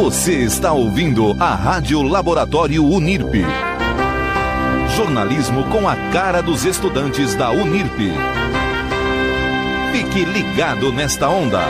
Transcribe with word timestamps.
Você 0.00 0.32
está 0.32 0.72
ouvindo 0.72 1.36
a 1.38 1.54
Rádio 1.54 2.00
Laboratório 2.00 2.82
Unirp. 2.82 3.34
Jornalismo 4.96 5.64
com 5.64 5.86
a 5.86 5.94
cara 6.10 6.42
dos 6.42 6.64
estudantes 6.64 7.34
da 7.34 7.50
Unirp. 7.50 7.98
Fique 9.92 10.24
ligado 10.24 10.90
nesta 10.90 11.28
onda. 11.28 11.60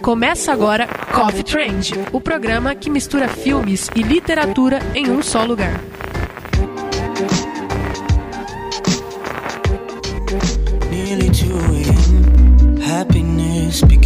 Começa 0.00 0.50
agora 0.50 0.88
Coffee 1.12 1.44
Trend, 1.44 1.92
o 2.10 2.22
programa 2.22 2.74
que 2.74 2.88
mistura 2.88 3.28
filmes 3.28 3.90
e 3.94 4.00
literatura 4.00 4.78
em 4.94 5.10
um 5.10 5.22
só 5.22 5.44
lugar. 5.44 5.78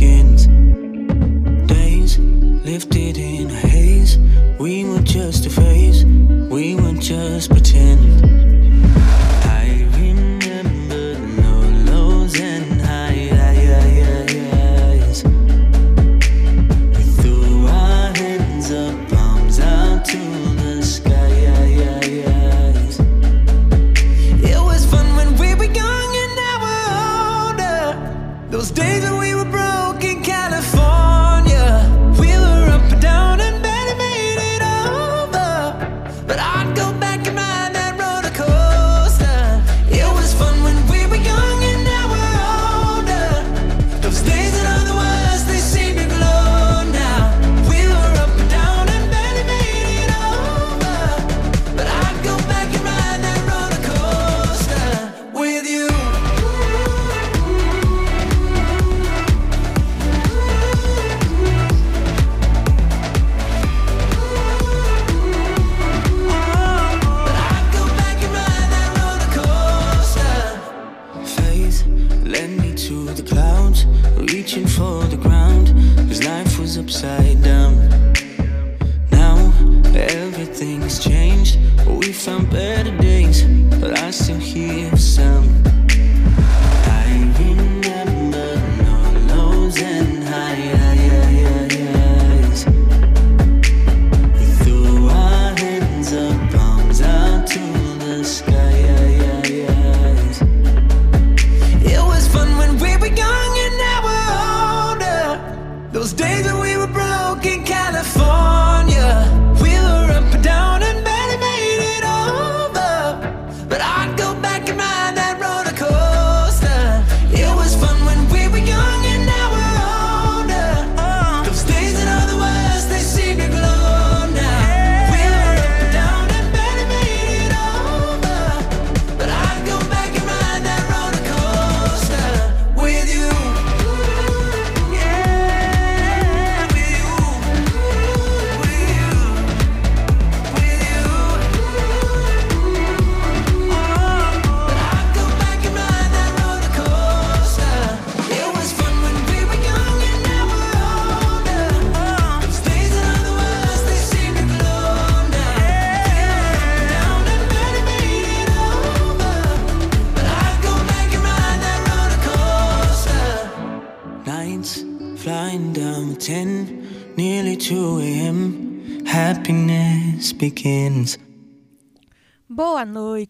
Happiness 0.02 0.31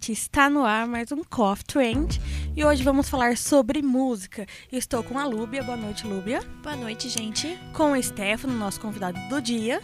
Noite, 0.02 0.10
está 0.20 0.50
no 0.50 0.64
ar 0.64 0.84
mais 0.88 1.12
um 1.12 1.22
Coffee 1.22 1.64
Trend 1.64 2.20
e 2.56 2.64
hoje 2.64 2.82
vamos 2.82 3.08
falar 3.08 3.36
sobre 3.36 3.80
música. 3.82 4.48
Estou 4.72 5.00
com 5.04 5.16
a 5.16 5.24
Lúbia, 5.24 5.62
boa 5.62 5.76
noite 5.76 6.04
Lúbia, 6.08 6.40
Boa 6.60 6.74
noite, 6.74 7.08
gente. 7.08 7.56
com 7.72 7.92
o 7.92 8.02
Stefano, 8.02 8.52
nosso 8.52 8.80
convidado 8.80 9.16
do 9.28 9.40
dia, 9.40 9.80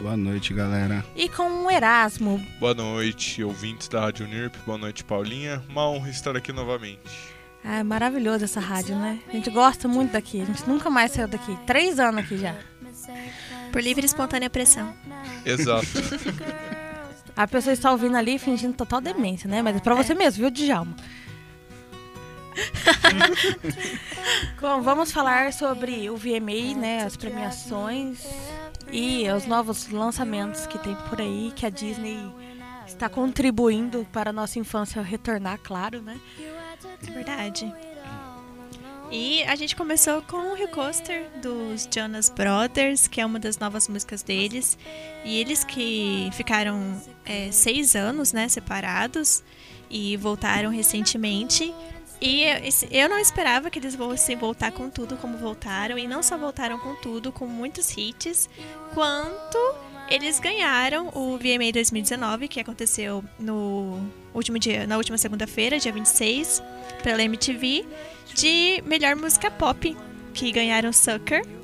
Boa 0.00 0.16
noite, 0.16 0.54
galera. 0.54 1.04
e 1.14 1.28
com 1.28 1.66
o 1.66 1.70
Erasmo. 1.70 2.42
Boa 2.58 2.72
noite, 2.72 3.44
ouvintes 3.44 3.88
da 3.88 4.00
Rádio 4.00 4.26
Nirp. 4.26 4.56
Boa 4.64 4.78
noite, 4.78 5.04
Paulinha. 5.04 5.62
Uma 5.68 5.86
honra 5.86 6.08
estar 6.08 6.34
aqui 6.34 6.50
novamente. 6.50 7.34
Ah, 7.62 7.80
é 7.80 7.82
maravilhoso 7.82 8.44
essa 8.44 8.60
rádio, 8.60 8.96
né? 8.96 9.20
A 9.28 9.32
gente 9.32 9.50
gosta 9.50 9.86
muito 9.86 10.12
daqui, 10.12 10.40
a 10.40 10.46
gente 10.46 10.66
nunca 10.66 10.88
mais 10.88 11.10
saiu 11.12 11.28
daqui. 11.28 11.54
Três 11.66 11.98
anos 11.98 12.24
aqui 12.24 12.38
já. 12.38 12.54
Por 13.70 13.82
livre 13.82 14.02
e 14.02 14.06
espontânea 14.06 14.48
pressão. 14.48 14.94
Exato. 15.44 15.86
A 17.38 17.46
pessoa 17.46 17.72
está 17.72 17.92
ouvindo 17.92 18.16
ali 18.16 18.36
fingindo 18.36 18.74
total 18.74 19.00
demência, 19.00 19.48
né? 19.48 19.62
Mas 19.62 19.76
é 19.76 19.78
pra 19.78 19.94
você 19.94 20.12
mesmo, 20.12 20.40
viu, 20.40 20.50
Djalma? 20.50 20.96
Bom, 24.60 24.82
vamos 24.82 25.12
falar 25.12 25.52
sobre 25.52 26.10
o 26.10 26.16
VMA, 26.16 26.76
né? 26.76 27.04
As 27.04 27.16
premiações 27.16 28.26
e 28.90 29.30
os 29.30 29.46
novos 29.46 29.88
lançamentos 29.88 30.66
que 30.66 30.80
tem 30.80 30.96
por 31.08 31.20
aí, 31.20 31.52
que 31.54 31.64
a 31.64 31.70
Disney 31.70 32.18
está 32.84 33.08
contribuindo 33.08 34.04
para 34.12 34.30
a 34.30 34.32
nossa 34.32 34.58
infância 34.58 35.00
retornar, 35.00 35.60
claro, 35.62 36.02
né? 36.02 36.20
Verdade. 37.02 37.72
E 39.10 39.42
a 39.44 39.56
gente 39.56 39.74
começou 39.74 40.20
com 40.20 40.36
o 40.36 40.54
Rio 40.54 40.68
Coaster 40.68 41.30
dos 41.40 41.88
Jonas 41.90 42.28
Brothers, 42.28 43.08
que 43.08 43.22
é 43.22 43.24
uma 43.24 43.38
das 43.38 43.58
novas 43.58 43.88
músicas 43.88 44.22
deles. 44.22 44.76
E 45.24 45.40
eles 45.40 45.64
que 45.64 46.28
ficaram 46.34 47.00
é, 47.28 47.52
seis 47.52 47.94
anos 47.94 48.32
né, 48.32 48.48
separados 48.48 49.44
e 49.90 50.16
voltaram 50.16 50.70
recentemente. 50.70 51.72
E 52.20 52.42
eu 52.90 53.08
não 53.08 53.18
esperava 53.18 53.70
que 53.70 53.78
eles 53.78 53.94
fossem 53.94 54.36
voltar 54.36 54.72
com 54.72 54.90
tudo 54.90 55.16
como 55.16 55.38
voltaram. 55.38 55.96
E 55.96 56.08
não 56.08 56.22
só 56.22 56.36
voltaram 56.36 56.78
com 56.78 56.94
tudo, 56.96 57.30
com 57.30 57.46
muitos 57.46 57.96
hits, 57.96 58.48
quanto 58.92 59.58
eles 60.08 60.40
ganharam 60.40 61.08
o 61.14 61.36
VMA 61.36 61.70
2019, 61.72 62.48
que 62.48 62.58
aconteceu 62.58 63.22
no 63.38 64.00
último 64.34 64.58
dia, 64.58 64.86
na 64.86 64.96
última 64.96 65.18
segunda-feira, 65.18 65.78
dia 65.78 65.92
26, 65.92 66.62
pela 67.02 67.22
MTV, 67.22 67.86
de 68.34 68.82
melhor 68.86 69.14
música 69.14 69.50
pop, 69.50 69.96
que 70.34 70.50
ganharam 70.50 70.92
Sucker. 70.92 71.57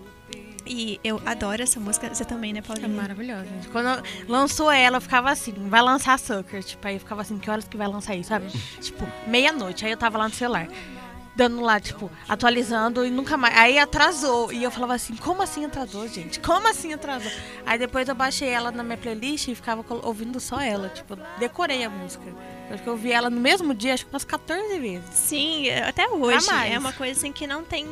E 0.67 0.99
eu 1.05 1.21
adoro 1.27 1.63
essa 1.63 1.79
música. 1.79 2.13
Você 2.13 2.25
também, 2.25 2.53
né, 2.53 2.61
É 2.61 2.63
Paulinha? 2.63 2.89
maravilhosa, 2.89 3.45
gente. 3.45 3.69
Quando 3.69 4.03
lançou 4.29 4.71
ela, 4.71 4.97
eu 4.97 5.01
ficava 5.01 5.31
assim, 5.31 5.53
vai 5.69 5.83
lançar 5.83 6.19
Sucker. 6.19 6.63
Tipo, 6.63 6.87
aí 6.89 6.95
eu 6.95 7.01
ficava 7.01 7.23
assim, 7.23 7.39
que 7.39 7.51
horas 7.51 7.67
que 7.69 7.77
vai 7.77 7.87
lançar 7.89 8.15
isso, 8.15 8.29
sabe? 8.31 8.47
tipo, 8.81 9.07
meia-noite. 9.27 9.85
Aí 9.85 9.91
eu 9.91 9.97
tava 9.97 10.19
lá 10.19 10.29
no 10.29 10.35
celular. 10.35 10.69
Dando 11.37 11.61
lá, 11.61 11.81
tipo, 11.81 12.09
atualizando 12.29 13.05
e 13.05 13.11
nunca 13.11 13.37
mais. 13.37 13.57
Aí 13.57 13.77
atrasou. 13.77 14.53
E 14.53 14.63
eu 14.63 14.71
falava 14.71 14.95
assim, 14.95 15.17
como 15.17 15.43
assim 15.43 15.65
atrasou, 15.65 16.07
gente? 16.07 16.39
Como 16.39 16.69
assim 16.69 16.93
atrasou? 16.93 17.31
Aí 17.67 17.77
depois 17.77 18.09
eu 18.09 18.15
baixei 18.15 18.49
ela 18.51 18.71
na 18.71 18.85
minha 18.85 18.97
playlist 18.97 19.49
e 19.49 19.55
ficava 19.55 19.85
ouvindo 20.05 20.39
só 20.39 20.61
ela. 20.61 20.89
Tipo, 20.91 21.19
decorei 21.39 21.83
a 21.83 21.91
música. 21.91 22.25
Eu 22.69 22.75
acho 22.75 22.83
que 22.85 22.89
eu 22.89 22.93
ouvi 22.93 23.11
ela 23.11 23.29
no 23.29 23.41
mesmo 23.41 23.75
dia, 23.75 23.95
acho 23.95 24.07
que 24.07 24.13
umas 24.13 24.25
14 24.25 24.79
vezes. 24.79 25.11
Sim, 25.13 25.69
até 25.71 26.09
hoje. 26.09 26.49
É 26.71 26.79
uma 26.79 26.93
coisa 26.93 27.19
assim 27.19 27.33
que 27.33 27.49
não 27.49 27.65
tem 27.65 27.89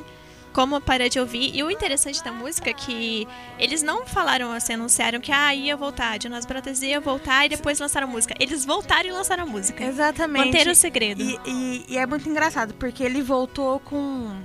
como 0.53 0.81
parar 0.81 1.09
de 1.09 1.19
ouvir. 1.19 1.55
E 1.55 1.63
o 1.63 1.71
interessante 1.71 2.23
da 2.23 2.31
música 2.33 2.71
é 2.71 2.73
que 2.75 3.27
eles 3.59 3.83
não 3.83 4.05
falaram 4.07 4.53
assim, 4.53 4.75
anunciaram 4.75 5.21
que 5.21 5.33
ah, 5.33 5.55
ia 5.55 5.77
voltar, 5.77 6.21
Jonas 6.23 6.45
Brothers 6.45 6.83
ia 6.83 7.01
voltar 7.01 7.47
e 7.47 7.49
depois 7.51 7.79
lançaram 7.79 8.07
a 8.07 8.11
música. 8.11 8.35
Eles 8.39 8.65
voltaram 8.65 9.09
e 9.09 9.13
lançaram 9.13 9.45
a 9.45 9.47
música. 9.47 9.85
Exatamente. 9.85 10.47
Manteram 10.47 10.73
o 10.73 10.75
segredo. 10.75 11.23
E, 11.23 11.39
e- 11.47 11.85
e 11.89 11.97
é 11.99 12.07
muito 12.07 12.29
engraçado, 12.29 12.75
porque 12.75 13.03
ele 13.03 13.23
voltou 13.23 13.81
com. 13.81 14.41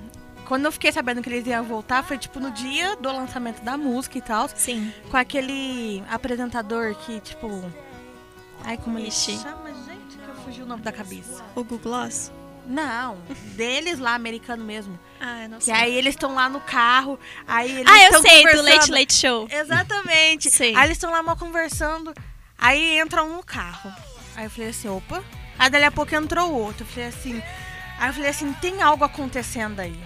Quando 0.46 0.64
eu 0.64 0.72
fiquei 0.72 0.90
sabendo 0.90 1.20
que 1.20 1.28
eles 1.28 1.46
iam 1.46 1.62
voltar, 1.62 2.02
foi 2.02 2.16
tipo 2.16 2.40
no 2.40 2.50
dia 2.50 2.96
do 2.96 3.08
lançamento 3.12 3.62
da 3.62 3.76
música 3.76 4.16
e 4.16 4.22
tal. 4.22 4.48
Sim. 4.54 4.90
Com 5.10 5.16
aquele 5.18 6.02
apresentador 6.08 6.94
que, 6.94 7.20
tipo. 7.20 7.62
Ai, 8.64 8.78
como 8.78 8.98
ele 8.98 9.08
Ixi. 9.08 9.36
chama, 9.38 9.68
gente? 9.86 10.16
Que 10.16 10.28
eu 10.28 10.34
fugi 10.36 10.62
o 10.62 10.66
nome 10.66 10.82
da 10.82 10.90
cabeça. 10.90 11.44
O 11.54 11.62
Google 11.62 11.78
Gloss? 11.78 12.32
Não, 12.68 13.16
deles 13.56 13.98
lá, 13.98 14.14
americano 14.14 14.62
mesmo. 14.62 14.98
Ah, 15.18 15.44
eu 15.44 15.48
não 15.48 15.58
Que 15.58 15.64
sei. 15.64 15.74
aí 15.74 15.94
eles 15.96 16.14
estão 16.14 16.34
lá 16.34 16.50
no 16.50 16.60
carro, 16.60 17.18
aí 17.46 17.80
eles 17.80 17.90
ah, 17.90 18.04
eu 18.04 18.20
sei, 18.20 18.44
do. 18.44 18.62
Late 18.62 18.90
Late 18.90 19.14
Show. 19.14 19.48
Exatamente. 19.50 20.50
Sei. 20.50 20.76
Aí 20.76 20.84
eles 20.86 20.98
estão 20.98 21.10
lá 21.10 21.22
mal 21.22 21.36
conversando. 21.36 22.12
Aí 22.58 22.98
entram 22.98 23.34
no 23.34 23.42
carro. 23.42 23.90
Aí 24.36 24.44
eu 24.44 24.50
falei 24.50 24.68
assim, 24.68 24.88
opa. 24.88 25.24
Aí 25.58 25.70
dali 25.70 25.84
a 25.84 25.90
pouco 25.90 26.14
entrou 26.14 26.52
outro. 26.52 26.84
Eu 26.84 26.86
falei 26.86 27.08
assim. 27.08 27.42
Aí 27.98 28.10
eu 28.10 28.14
falei 28.14 28.30
assim, 28.30 28.52
tem 28.54 28.82
algo 28.82 29.02
acontecendo 29.02 29.80
aí. 29.80 29.98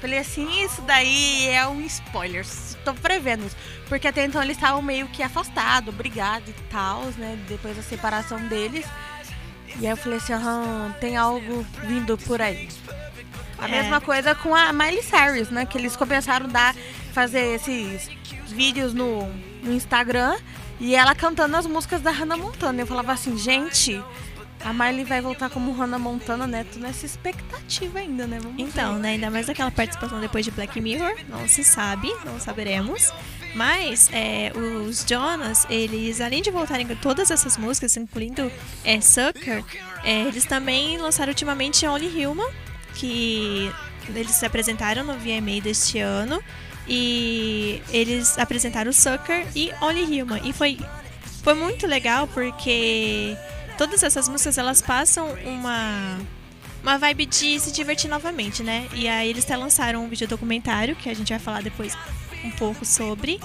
Falei 0.00 0.18
assim, 0.18 0.62
isso 0.64 0.80
daí 0.82 1.48
é 1.48 1.66
um 1.66 1.80
spoiler. 1.82 2.44
Tô 2.84 2.94
prevendo 2.94 3.46
isso. 3.46 3.56
Porque 3.88 4.08
até 4.08 4.24
então 4.24 4.42
eles 4.42 4.56
estavam 4.56 4.80
meio 4.82 5.08
que 5.08 5.22
afastados, 5.22 5.94
brigados 5.94 6.48
e 6.48 6.52
tal, 6.70 7.02
né? 7.18 7.38
Depois 7.48 7.76
da 7.76 7.82
separação 7.82 8.38
deles. 8.48 8.86
E 9.78 9.86
aí 9.86 9.92
eu 9.92 9.96
falei 9.96 10.18
assim, 10.18 10.32
aham, 10.32 10.94
tem 11.00 11.16
algo 11.16 11.64
vindo 11.84 12.16
por 12.18 12.40
aí. 12.42 12.68
A 13.58 13.68
É. 13.68 13.70
mesma 13.70 14.00
coisa 14.00 14.34
com 14.34 14.54
a 14.54 14.72
Miley 14.72 15.02
Cyrus, 15.02 15.50
né? 15.50 15.64
Que 15.66 15.78
eles 15.78 15.96
começaram 15.96 16.46
a 16.46 16.48
dar, 16.48 16.74
fazer 17.12 17.54
esses 17.54 18.08
vídeos 18.48 18.92
no, 18.94 19.26
no 19.62 19.72
Instagram 19.72 20.36
e 20.80 20.94
ela 20.94 21.14
cantando 21.14 21.56
as 21.56 21.66
músicas 21.66 22.00
da 22.00 22.10
Hannah 22.10 22.36
Montana. 22.36 22.80
Eu 22.82 22.86
falava 22.86 23.12
assim, 23.12 23.36
gente, 23.38 24.02
a 24.64 24.72
Miley 24.72 25.04
vai 25.04 25.20
voltar 25.20 25.48
como 25.50 25.72
Hannah 25.72 25.98
Montana, 25.98 26.46
né? 26.46 26.64
Tô 26.72 26.78
nessa 26.78 27.06
expectativa 27.06 27.98
ainda, 27.98 28.26
né? 28.26 28.38
Vamos 28.42 28.58
Então, 28.58 28.94
ver. 28.94 29.00
né, 29.00 29.08
ainda 29.10 29.30
mais 29.30 29.48
aquela 29.48 29.70
participação 29.70 30.20
depois 30.20 30.44
de 30.44 30.50
Black 30.50 30.80
Mirror, 30.80 31.14
não 31.28 31.46
se 31.48 31.64
sabe, 31.64 32.12
não 32.24 32.38
saberemos. 32.38 33.12
Mas 33.54 34.08
é, 34.12 34.52
os 34.54 35.04
Jonas, 35.08 35.66
eles, 35.68 36.20
além 36.20 36.40
de 36.40 36.50
voltarem 36.50 36.86
com 36.86 36.94
todas 36.94 37.30
essas 37.30 37.56
músicas, 37.56 37.96
incluindo 37.96 38.50
é, 38.84 39.00
Sucker, 39.00 39.64
é, 40.04 40.22
eles 40.22 40.44
também 40.44 40.98
lançaram 40.98 41.30
ultimamente 41.30 41.84
Only 41.86 42.24
Human, 42.26 42.48
que 42.94 43.72
eles 44.08 44.30
se 44.32 44.46
apresentaram 44.46 45.02
no 45.04 45.14
VMA 45.14 45.60
deste 45.62 45.98
ano. 45.98 46.40
E 46.88 47.80
eles 47.90 48.38
apresentaram 48.38 48.92
Sucker 48.92 49.46
e 49.54 49.70
Only 49.80 50.22
Human. 50.22 50.40
E 50.44 50.52
foi, 50.52 50.78
foi 51.42 51.54
muito 51.54 51.86
legal 51.86 52.26
porque 52.28 53.36
todas 53.80 54.02
essas 54.02 54.28
músicas 54.28 54.58
elas 54.58 54.82
passam 54.82 55.26
uma 55.42 56.18
uma 56.82 56.98
vibe 56.98 57.24
de 57.24 57.58
se 57.58 57.72
divertir 57.72 58.10
novamente, 58.10 58.62
né? 58.62 58.86
E 58.92 59.08
aí 59.08 59.30
eles 59.30 59.44
até 59.44 59.56
lançaram 59.56 60.04
um 60.04 60.08
vídeo 60.08 60.28
documentário 60.28 60.94
que 60.94 61.08
a 61.08 61.14
gente 61.14 61.30
vai 61.30 61.38
falar 61.38 61.62
depois 61.62 61.96
um 62.44 62.50
pouco 62.50 62.84
sobre, 62.84 63.40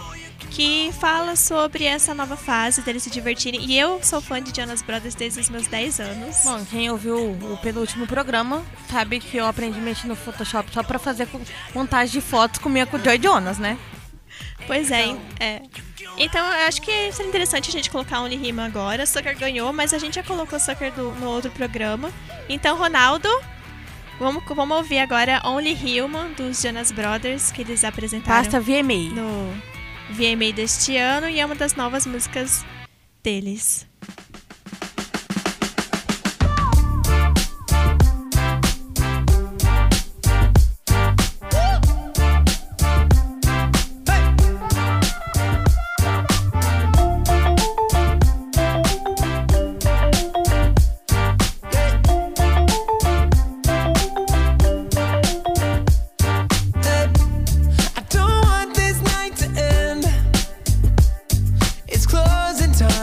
que 0.51 0.89
fala 0.99 1.37
sobre 1.37 1.85
essa 1.85 2.13
nova 2.13 2.35
fase 2.35 2.81
deles 2.81 3.03
se 3.03 3.09
divertirem. 3.09 3.61
E 3.65 3.77
eu 3.77 4.01
sou 4.03 4.21
fã 4.21 4.41
de 4.41 4.55
Jonas 4.55 4.81
Brothers 4.81 5.15
desde 5.15 5.39
os 5.39 5.49
meus 5.49 5.67
10 5.67 5.99
anos. 6.01 6.41
Bom, 6.43 6.65
quem 6.65 6.89
ouviu 6.89 7.31
o 7.31 7.57
penúltimo 7.61 8.05
programa 8.05 8.63
sabe 8.89 9.19
que 9.19 9.37
eu 9.37 9.45
aprendi 9.45 9.79
a 9.79 9.81
mexer 9.81 10.07
no 10.07 10.15
Photoshop 10.17 10.69
só 10.73 10.83
pra 10.83 10.99
fazer 10.99 11.27
montagem 11.73 12.13
de 12.13 12.21
fotos 12.21 12.59
comigo 12.59 12.91
com 12.91 12.97
o 12.97 13.03
Joy 13.03 13.21
Jonas, 13.21 13.57
né? 13.57 13.77
Pois 14.67 14.91
é, 14.91 15.15
é. 15.39 15.61
Então 16.17 16.45
eu 16.45 16.67
acho 16.67 16.81
que 16.81 17.11
seria 17.11 17.27
interessante 17.29 17.69
a 17.69 17.71
gente 17.71 17.89
colocar 17.89 18.21
Only 18.21 18.37
Rima 18.37 18.65
agora. 18.65 19.05
Sucker 19.05 19.37
ganhou, 19.37 19.73
mas 19.73 19.93
a 19.93 19.97
gente 19.97 20.15
já 20.15 20.23
colocou 20.23 20.59
Sucker 20.59 20.91
do- 20.93 21.11
no 21.15 21.27
outro 21.27 21.51
programa. 21.51 22.09
Então, 22.47 22.77
Ronaldo, 22.77 23.27
vamos, 24.17 24.43
vamos 24.47 24.77
ouvir 24.77 24.99
agora 24.99 25.41
Only 25.45 25.73
Human 26.01 26.31
dos 26.33 26.61
Jonas 26.61 26.91
Brothers, 26.91 27.51
que 27.51 27.61
eles 27.61 27.83
apresentaram 27.83 28.43
Basta 28.43 28.59
VMA. 28.61 29.13
no 29.13 29.53
VMA 30.11 30.53
deste 30.53 30.95
ano 30.95 31.27
e 31.27 31.39
é 31.39 31.45
uma 31.45 31.55
das 31.55 31.75
novas 31.75 32.05
músicas 32.05 32.63
deles. 33.21 33.85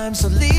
Time, 0.02 0.14
so 0.16 0.26
leave 0.26 0.51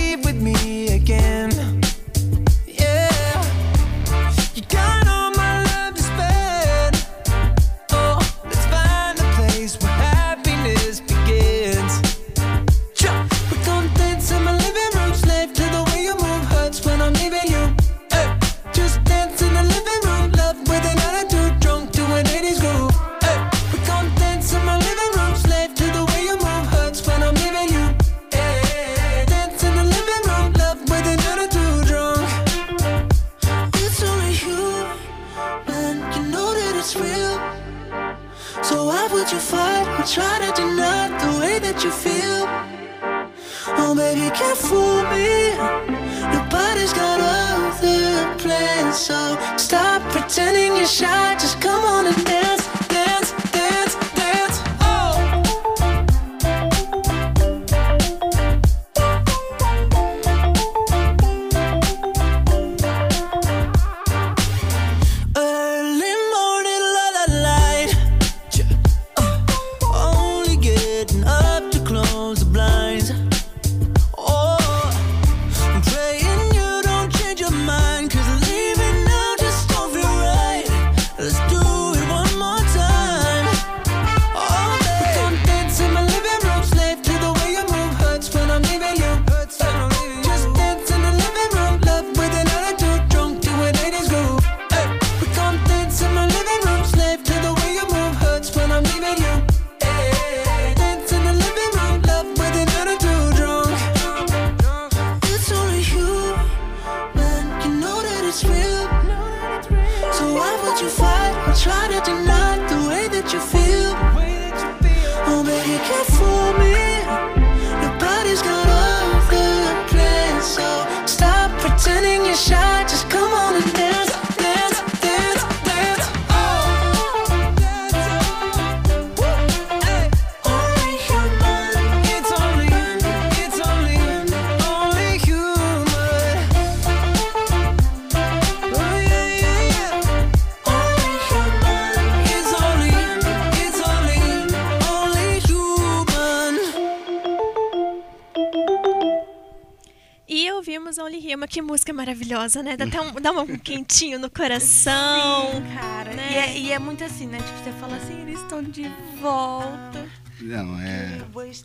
maravilhosa, 152.04 152.62
né? 152.62 152.76
Dá 152.76 152.84
até 152.84 153.02
um, 153.02 153.14
dá 153.20 153.32
um 153.32 153.58
quentinho 153.58 154.20
no 154.20 154.30
coração. 154.30 155.64
Cara, 155.74 156.14
né? 156.14 156.30
e, 156.32 156.36
é, 156.36 156.58
e 156.60 156.72
é 156.72 156.80
muito 156.80 157.04
assim, 157.04 157.26
né? 157.26 157.38
Tipo, 157.38 157.64
você 157.64 157.72
fala 157.80 157.96
assim, 157.96 158.22
eles 158.22 158.40
estão 158.40 158.62
de 158.62 158.92
volta. 159.22 160.06
Não, 160.42 160.80
é. 160.80 161.22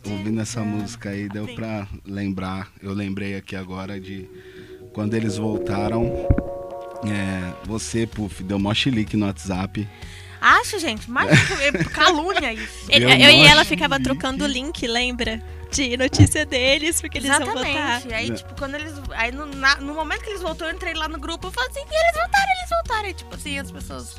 Ouvindo 0.09 0.39
essa 0.39 0.61
música 0.61 1.09
aí, 1.09 1.27
deu 1.27 1.45
pra 1.53 1.87
lembrar. 2.05 2.71
Eu 2.81 2.93
lembrei 2.93 3.35
aqui 3.35 3.55
agora 3.55 3.99
de 3.99 4.29
quando 4.93 5.13
eles 5.13 5.35
voltaram. 5.35 6.27
É, 7.03 7.53
você, 7.65 8.07
Puff, 8.07 8.41
deu 8.43 8.57
mó 8.57 8.73
chilique 8.73 9.17
no 9.17 9.25
WhatsApp. 9.25 9.87
Acho, 10.39 10.79
gente, 10.79 11.11
mais 11.11 11.29
calúnia 11.91 12.53
isso. 12.53 12.89
Eu 12.89 13.09
eu 13.09 13.29
e 13.29 13.45
ela 13.45 13.65
ficava 13.65 13.99
trocando 13.99 14.45
o 14.45 14.47
link, 14.47 14.87
lembra? 14.87 15.43
De 15.71 15.95
notícia 15.97 16.45
deles, 16.45 16.99
porque 16.99 17.19
eles 17.19 17.29
vão 17.29 17.45
votar. 17.45 17.65
Exatamente. 17.67 18.13
Aí, 18.13 18.29
É. 18.29 18.33
tipo, 18.33 18.55
quando 18.57 18.75
eles. 18.75 18.93
Aí 19.11 19.31
no, 19.31 19.45
na- 19.45 19.75
no 19.77 19.93
momento 19.93 20.21
que 20.23 20.29
eles 20.31 20.41
voltaram, 20.41 20.71
eu 20.71 20.75
entrei 20.75 20.93
lá 20.95 21.07
no 21.07 21.19
grupo 21.19 21.47
e 21.47 21.51
falei 21.51 21.69
assim, 21.69 21.79
e 21.81 21.95
eles 21.95 22.15
voltaram, 22.15 22.51
eles 22.57 22.69
voltaram. 22.69 23.09
E, 23.09 23.13
tipo 23.13 23.35
assim, 23.35 23.59
as 23.59 23.71
pessoas. 23.71 24.15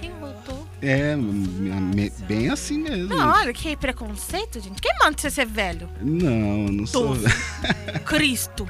Quem 0.00 0.10
voltou? 0.18 0.66
É, 0.82 1.14
me- 1.16 2.10
bem 2.26 2.48
assim 2.50 2.78
mesmo. 2.78 3.14
Não, 3.14 3.30
olha, 3.30 3.52
que 3.52 3.76
preconceito, 3.76 4.58
gente. 4.60 4.80
Quem 4.80 4.92
manda 4.98 5.16
você 5.18 5.30
ser 5.30 5.46
velho? 5.46 5.88
Não, 6.00 6.66
eu 6.66 6.72
não 6.72 6.86
sou. 6.86 7.14
Cristo. 8.06 8.68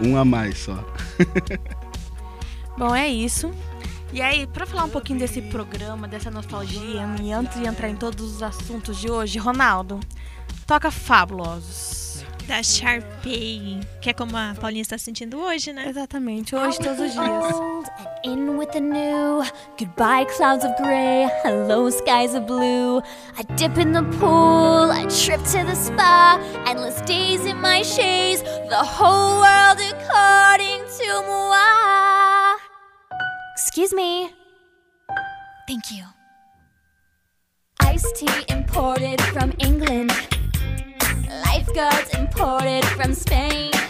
um 0.00 0.16
a 0.16 0.24
mais 0.24 0.58
só. 0.58 0.84
Bom, 2.76 2.94
é 2.94 3.08
isso. 3.08 3.50
E 4.12 4.20
aí, 4.20 4.46
pra 4.46 4.66
falar 4.66 4.84
um 4.84 4.88
pouquinho 4.88 5.18
desse 5.18 5.40
programa, 5.42 6.08
dessa 6.08 6.30
nostalgia, 6.30 7.06
e 7.22 7.32
antes 7.32 7.58
de 7.60 7.66
entrar 7.66 7.88
em 7.88 7.94
todos 7.96 8.36
os 8.36 8.42
assuntos 8.42 8.98
de 8.98 9.08
hoje, 9.10 9.38
Ronaldo, 9.38 10.00
toca 10.70 10.88
Fabulosos. 10.88 12.24
Da 12.46 12.62
Sharpay, 12.62 13.80
que 14.00 14.10
é 14.10 14.12
como 14.12 14.36
a 14.36 14.54
Paulinha 14.60 14.82
está 14.82 14.96
se 14.96 15.04
sentindo 15.04 15.40
hoje, 15.40 15.72
né? 15.72 15.88
Exatamente, 15.88 16.54
hoje, 16.54 16.78
todos 16.78 17.00
os 17.00 17.12
dias. 17.12 17.90
in 18.24 18.56
with 18.56 18.70
the 18.70 18.80
new. 18.80 19.42
Goodbye, 19.76 20.26
clouds 20.26 20.64
of 20.64 20.72
gray. 20.76 21.28
Hello, 21.42 21.90
skies 21.90 22.34
of 22.34 22.46
blue. 22.46 23.02
I 23.36 23.42
dip 23.56 23.78
in 23.78 23.92
the 23.92 24.02
pool. 24.18 24.92
I 24.92 25.06
trip 25.06 25.42
to 25.50 25.64
the 25.64 25.74
spa. 25.74 26.38
Endless 26.66 27.00
days 27.02 27.46
in 27.46 27.60
my 27.60 27.82
shades. 27.82 28.42
The 28.68 28.84
whole 28.84 29.40
world 29.40 29.80
according 29.80 30.84
to 30.98 31.22
moi. 31.26 32.58
Excuse 33.56 33.92
me. 33.92 34.30
Thank 35.66 35.90
you. 35.90 36.04
Iced 37.80 38.16
tea 38.16 38.44
imported 38.48 39.20
from 39.32 39.52
England. 39.58 40.12
Lifeguards 41.52 42.14
imported 42.14 42.84
from 42.84 43.12
Spain. 43.12 43.89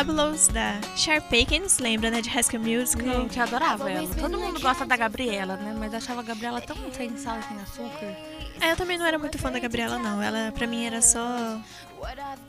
Fabulous 0.00 0.48
da 0.48 0.80
Sharpakins, 0.96 1.78
lembra, 1.78 2.10
né, 2.10 2.22
de 2.22 2.30
High 2.30 2.42
School 2.42 2.62
Musical? 2.62 3.20
Gente, 3.20 3.36
eu 3.36 3.42
adorava 3.42 3.90
ela. 3.90 4.08
Todo 4.08 4.38
mundo 4.38 4.58
gosta 4.58 4.86
da 4.86 4.96
Gabriela, 4.96 5.56
né? 5.58 5.76
Mas 5.78 5.92
eu 5.92 5.98
achava 5.98 6.20
a 6.20 6.22
Gabriela 6.22 6.58
tão 6.58 6.74
sem 6.90 7.14
sal 7.18 7.38
e 7.38 7.42
sem 7.42 7.60
açúcar. 7.60 8.16
É, 8.62 8.72
eu 8.72 8.76
também 8.78 8.96
não 8.96 9.04
era 9.04 9.18
muito 9.18 9.36
fã 9.36 9.52
da 9.52 9.58
Gabriela, 9.58 9.98
não. 9.98 10.22
Ela, 10.22 10.52
pra 10.52 10.66
mim, 10.66 10.86
era 10.86 11.02
só 11.02 11.20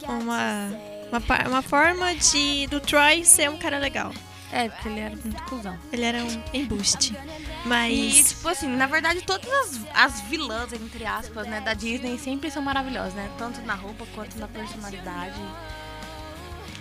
uma, 0.08 0.70
uma, 1.10 1.48
uma 1.50 1.62
forma 1.62 2.16
de 2.16 2.68
do 2.68 2.80
Troy 2.80 3.26
ser 3.26 3.50
um 3.50 3.58
cara 3.58 3.80
legal. 3.80 4.14
É, 4.50 4.70
porque 4.70 4.88
ele 4.88 5.00
era 5.02 5.16
muito 5.18 5.44
cuzão. 5.44 5.78
Ele 5.92 6.06
era 6.06 6.24
um 6.24 6.44
embuste. 6.54 7.14
E, 7.14 7.68
Mas... 7.68 8.30
tipo 8.30 8.48
assim, 8.48 8.68
na 8.68 8.88
verdade, 8.88 9.24
todas 9.24 9.50
as, 9.50 9.80
as 9.94 10.22
vilãs, 10.22 10.72
entre 10.72 11.06
aspas, 11.06 11.46
né, 11.48 11.60
da 11.60 11.74
Disney 11.74 12.18
sempre 12.18 12.50
são 12.50 12.62
maravilhosas, 12.62 13.14
né? 13.14 13.30
Tanto 13.38 13.62
na 13.64 13.76
roupa 13.76 14.06
quanto 14.16 14.40
na 14.40 14.48
personalidade. 14.48 15.42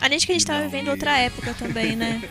Além 0.01 0.19
de 0.19 0.27
que 0.27 0.33
a 0.33 0.35
gente 0.35 0.47
tava 0.47 0.63
vivendo 0.63 0.89
outra 0.89 1.17
época 1.19 1.55
também, 1.55 1.95
né? 1.97 2.23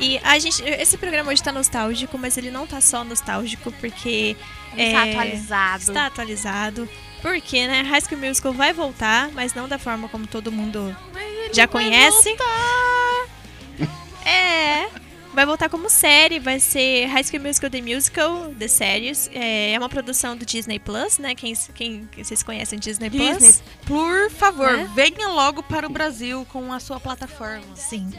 E 0.00 0.18
a 0.22 0.38
gente, 0.38 0.62
esse 0.62 0.98
programa 0.98 1.30
hoje 1.30 1.42
tá 1.42 1.52
nostálgico, 1.52 2.18
mas 2.18 2.36
ele 2.36 2.50
não 2.50 2.66
tá 2.66 2.80
só 2.80 3.02
nostálgico, 3.04 3.70
porque 3.72 4.36
Ele 4.76 4.92
tá 4.92 5.06
É, 5.06 5.10
atualizado. 5.12 5.82
está 5.82 6.06
atualizado. 6.06 6.88
Porque, 7.22 7.66
né, 7.66 7.82
High 7.82 8.00
School 8.02 8.20
Musical 8.20 8.52
vai 8.52 8.72
voltar, 8.74 9.30
mas 9.32 9.54
não 9.54 9.66
da 9.68 9.78
forma 9.78 10.08
como 10.08 10.26
todo 10.26 10.52
mundo 10.52 10.94
já 11.52 11.66
conhece. 11.66 12.36
É, 14.24 14.88
vai 15.36 15.46
voltar 15.46 15.68
como 15.68 15.88
série, 15.88 16.38
vai 16.40 16.58
ser 16.58 17.06
High 17.06 17.22
School 17.24 17.42
Musical 17.42 17.70
The 17.70 17.80
Musical, 17.82 18.54
The 18.58 18.66
Series. 18.68 19.30
É, 19.32 19.72
é 19.74 19.78
uma 19.78 19.88
produção 19.88 20.36
do 20.36 20.44
Disney 20.44 20.78
Plus, 20.80 21.18
né? 21.18 21.34
Quem, 21.34 21.54
quem 21.74 22.08
vocês 22.16 22.42
conhecem 22.42 22.78
Disney, 22.78 23.10
Disney, 23.10 23.36
Plus? 23.38 23.62
por 23.84 24.30
favor, 24.30 24.72
Né? 24.78 24.90
venha 24.94 25.28
logo 25.28 25.62
para 25.62 25.86
o 25.86 25.90
Brasil 25.90 26.46
com 26.50 26.72
a 26.72 26.80
sua 26.80 26.98
plataforma. 26.98 27.76
Sim. 27.76 28.10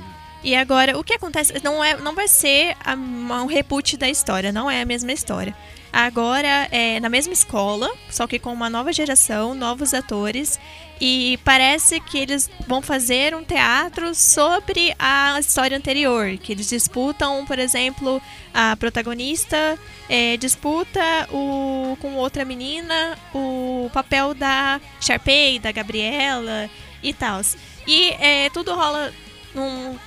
E 0.43 0.55
agora, 0.55 0.97
o 0.97 1.03
que 1.03 1.13
acontece? 1.13 1.51
Não, 1.63 1.83
é, 1.83 1.97
não 1.97 2.13
vai 2.13 2.27
ser 2.27 2.75
a- 2.85 2.93
um 2.93 3.47
reboot 3.47 3.97
da 3.97 4.07
história, 4.07 4.51
não 4.51 4.69
é 4.69 4.81
a 4.81 4.85
mesma 4.85 5.11
história. 5.11 5.55
Agora 5.99 6.67
é 6.69 6.99
na 6.99 7.09
mesma 7.09 7.33
escola, 7.33 7.91
só 8.07 8.27
que 8.27 8.37
com 8.37 8.53
uma 8.53 8.69
nova 8.69 8.93
geração, 8.93 9.55
novos 9.55 9.95
atores. 9.95 10.59
E 11.01 11.39
parece 11.43 11.99
que 11.99 12.19
eles 12.19 12.47
vão 12.67 12.83
fazer 12.83 13.35
um 13.35 13.43
teatro 13.43 14.13
sobre 14.13 14.93
a 14.99 15.39
história 15.39 15.75
anterior. 15.75 16.37
Que 16.37 16.51
eles 16.51 16.69
disputam, 16.69 17.43
por 17.47 17.57
exemplo, 17.57 18.21
a 18.53 18.75
protagonista 18.75 19.75
é, 20.07 20.37
disputa 20.37 21.01
o, 21.31 21.97
com 21.99 22.13
outra 22.13 22.45
menina 22.45 23.17
o 23.33 23.89
papel 23.91 24.35
da 24.35 24.79
Sharpay, 25.01 25.57
da 25.57 25.71
Gabriela 25.71 26.69
e 27.01 27.11
tal. 27.11 27.41
E 27.87 28.09
é, 28.19 28.51
tudo 28.51 28.71
rola 28.75 29.11
num. 29.55 29.97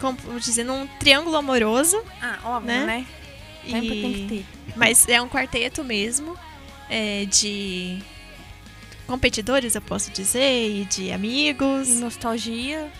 Como 0.00 0.40
dizer, 0.40 0.64
num 0.64 0.88
triângulo 0.98 1.36
amoroso. 1.36 2.02
Ah, 2.20 2.38
óbvio, 2.44 2.66
Né? 2.66 2.84
né? 2.84 3.06
E- 3.76 4.02
tem 4.02 4.12
que 4.12 4.26
ter. 4.28 4.44
Mas 4.76 5.08
é 5.08 5.20
um 5.20 5.28
quarteto 5.28 5.82
mesmo. 5.84 6.36
é, 6.90 7.26
de 7.26 7.98
competidores, 9.06 9.74
eu 9.74 9.80
posso 9.82 10.10
dizer, 10.10 10.70
e 10.70 10.84
de 10.84 11.12
amigos. 11.12 11.88
E 11.88 11.92
nostalgia. 11.94 12.90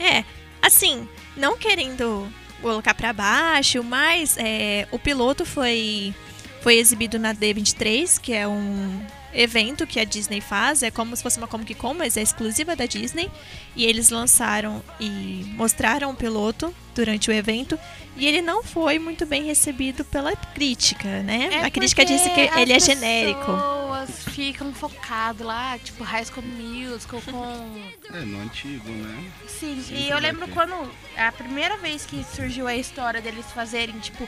É, 0.00 0.24
assim, 0.62 1.08
não 1.36 1.56
querendo 1.56 2.28
colocar 2.62 2.94
pra 2.94 3.12
baixo, 3.12 3.82
mas 3.84 4.36
é, 4.38 4.86
o 4.90 4.98
piloto 4.98 5.44
foi, 5.44 6.14
foi 6.60 6.76
exibido 6.76 7.18
na 7.18 7.34
D23, 7.34 8.20
que 8.20 8.32
é 8.32 8.46
um 8.48 9.00
evento 9.36 9.86
que 9.86 10.00
a 10.00 10.04
Disney 10.04 10.40
faz, 10.40 10.82
é 10.82 10.90
como 10.90 11.14
se 11.14 11.22
fosse 11.22 11.38
uma 11.38 11.46
Comic 11.46 11.74
Con, 11.74 11.94
mas 11.94 12.16
é 12.16 12.22
exclusiva 12.22 12.74
da 12.74 12.86
Disney. 12.86 13.30
E 13.76 13.84
eles 13.84 14.08
lançaram 14.10 14.82
e 14.98 15.44
mostraram 15.56 16.10
o 16.10 16.14
piloto 16.14 16.74
durante 16.94 17.28
o 17.30 17.32
evento. 17.32 17.78
E 18.16 18.26
ele 18.26 18.40
não 18.40 18.62
foi 18.62 18.98
muito 18.98 19.26
bem 19.26 19.44
recebido 19.44 20.02
pela 20.04 20.34
crítica, 20.34 21.22
né? 21.22 21.50
É 21.52 21.64
a 21.64 21.70
crítica 21.70 22.02
disse 22.04 22.30
que 22.30 22.40
as 22.40 22.56
ele 22.56 22.72
é 22.72 22.80
genérico. 22.80 23.40
pessoas 23.40 24.24
ficam 24.34 24.72
focadas 24.72 25.46
lá, 25.46 25.78
tipo 25.78 26.02
High 26.02 26.24
School 26.24 26.42
Musical 26.46 27.20
com... 27.22 27.82
É, 28.16 28.20
no 28.20 28.40
antigo, 28.40 28.88
né? 28.88 29.30
Sim, 29.46 29.82
Sempre 29.82 30.02
e 30.04 30.08
eu 30.08 30.18
lembro 30.18 30.46
ter. 30.46 30.52
quando 30.54 30.90
a 31.16 31.30
primeira 31.32 31.76
vez 31.76 32.06
que 32.06 32.24
surgiu 32.34 32.66
a 32.66 32.74
história 32.74 33.20
deles 33.20 33.44
fazerem, 33.54 33.98
tipo, 33.98 34.26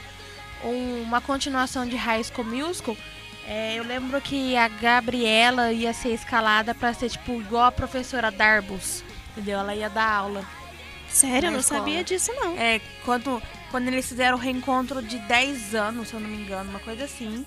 um- 0.64 1.03
uma 1.03 1.21
continuação 1.23 1.87
de 1.87 1.97
High 1.97 2.25
School 2.25 2.47
Musical, 2.47 2.94
é, 3.49 3.75
eu 3.79 3.83
lembro 3.85 4.21
que 4.21 4.55
a 4.57 4.69
Gabriela 4.69 5.73
ia 5.73 5.93
ser 5.95 6.11
escalada 6.11 6.75
pra 6.75 6.93
ser, 6.93 7.09
tipo, 7.11 7.41
igual 7.41 7.65
a 7.65 7.73
professora 7.73 8.31
Darbus, 8.31 9.03
entendeu? 9.33 9.59
Ela 9.59 9.75
ia 9.75 9.89
dar 9.89 10.09
aula. 10.09 10.45
Sério, 11.09 11.47
eu 11.49 11.53
não 11.53 11.61
escola. 11.61 11.81
sabia 11.81 12.05
disso, 12.05 12.31
não. 12.35 12.55
É, 12.59 12.81
quando, 13.05 13.43
quando 13.71 13.89
eles 13.89 14.07
fizeram 14.07 14.37
o 14.37 14.41
reencontro 14.41 15.01
de 15.03 15.19
10 15.21 15.75
anos, 15.75 16.09
se 16.09 16.15
eu 16.15 16.21
não 16.21 16.29
me 16.29 16.43
engano, 16.43 16.69
uma 16.69 16.81
coisa 16.81 17.05
assim. 17.05 17.47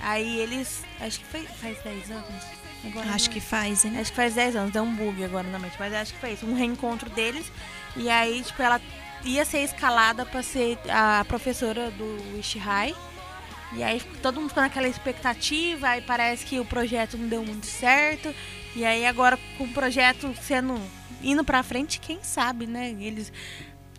Aí 0.00 0.38
eles. 0.40 0.84
Acho 1.00 1.18
que 1.20 1.24
foi, 1.26 1.42
faz 1.46 1.78
10 1.82 2.10
anos. 2.10 2.44
Agora 2.84 3.10
Acho 3.10 3.26
não- 3.26 3.32
que 3.32 3.40
faz, 3.40 3.84
hein? 3.84 3.98
Acho 3.98 4.10
que 4.10 4.16
faz 4.16 4.34
10 4.34 4.54
anos, 4.54 4.70
deu 4.72 4.82
um 4.84 4.94
bug 4.94 5.24
agora 5.24 5.48
na 5.48 5.58
mente, 5.58 5.74
mas 5.80 5.92
acho 5.94 6.12
que 6.14 6.20
foi 6.20 6.32
isso, 6.34 6.46
um 6.46 6.54
reencontro 6.54 7.08
deles. 7.10 7.50
E 7.96 8.08
aí, 8.10 8.42
tipo, 8.42 8.62
ela 8.62 8.80
ia 9.24 9.44
ser 9.44 9.60
escalada 9.64 10.24
pra 10.26 10.42
ser 10.42 10.78
a 10.88 11.24
professora 11.26 11.90
do 11.90 12.36
Wish 12.36 12.58
High. 12.58 12.94
E 13.74 13.82
aí 13.82 14.00
todo 14.22 14.40
mundo 14.40 14.48
ficou 14.48 14.62
naquela 14.62 14.88
expectativa, 14.88 15.88
aí 15.88 16.00
parece 16.00 16.44
que 16.46 16.58
o 16.58 16.64
projeto 16.64 17.18
não 17.18 17.28
deu 17.28 17.44
muito 17.44 17.66
certo. 17.66 18.34
E 18.74 18.84
aí 18.84 19.04
agora 19.06 19.38
com 19.56 19.64
o 19.64 19.68
projeto 19.72 20.32
sendo 20.42 20.80
indo 21.22 21.44
pra 21.44 21.62
frente, 21.62 22.00
quem 22.00 22.18
sabe, 22.22 22.66
né? 22.66 22.94
Eles 23.00 23.32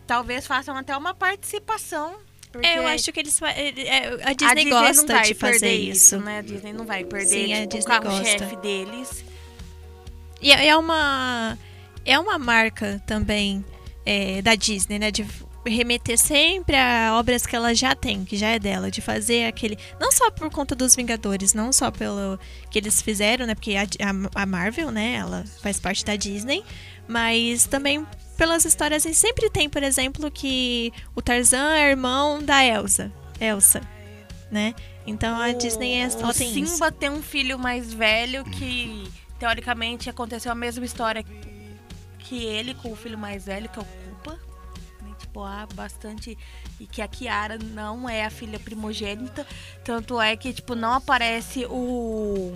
talvez 0.08 0.48
façam 0.48 0.76
até 0.76 0.96
uma 0.98 1.14
participação. 1.14 2.16
É, 2.64 2.80
eu 2.80 2.88
acho 2.88 3.12
que 3.12 3.20
eles. 3.20 3.40
ele- 3.56 3.84
é, 3.88 4.08
A 4.24 4.30
a 4.30 4.34
Disney, 4.34 4.66
não 4.72 4.82
gosta 4.82 5.14
vai 5.14 5.28
de 5.28 5.34
fazer 5.36 5.60
perder 5.60 5.76
isso. 5.92 6.18
né? 6.20 6.40
A 6.40 6.42
Disney 6.42 6.74
não 6.74 6.84
vai 6.86 7.04
perder 7.04 7.28
Sim, 7.46 7.54
a 7.54 7.58
tipo, 7.58 7.76
o 7.76 7.78
Disney 7.78 7.92
carro-chefe 8.00 8.40
gosta. 8.40 8.56
deles. 8.62 9.26
E 10.42 10.52
é 10.52 10.76
uma. 10.76 11.58
É 12.06 12.18
uma 12.18 12.40
marca 12.40 13.00
também 13.06 13.64
é, 14.04 14.42
da 14.42 14.56
Disney, 14.56 14.98
né? 14.98 15.12
De 15.12 15.24
remeter 15.70 16.18
sempre 16.18 16.76
a 16.76 17.16
obras 17.18 17.46
que 17.46 17.56
ela 17.56 17.74
já 17.74 17.96
tem, 17.96 18.26
que 18.26 18.36
já 18.38 18.50
é 18.50 18.60
dela, 18.60 18.90
de 18.92 19.02
fazer 19.02 19.46
aquele. 19.46 19.78
Não 20.00 20.12
só 20.12 20.30
por 20.32 20.50
conta 20.50 20.76
dos 20.76 20.96
Vingadores, 20.96 21.54
não 21.54 21.72
só 21.72 21.90
pelo 21.92 22.40
que 22.70 22.80
eles 22.80 23.02
fizeram, 23.02 23.46
né? 23.46 23.56
Porque 23.56 23.76
a, 23.76 23.84
a- 23.84 24.42
a 24.44 24.46
Marvel, 24.46 24.92
né? 24.92 25.14
Ela 25.16 25.44
faz 25.62 25.80
parte 25.80 26.04
da 26.04 26.16
Disney, 26.16 26.64
mas 27.08 27.66
também 27.66 28.06
pelas 28.38 28.66
histórias. 28.66 29.06
E 29.06 29.14
sempre 29.14 29.50
tem, 29.50 29.70
por 29.70 29.84
exemplo, 29.84 30.30
que 30.32 30.92
o 31.16 31.22
Tarzan 31.22 31.76
é 31.76 31.90
irmão 31.92 32.42
da 32.42 32.64
Elsa. 32.66 33.12
Elsa, 33.40 33.82
né? 34.52 34.74
Então 35.08 35.40
a 35.40 35.52
Disney 35.54 36.02
é, 36.02 36.08
o 36.08 36.20
ela 36.20 36.34
tem 36.34 36.60
isso. 36.62 36.74
Simba 36.74 36.92
tem 36.92 37.10
um 37.10 37.22
filho 37.22 37.58
mais 37.58 37.94
velho 37.94 38.44
que, 38.44 39.10
teoricamente, 39.40 40.10
aconteceu 40.10 40.52
a 40.52 40.56
mesma 40.56 40.86
história 40.86 41.24
que 42.20 42.44
ele 42.44 42.76
com 42.76 42.92
o 42.92 42.96
filho 42.96 43.18
mais 43.18 43.46
velho, 43.46 43.68
que 43.70 43.80
é 43.80 43.82
o 43.82 43.86
Né? 45.36 45.66
Tipo, 45.66 45.76
bastante... 45.76 46.38
E 46.80 46.88
que 46.88 47.02
a 47.02 47.08
Kiara 47.08 47.58
não 47.58 48.10
é 48.10 48.26
a 48.26 48.30
filha 48.30 48.60
primogênita. 48.60 49.46
Tanto 49.84 50.20
é 50.20 50.36
que, 50.36 50.54
tipo, 50.54 50.76
não 50.76 50.94
aparece 50.94 51.66
o... 51.66 52.56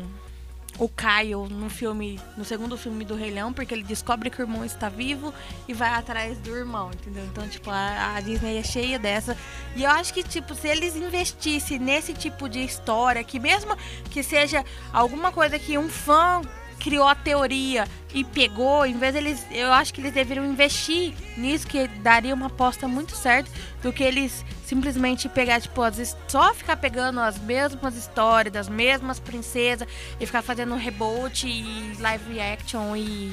O 0.79 0.89
Caio 0.89 1.47
no 1.49 1.69
filme, 1.69 2.19
no 2.36 2.43
segundo 2.43 2.75
filme 2.75 3.05
do 3.05 3.13
Rei 3.13 3.29
Leão, 3.29 3.53
porque 3.53 3.75
ele 3.75 3.83
descobre 3.83 4.31
que 4.31 4.41
o 4.41 4.43
irmão 4.43 4.65
está 4.65 4.89
vivo 4.89 5.31
e 5.67 5.73
vai 5.73 5.89
atrás 5.89 6.39
do 6.39 6.49
irmão, 6.49 6.89
entendeu? 6.91 7.23
Então, 7.25 7.47
tipo, 7.47 7.69
a, 7.69 8.15
a 8.15 8.21
Disney 8.21 8.57
é 8.57 8.63
cheia 8.63 8.97
dessa. 8.97 9.38
E 9.75 9.83
eu 9.83 9.91
acho 9.91 10.12
que, 10.12 10.23
tipo, 10.23 10.55
se 10.55 10.67
eles 10.67 10.95
investissem 10.95 11.77
nesse 11.77 12.12
tipo 12.12 12.49
de 12.49 12.65
história, 12.65 13.23
que 13.23 13.39
mesmo 13.39 13.77
que 14.09 14.23
seja 14.23 14.65
alguma 14.91 15.31
coisa 15.31 15.59
que 15.59 15.77
um 15.77 15.88
fã 15.88 16.41
criou 16.83 17.07
a 17.07 17.15
teoria 17.15 17.87
e 18.13 18.25
pegou, 18.25 18.85
em 18.85 18.97
vez 18.97 19.13
deles, 19.13 19.47
eu 19.49 19.71
acho 19.71 19.93
que 19.93 20.01
eles 20.01 20.11
deveriam 20.11 20.45
investir 20.45 21.13
nisso, 21.37 21.65
que 21.65 21.87
daria 21.87 22.33
uma 22.33 22.47
aposta 22.47 22.87
muito 22.87 23.15
certa, 23.15 23.49
do 23.81 23.91
que 23.93 24.03
eles 24.03 24.45
simplesmente 24.65 25.29
pegar, 25.29 25.61
tipo, 25.61 25.81
as, 25.81 26.15
só 26.27 26.53
ficar 26.53 26.75
pegando 26.75 27.21
as 27.21 27.39
mesmas 27.39 27.95
histórias, 27.95 28.53
das 28.53 28.67
mesmas 28.67 29.17
princesas, 29.17 29.87
e 30.19 30.25
ficar 30.25 30.41
fazendo 30.41 30.75
reboot 30.75 31.47
e 31.47 31.95
live 31.99 32.39
action 32.39 32.95
e 32.97 33.31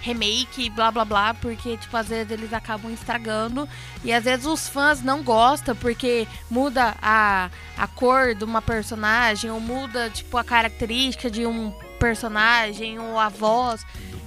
remake 0.00 0.64
e 0.64 0.70
blá 0.70 0.90
blá 0.90 1.04
blá, 1.04 1.34
porque, 1.34 1.76
tipo, 1.76 1.96
às 1.96 2.08
vezes 2.08 2.32
eles 2.32 2.52
acabam 2.52 2.92
estragando 2.92 3.68
e 4.04 4.12
às 4.12 4.24
vezes 4.24 4.44
os 4.44 4.68
fãs 4.68 5.02
não 5.02 5.22
gostam 5.22 5.74
porque 5.74 6.26
muda 6.50 6.96
a, 7.00 7.50
a 7.76 7.86
cor 7.86 8.34
de 8.34 8.44
uma 8.44 8.62
personagem 8.62 9.50
ou 9.50 9.60
muda, 9.60 10.10
tipo, 10.10 10.36
a 10.36 10.44
característica 10.44 11.30
de 11.30 11.46
um 11.46 11.72
personagem 11.98 12.98
ou 12.98 13.18
a 13.18 13.28
voz. 13.28 13.84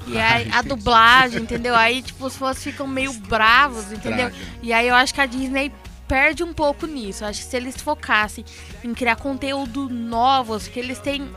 E 0.08 0.18
aí, 0.18 0.50
a 0.52 0.62
dublagem, 0.62 1.44
entendeu? 1.44 1.76
Aí, 1.76 2.02
tipo, 2.02 2.26
os 2.26 2.36
fãs 2.36 2.64
ficam 2.64 2.88
meio 2.88 3.14
bravos, 3.14 3.92
entendeu? 3.92 4.32
E 4.62 4.74
aí 4.74 4.88
eu 4.88 4.96
acho 4.96 5.14
que 5.14 5.22
a 5.22 5.26
Disney 5.26 5.72
perde 6.08 6.44
um 6.44 6.54
pouco 6.54 6.88
nisso. 6.88 7.24
Eu 7.24 7.28
acho 7.28 7.40
que 7.42 7.46
se 7.46 7.56
eles 7.56 7.80
focassem 7.80 8.44
em 8.84 8.94
criar 8.94 9.16
conteúdo 9.18 9.88
novos, 9.90 10.68
que 10.68 10.80
eles 10.80 11.00
têm 11.00 11.30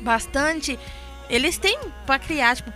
bastante 0.00 0.78
eles 1.30 1.56
têm 1.56 1.78
pra 2.04 2.18
criar, 2.18 2.56
tipo, 2.56 2.72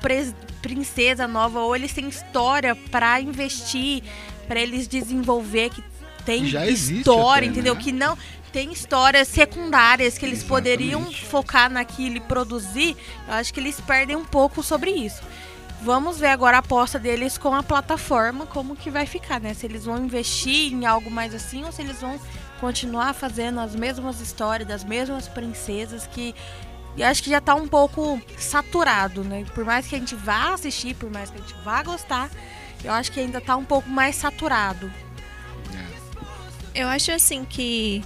princesa 0.62 1.26
nova, 1.26 1.58
ou 1.58 1.74
eles 1.74 1.92
têm 1.92 2.08
história 2.08 2.76
pra 2.90 3.20
investir, 3.20 4.02
pra 4.46 4.60
eles 4.60 4.86
desenvolver 4.86 5.70
que 5.70 5.82
tem 6.24 6.46
Já 6.46 6.64
história, 6.66 7.48
até, 7.48 7.58
entendeu? 7.58 7.74
né? 7.74 7.82
Que 7.82 7.90
não 7.90 8.16
tem 8.54 8.72
histórias 8.72 9.26
secundárias 9.26 10.16
que 10.16 10.24
eles 10.24 10.38
Exatamente. 10.38 10.48
poderiam 10.48 11.12
focar 11.12 11.68
naquilo 11.68 12.18
e 12.18 12.20
produzir. 12.20 12.96
Eu 13.26 13.34
acho 13.34 13.52
que 13.52 13.58
eles 13.58 13.80
perdem 13.80 14.14
um 14.14 14.24
pouco 14.24 14.62
sobre 14.62 14.92
isso. 14.92 15.20
Vamos 15.82 16.20
ver 16.20 16.28
agora 16.28 16.58
a 16.58 16.60
aposta 16.60 16.96
deles 16.96 17.36
com 17.36 17.52
a 17.52 17.64
plataforma, 17.64 18.46
como 18.46 18.76
que 18.76 18.90
vai 18.90 19.06
ficar, 19.06 19.40
né? 19.40 19.54
Se 19.54 19.66
eles 19.66 19.84
vão 19.84 19.98
investir 19.98 20.72
em 20.72 20.86
algo 20.86 21.10
mais 21.10 21.34
assim 21.34 21.64
ou 21.64 21.72
se 21.72 21.82
eles 21.82 22.00
vão 22.00 22.18
continuar 22.60 23.12
fazendo 23.12 23.58
as 23.58 23.74
mesmas 23.74 24.20
histórias 24.20 24.68
das 24.68 24.84
mesmas 24.84 25.26
princesas 25.26 26.06
que 26.06 26.32
eu 26.96 27.08
acho 27.08 27.24
que 27.24 27.30
já 27.30 27.40
tá 27.40 27.56
um 27.56 27.66
pouco 27.66 28.22
saturado, 28.38 29.24
né? 29.24 29.44
Por 29.52 29.64
mais 29.64 29.88
que 29.88 29.96
a 29.96 29.98
gente 29.98 30.14
vá 30.14 30.54
assistir, 30.54 30.94
por 30.94 31.10
mais 31.10 31.28
que 31.28 31.38
a 31.38 31.40
gente 31.40 31.54
vá 31.64 31.82
gostar, 31.82 32.30
eu 32.84 32.92
acho 32.92 33.10
que 33.10 33.18
ainda 33.18 33.40
tá 33.40 33.56
um 33.56 33.64
pouco 33.64 33.90
mais 33.90 34.14
saturado. 34.14 34.88
Eu 36.74 36.88
acho 36.88 37.12
assim 37.12 37.44
que. 37.44 38.02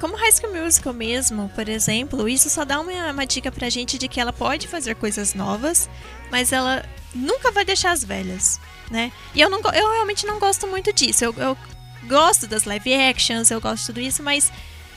Como 0.00 0.16
High 0.16 0.32
School 0.32 0.54
Musical 0.54 0.92
mesmo, 0.92 1.50
por 1.54 1.68
exemplo, 1.68 2.28
isso 2.28 2.48
só 2.48 2.64
dá 2.64 2.80
uma, 2.80 3.10
uma 3.10 3.26
dica 3.26 3.50
pra 3.50 3.68
gente 3.68 3.98
de 3.98 4.06
que 4.06 4.20
ela 4.20 4.32
pode 4.32 4.68
fazer 4.68 4.94
coisas 4.94 5.34
novas, 5.34 5.90
mas 6.30 6.52
ela 6.52 6.84
nunca 7.14 7.50
vai 7.50 7.64
deixar 7.64 7.90
as 7.90 8.04
velhas, 8.04 8.60
né? 8.90 9.12
E 9.34 9.40
eu, 9.40 9.50
não, 9.50 9.60
eu 9.72 9.90
realmente 9.90 10.26
não 10.26 10.38
gosto 10.38 10.66
muito 10.66 10.92
disso. 10.92 11.24
Eu, 11.24 11.34
eu 11.36 11.56
gosto 12.06 12.46
das 12.46 12.64
live 12.64 12.94
actions, 12.94 13.50
eu 13.50 13.60
gosto 13.60 13.80
de 13.80 13.86
tudo 13.86 14.00
isso, 14.00 14.22
mas 14.22 14.52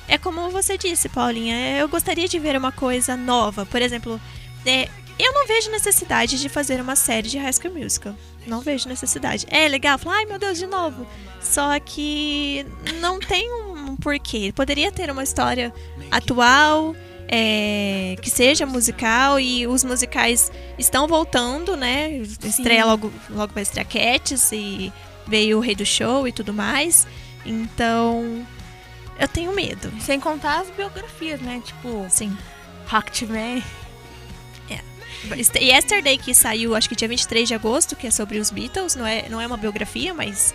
é 0.08 0.18
como 0.18 0.50
você 0.50 0.78
disse, 0.78 1.10
Paulinha, 1.10 1.56
é, 1.56 1.82
eu 1.82 1.88
gostaria 1.88 2.28
de 2.28 2.38
ver 2.38 2.56
uma 2.56 2.72
coisa 2.72 3.18
nova. 3.18 3.66
Por 3.66 3.82
exemplo, 3.82 4.22
é, 4.66 4.88
eu 5.18 5.34
não 5.34 5.48
vejo 5.48 5.70
necessidade 5.72 6.40
de 6.40 6.50
fazer 6.50 6.82
uma 6.82 6.96
série 6.96 7.30
de 7.30 7.38
High 7.38 7.54
School 7.54 7.74
Musical. 7.74 8.16
Não 8.46 8.60
vejo 8.60 8.90
necessidade. 8.90 9.46
É 9.50 9.68
legal, 9.68 9.98
falar, 10.00 10.18
ai 10.18 10.26
meu 10.26 10.40
Deus, 10.40 10.58
de 10.58 10.66
novo. 10.66 11.08
Só 11.40 11.80
que 11.80 12.66
não 13.00 13.20
tem 13.20 13.48
porquê. 14.02 14.52
Poderia 14.54 14.92
ter 14.92 15.10
uma 15.10 15.24
história 15.24 15.74
atual, 16.10 16.96
é, 17.28 18.16
que 18.22 18.30
seja 18.30 18.66
musical, 18.66 19.40
e 19.40 19.66
os 19.68 19.84
musicais 19.84 20.52
estão 20.78 21.08
voltando, 21.08 21.78
né? 21.78 22.18
Estreia 22.44 22.86
logo, 22.86 23.12
logo 23.30 23.54
vai 23.54 23.64
estrear 23.64 23.88
Cats 23.88 24.52
e 24.52 24.92
veio 25.28 25.58
o 25.58 25.62
Rei 25.62 25.76
do 25.76 25.86
Show 25.86 26.28
e 26.28 26.32
tudo 26.32 26.54
mais. 26.54 27.08
Então, 27.46 28.46
eu 29.20 29.28
tenho 29.28 29.54
medo. 29.54 29.92
Sem 30.02 30.20
contar 30.20 30.62
as 30.62 30.70
biografias, 30.72 31.40
né? 31.40 31.62
Tipo, 31.64 32.06
Sim. 32.10 32.36
Rocketman. 32.88 33.64
E 35.60 35.66
Yesterday, 35.66 36.18
que 36.18 36.34
saiu 36.34 36.76
acho 36.76 36.90
que 36.90 36.96
dia 36.96 37.08
23 37.08 37.48
de 37.48 37.54
agosto, 37.54 37.96
que 37.96 38.08
é 38.08 38.12
sobre 38.12 38.40
os 38.40 38.50
Beatles, 38.50 38.96
não 38.96 39.06
é, 39.06 39.30
não 39.30 39.40
é 39.40 39.46
uma 39.46 39.58
biografia, 39.58 40.14
mas 40.14 40.54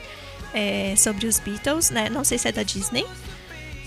é 0.52 0.94
sobre 0.96 1.26
os 1.26 1.38
Beatles, 1.38 1.90
né? 1.90 2.08
Não 2.08 2.24
sei 2.24 2.38
se 2.38 2.48
é 2.48 2.52
da 2.52 2.62
Disney. 2.62 3.06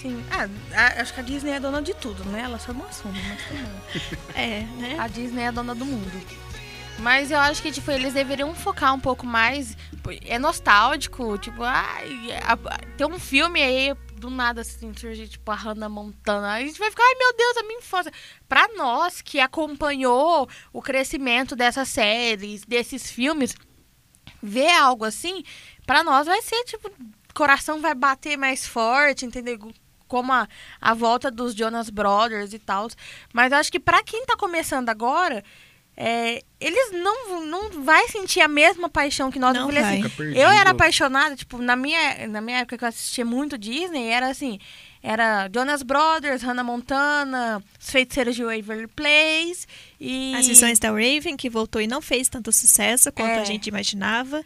Sim. 0.01 0.23
Ah, 0.31 0.47
a- 0.75 1.01
acho 1.01 1.13
que 1.13 1.19
a 1.19 1.23
Disney 1.23 1.51
é 1.51 1.59
dona 1.59 1.81
de 1.81 1.93
tudo, 1.93 2.23
né? 2.25 2.41
Ela 2.41 2.57
só 2.59 2.73
não 2.73 2.85
assume, 2.87 3.19
mas 3.27 3.41
bom. 3.49 4.19
É, 4.35 4.61
né? 4.77 4.95
A 4.99 5.07
Disney 5.07 5.43
é 5.43 5.51
dona 5.51 5.75
do 5.75 5.85
mundo. 5.85 6.11
Mas 6.99 7.31
eu 7.31 7.37
acho 7.39 7.61
que, 7.61 7.71
tipo, 7.71 7.89
eles 7.91 8.13
deveriam 8.13 8.53
focar 8.53 8.93
um 8.93 8.99
pouco 8.99 9.25
mais. 9.25 9.77
É 10.25 10.37
nostálgico, 10.37 11.37
tipo, 11.37 11.63
ai, 11.63 12.29
a- 12.43 12.53
a- 12.53 12.77
tem 12.97 13.07
um 13.07 13.17
filme 13.19 13.61
aí, 13.61 13.93
do 14.17 14.29
nada, 14.29 14.61
assim, 14.61 14.93
surge, 14.93 15.27
tipo, 15.29 15.49
a 15.49 15.55
Hannah 15.55 15.87
Montana. 15.87 16.53
A 16.53 16.59
gente 16.59 16.77
vai 16.77 16.89
ficar, 16.89 17.03
ai 17.03 17.15
meu 17.15 17.33
Deus, 17.37 17.57
a 17.57 17.63
minha 17.63 17.79
infância. 17.79 18.11
Pra 18.49 18.67
nós 18.75 19.21
que 19.21 19.39
acompanhou 19.39 20.47
o 20.73 20.81
crescimento 20.81 21.55
dessas 21.55 21.87
séries, 21.87 22.63
desses 22.65 23.09
filmes, 23.09 23.55
ver 24.43 24.71
algo 24.71 25.05
assim, 25.05 25.43
pra 25.85 26.03
nós 26.03 26.27
vai 26.27 26.41
ser, 26.41 26.63
tipo, 26.65 26.91
coração 27.33 27.79
vai 27.79 27.95
bater 27.95 28.37
mais 28.37 28.67
forte, 28.67 29.25
entendeu? 29.25 29.71
Como 30.09 30.33
a, 30.33 30.45
a 30.81 30.93
volta 30.93 31.31
dos 31.31 31.55
Jonas 31.55 31.89
Brothers 31.89 32.51
e 32.53 32.59
tal. 32.59 32.89
Mas 33.31 33.53
eu 33.53 33.57
acho 33.59 33.71
que 33.71 33.79
pra 33.79 34.03
quem 34.03 34.25
tá 34.25 34.35
começando 34.35 34.89
agora, 34.89 35.41
é, 35.95 36.41
eles 36.59 36.91
não, 36.93 37.45
não 37.45 37.83
vai 37.83 38.07
sentir 38.09 38.41
a 38.41 38.47
mesma 38.47 38.89
paixão 38.89 39.29
que 39.31 39.39
nós. 39.39 39.53
Não 39.53 39.61
Eu 39.61 39.67
falei 39.67 39.83
vai. 39.83 39.99
assim, 40.01 40.37
eu 40.37 40.49
era 40.49 40.71
apaixonada, 40.71 41.35
tipo, 41.35 41.57
na 41.59 41.75
minha, 41.75 42.27
na 42.27 42.41
minha 42.41 42.59
época 42.59 42.77
que 42.77 42.83
eu 42.83 42.87
assistia 42.89 43.23
muito 43.25 43.57
Disney, 43.57 44.07
era 44.07 44.29
assim, 44.29 44.59
era 45.03 45.49
Jonas 45.53 45.83
Brothers, 45.83 46.41
Hannah 46.41 46.63
Montana, 46.63 47.63
Os 47.79 47.89
Feiticeiros 47.89 48.35
de 48.35 48.43
Waverly 48.43 48.87
Place 48.87 49.67
e... 49.99 50.33
As 50.35 50.47
visões 50.47 50.79
da 50.79 50.89
Raven, 50.89 51.35
que 51.37 51.49
voltou 51.49 51.81
e 51.81 51.87
não 51.87 52.01
fez 52.01 52.27
tanto 52.29 52.51
sucesso 52.51 53.11
quanto 53.11 53.31
É. 53.31 53.41
a 53.41 53.43
gente 53.45 53.67
imaginava. 53.67 54.43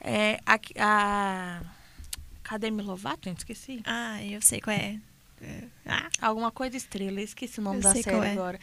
É, 0.00 0.38
a, 0.44 0.58
a... 0.78 1.60
Cadê 2.46 2.70
Demi 2.70 2.82
Lovato? 2.82 3.28
gente? 3.28 3.38
Esqueci. 3.38 3.80
Ah, 3.84 4.22
eu 4.24 4.40
sei 4.40 4.60
qual 4.60 4.76
é. 4.76 4.98
É, 5.42 5.64
Ah, 5.84 6.08
Alguma 6.22 6.50
coisa 6.50 6.76
estrela, 6.76 7.20
esqueci 7.20 7.58
o 7.58 7.62
nome 7.62 7.78
Eu 7.78 7.82
da 7.82 7.92
série 7.94 8.16
é. 8.16 8.32
agora. 8.32 8.58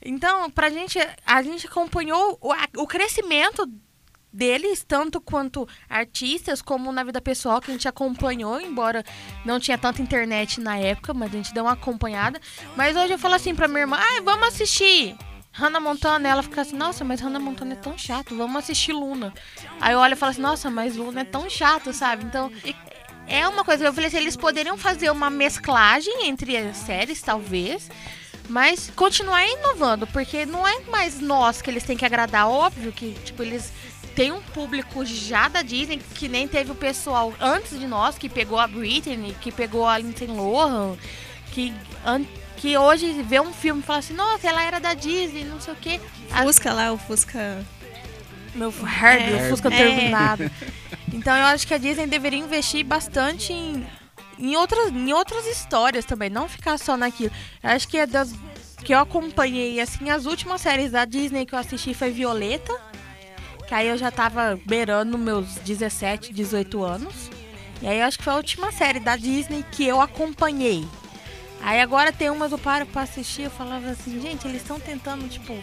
Então, 0.00 0.50
pra 0.50 0.70
gente, 0.70 0.98
a 1.26 1.42
gente 1.42 1.66
acompanhou 1.66 2.38
o, 2.40 2.52
a- 2.52 2.68
o 2.76 2.86
crescimento 2.86 3.68
deles, 4.32 4.84
tanto 4.86 5.20
quanto 5.20 5.66
artistas, 5.88 6.60
como 6.62 6.90
na 6.92 7.02
vida 7.04 7.20
pessoal, 7.20 7.60
que 7.60 7.70
a 7.70 7.74
gente 7.74 7.86
acompanhou, 7.88 8.60
embora 8.60 9.04
não 9.44 9.58
tinha 9.60 9.78
tanta 9.78 10.00
internet 10.02 10.60
na 10.60 10.76
época, 10.76 11.12
mas 11.14 11.32
a 11.32 11.36
gente 11.36 11.54
deu 11.54 11.64
uma 11.64 11.72
acompanhada. 11.72 12.40
Mas 12.76 12.96
hoje 12.96 13.12
eu 13.14 13.18
falo 13.18 13.34
assim 13.34 13.54
pra 13.54 13.68
minha 13.68 13.80
irmã, 13.80 13.96
ai, 13.98 14.20
vamos 14.20 14.48
assistir. 14.48 15.16
Hannah 15.52 15.78
Montana, 15.78 16.28
ela 16.28 16.42
fica 16.42 16.62
assim, 16.62 16.76
nossa, 16.76 17.04
mas 17.04 17.20
Hannah 17.20 17.38
Montana 17.38 17.74
é 17.74 17.76
tão 17.76 17.96
chato, 17.96 18.36
vamos 18.36 18.56
assistir 18.56 18.92
Luna. 18.92 19.32
Aí 19.80 19.92
eu 19.92 20.00
olho 20.00 20.14
e 20.14 20.16
falo 20.16 20.30
assim, 20.32 20.40
nossa, 20.42 20.68
mas 20.68 20.96
Luna 20.96 21.20
é 21.20 21.24
tão 21.24 21.48
chato, 21.48 21.92
sabe? 21.92 22.24
Então, 22.24 22.50
é 23.28 23.46
uma 23.48 23.64
coisa 23.64 23.82
que 23.84 23.88
eu 23.88 23.94
falei 23.94 24.08
assim, 24.08 24.18
eles 24.18 24.36
poderiam 24.36 24.76
fazer 24.76 25.10
uma 25.10 25.30
mesclagem 25.30 26.26
entre 26.28 26.56
as 26.56 26.76
séries, 26.78 27.20
talvez, 27.22 27.90
mas 28.48 28.90
continuar 28.94 29.46
inovando, 29.46 30.06
porque 30.06 30.44
não 30.44 30.66
é 30.66 30.80
mais 30.90 31.20
nós 31.20 31.62
que 31.62 31.70
eles 31.70 31.82
têm 31.84 31.96
que 31.96 32.04
agradar, 32.04 32.48
óbvio 32.48 32.92
que, 32.92 33.12
tipo, 33.24 33.42
eles 33.42 33.72
têm 34.14 34.30
um 34.32 34.40
público 34.40 35.04
já 35.04 35.48
da 35.48 35.62
Disney, 35.62 35.98
que 36.14 36.28
nem 36.28 36.46
teve 36.46 36.70
o 36.70 36.74
pessoal 36.74 37.32
antes 37.40 37.78
de 37.78 37.86
nós, 37.86 38.16
que 38.18 38.28
pegou 38.28 38.58
a 38.58 38.66
Britney, 38.66 39.34
que 39.40 39.50
pegou 39.50 39.86
a 39.88 39.98
Lindsay 39.98 40.28
Lohan, 40.28 40.96
que, 41.52 41.72
an- 42.04 42.24
que 42.58 42.76
hoje 42.76 43.10
vê 43.22 43.40
um 43.40 43.52
filme 43.52 43.80
e 43.80 43.84
fala 43.84 43.98
assim, 44.00 44.14
nossa, 44.14 44.46
ela 44.46 44.62
era 44.62 44.78
da 44.78 44.94
Disney, 44.94 45.44
não 45.44 45.60
sei 45.60 45.72
o 45.72 45.76
quê. 45.76 46.00
A- 46.30 46.42
Fusca 46.42 46.72
lá, 46.72 46.92
o 46.92 46.98
Fusca. 46.98 47.64
meu 48.54 48.68
Herbie, 48.70 49.32
É. 49.38 49.46
o 49.46 49.50
Fusca 49.50 49.68
É. 49.74 49.84
turbinado. 49.88 50.50
Então 51.14 51.34
eu 51.36 51.44
acho 51.44 51.64
que 51.64 51.72
a 51.72 51.78
Disney 51.78 52.08
deveria 52.08 52.40
investir 52.40 52.84
bastante 52.84 53.52
em, 53.52 53.86
em, 54.36 54.56
outras, 54.56 54.90
em 54.90 55.12
outras 55.12 55.46
histórias 55.46 56.04
também, 56.04 56.28
não 56.28 56.48
ficar 56.48 56.76
só 56.76 56.96
naquilo. 56.96 57.30
Eu 57.62 57.70
acho 57.70 57.86
que 57.86 57.96
é 57.96 58.04
das 58.04 58.34
que 58.84 58.92
eu 58.92 58.98
acompanhei, 58.98 59.80
assim, 59.80 60.10
as 60.10 60.26
últimas 60.26 60.60
séries 60.60 60.90
da 60.90 61.06
Disney 61.06 61.46
que 61.46 61.54
eu 61.54 61.58
assisti 61.58 61.94
foi 61.94 62.10
Violeta, 62.10 62.78
que 63.66 63.72
aí 63.72 63.86
eu 63.86 63.96
já 63.96 64.10
tava 64.10 64.60
beirando 64.66 65.16
meus 65.16 65.54
17, 65.60 66.34
18 66.34 66.82
anos. 66.82 67.30
E 67.80 67.86
aí 67.86 68.00
eu 68.00 68.06
acho 68.06 68.18
que 68.18 68.24
foi 68.24 68.32
a 68.32 68.36
última 68.36 68.72
série 68.72 69.00
da 69.00 69.16
Disney 69.16 69.64
que 69.70 69.86
eu 69.86 70.00
acompanhei. 70.00 70.86
Aí 71.62 71.80
agora 71.80 72.12
tem 72.12 72.28
umas 72.28 72.52
eu 72.52 72.58
paro 72.58 72.84
pra 72.86 73.02
assistir, 73.02 73.42
eu 73.42 73.50
falava 73.50 73.88
assim, 73.88 74.20
gente, 74.20 74.46
eles 74.46 74.60
estão 74.60 74.78
tentando, 74.78 75.26
tipo, 75.28 75.56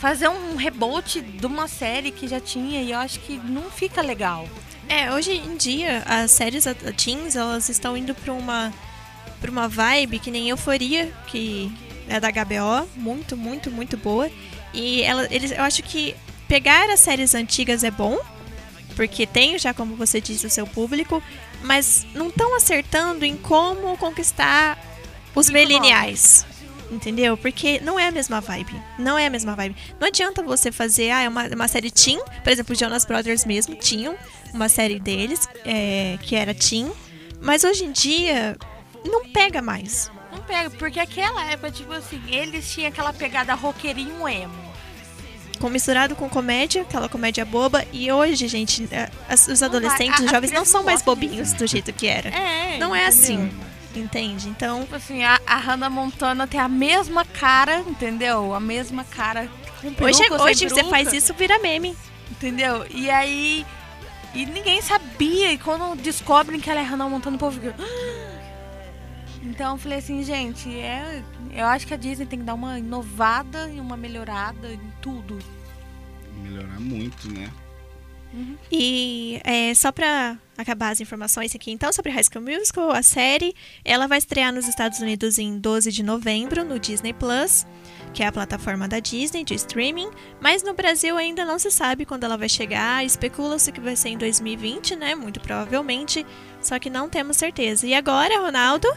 fazer 0.00 0.28
um 0.28 0.56
reboot 0.56 1.20
de 1.20 1.46
uma 1.46 1.68
série 1.68 2.10
que 2.10 2.26
já 2.26 2.40
tinha 2.40 2.80
e 2.82 2.90
eu 2.90 2.98
acho 2.98 3.20
que 3.20 3.36
não 3.36 3.70
fica 3.70 4.00
legal. 4.00 4.48
É, 4.88 5.12
hoje 5.12 5.32
em 5.32 5.56
dia, 5.56 6.02
as 6.06 6.30
séries 6.30 6.64
teens, 6.96 7.36
elas 7.36 7.68
estão 7.68 7.96
indo 7.96 8.14
pra 8.14 8.32
uma, 8.32 8.72
pra 9.40 9.50
uma 9.50 9.68
vibe 9.68 10.18
que 10.18 10.30
nem 10.30 10.48
Euforia, 10.48 11.12
que 11.26 11.70
é 12.08 12.18
da 12.18 12.30
HBO, 12.30 12.88
muito, 12.96 13.36
muito, 13.36 13.70
muito 13.70 13.96
boa. 13.98 14.30
E 14.72 15.02
ela, 15.02 15.28
eles, 15.30 15.52
eu 15.52 15.62
acho 15.62 15.82
que 15.82 16.16
pegar 16.48 16.88
as 16.90 17.00
séries 17.00 17.34
antigas 17.34 17.84
é 17.84 17.90
bom, 17.90 18.18
porque 18.96 19.26
tem 19.26 19.58
já, 19.58 19.74
como 19.74 19.96
você 19.96 20.18
disse, 20.18 20.46
o 20.46 20.50
seu 20.50 20.66
público, 20.66 21.22
mas 21.62 22.06
não 22.14 22.28
estão 22.28 22.56
acertando 22.56 23.24
em 23.24 23.36
como 23.36 23.96
conquistar 23.98 24.78
os 25.34 25.50
millennials. 25.50 26.46
Entendeu? 26.90 27.36
Porque 27.36 27.80
não 27.80 27.98
é 27.98 28.08
a 28.08 28.10
mesma 28.10 28.40
vibe. 28.40 28.74
Não 28.98 29.16
é 29.16 29.26
a 29.26 29.30
mesma 29.30 29.54
vibe. 29.54 29.76
Não 29.98 30.08
adianta 30.08 30.42
você 30.42 30.72
fazer 30.72 31.10
ah, 31.10 31.22
é 31.22 31.28
uma, 31.28 31.46
uma 31.46 31.68
série 31.68 31.90
teen. 31.90 32.20
Por 32.42 32.52
exemplo, 32.52 32.74
Jonas 32.74 33.04
Brothers 33.04 33.44
mesmo 33.44 33.76
tinham 33.76 34.16
uma 34.52 34.68
série 34.68 34.98
deles, 34.98 35.48
é, 35.64 36.18
que 36.22 36.34
era 36.34 36.52
teen. 36.52 36.90
Mas 37.40 37.62
hoje 37.62 37.84
em 37.84 37.92
dia, 37.92 38.56
não 39.04 39.28
pega 39.30 39.62
mais. 39.62 40.10
Não 40.32 40.40
pega, 40.42 40.70
porque 40.70 40.98
aquela 40.98 41.44
época, 41.50 41.70
tipo 41.70 41.92
assim, 41.92 42.20
eles 42.28 42.70
tinham 42.72 42.88
aquela 42.88 43.12
pegada 43.12 43.54
roqueirinho 43.54 44.28
emo. 44.28 44.70
Com, 45.60 45.68
misturado 45.68 46.16
com 46.16 46.28
comédia, 46.28 46.82
aquela 46.82 47.08
comédia 47.08 47.44
boba. 47.44 47.84
E 47.92 48.10
hoje, 48.10 48.48
gente, 48.48 48.88
é, 48.90 49.10
os 49.30 49.62
adolescentes, 49.62 50.20
os 50.24 50.30
jovens 50.30 50.52
não 50.52 50.64
são 50.64 50.82
mais 50.82 51.02
bobinhos 51.02 51.52
do 51.52 51.66
jeito 51.66 51.92
que 51.92 52.06
era. 52.06 52.30
É, 52.30 52.78
Não 52.78 52.94
é 52.94 53.06
entendeu? 53.06 53.08
assim. 53.08 53.69
Entende? 53.94 54.48
Então, 54.48 54.82
Tipo 54.82 54.94
assim, 54.96 55.24
a, 55.24 55.40
a 55.46 55.56
Hannah 55.56 55.90
Montana 55.90 56.46
tem 56.46 56.60
a 56.60 56.68
mesma 56.68 57.24
cara, 57.24 57.80
entendeu? 57.80 58.54
A 58.54 58.60
mesma 58.60 59.04
cara 59.04 59.50
peruca 59.80 60.04
Hoje, 60.04 60.16
sem 60.18 60.32
hoje 60.40 60.68
você 60.68 60.84
faz 60.84 61.12
isso, 61.12 61.34
vira 61.34 61.58
meme. 61.58 61.96
Entendeu? 62.30 62.86
E 62.90 63.10
aí. 63.10 63.66
E 64.32 64.46
ninguém 64.46 64.80
sabia. 64.80 65.52
E 65.52 65.58
quando 65.58 65.96
descobrem 66.00 66.60
que 66.60 66.70
ela 66.70 66.80
é 66.80 66.84
Hannah 66.84 67.08
Montana, 67.08 67.36
o 67.36 67.38
povo 67.38 67.60
fica. 67.60 67.74
"Ah!" 67.78 68.30
Então 69.42 69.72
eu 69.72 69.78
falei 69.78 69.98
assim, 69.98 70.22
gente, 70.22 70.68
é, 70.78 71.22
eu 71.52 71.66
acho 71.66 71.86
que 71.86 71.94
a 71.94 71.96
Disney 71.96 72.26
tem 72.26 72.38
que 72.38 72.44
dar 72.44 72.54
uma 72.54 72.78
inovada 72.78 73.68
e 73.70 73.80
uma 73.80 73.96
melhorada 73.96 74.70
em 74.70 74.92
tudo. 75.00 75.38
Melhorar 76.36 76.78
muito, 76.78 77.28
né? 77.32 77.50
E 78.70 79.40
é, 79.44 79.74
só 79.74 79.90
pra 79.90 80.38
acabar 80.56 80.90
as 80.90 81.00
informações 81.00 81.54
aqui, 81.54 81.70
então, 81.70 81.92
sobre 81.92 82.12
High 82.12 82.24
School 82.24 82.44
Musical, 82.44 82.90
a 82.90 83.02
série, 83.02 83.54
ela 83.84 84.06
vai 84.06 84.18
estrear 84.18 84.52
nos 84.52 84.68
Estados 84.68 85.00
Unidos 85.00 85.38
em 85.38 85.58
12 85.58 85.90
de 85.90 86.02
novembro 86.02 86.64
no 86.64 86.78
Disney 86.78 87.12
Plus, 87.12 87.66
que 88.12 88.22
é 88.22 88.26
a 88.26 88.32
plataforma 88.32 88.86
da 88.86 89.00
Disney 89.00 89.42
de 89.42 89.54
streaming, 89.54 90.10
mas 90.40 90.62
no 90.62 90.74
Brasil 90.74 91.16
ainda 91.16 91.44
não 91.44 91.58
se 91.58 91.70
sabe 91.70 92.04
quando 92.04 92.24
ela 92.24 92.36
vai 92.36 92.48
chegar. 92.48 93.04
Especula-se 93.04 93.72
que 93.72 93.80
vai 93.80 93.96
ser 93.96 94.10
em 94.10 94.18
2020, 94.18 94.96
né? 94.96 95.14
Muito 95.14 95.40
provavelmente, 95.40 96.26
só 96.60 96.78
que 96.78 96.90
não 96.90 97.08
temos 97.08 97.36
certeza. 97.36 97.86
E 97.86 97.94
agora, 97.94 98.40
Ronaldo, 98.40 98.88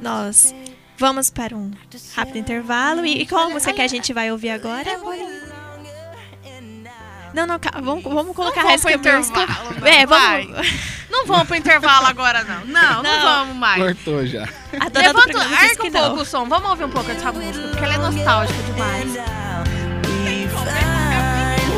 nós 0.00 0.54
vamos 0.96 1.30
para 1.30 1.56
um 1.56 1.70
rápido 2.14 2.38
intervalo. 2.38 3.04
E, 3.04 3.22
e 3.22 3.26
qual 3.26 3.50
música 3.50 3.72
que 3.72 3.82
a 3.82 3.88
gente 3.88 4.12
vai 4.12 4.30
ouvir 4.30 4.50
agora? 4.50 4.90
Não, 7.32 7.46
não, 7.46 7.58
vamos, 7.82 8.02
vamos 8.04 8.34
colocar 8.36 8.62
pro 8.62 8.78
School 8.78 8.98
Musical. 8.98 9.42
intervalo, 9.42 9.74
não, 9.80 9.86
É, 9.86 10.06
vamos. 10.06 10.90
Não 11.10 11.26
vamos 11.26 11.46
pro 11.46 11.56
intervalo 11.56 12.06
agora, 12.06 12.44
não. 12.44 12.64
Não, 12.66 13.02
não, 13.02 13.02
Não. 13.02 13.22
vamos 13.22 13.56
mais. 13.56 13.82
Cortou 13.82 14.26
já. 14.26 14.42
A 14.44 14.98
Levanta, 14.98 15.38
arca 15.38 15.76
que 15.76 15.88
um 15.88 15.90
não. 15.92 16.00
pouco 16.08 16.22
o 16.22 16.24
som. 16.24 16.44
Vamos 16.46 16.70
ouvir 16.70 16.84
um 16.84 16.90
pouco 16.90 17.06
dessa 17.08 17.32
música, 17.32 17.68
porque 17.68 17.84
ela 17.84 17.94
é 17.94 17.98
nostálgica 17.98 18.62
demais. 18.62 19.12
be 19.12 20.46
fine. 20.48 21.70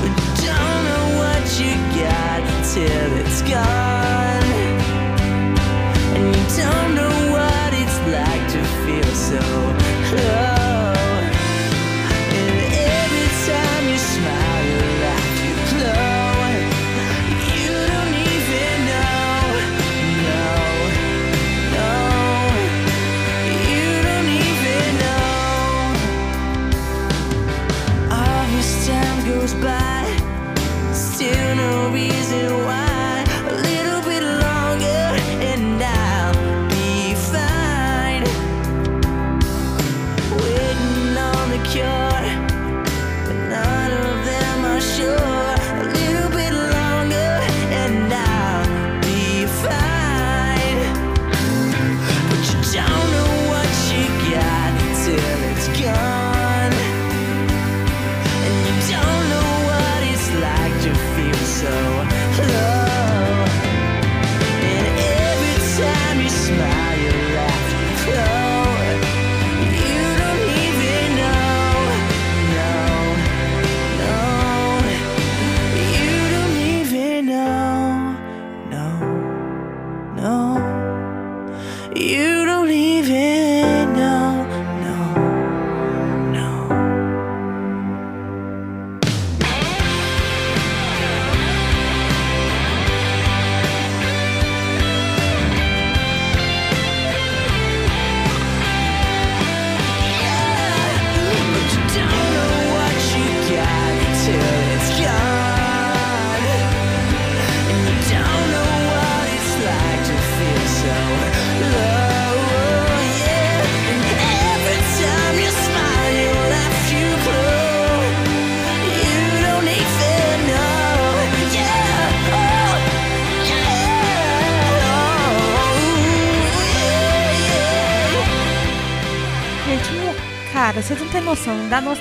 But 0.00 0.14
don't 0.36 0.82
know 0.84 1.06
what 1.18 1.60
you 1.60 1.74
got 1.94 2.42
till 2.72 3.12
it's 3.20 3.42
gone. 3.42 4.48
And 6.14 6.34
you 6.36 6.44
don't 6.56 6.94
know 6.94 7.32
what 7.32 7.72
it's 7.74 7.98
like 8.06 8.44
to 8.52 8.60
feel 8.84 9.14
so 9.14 9.38
no 32.30 32.77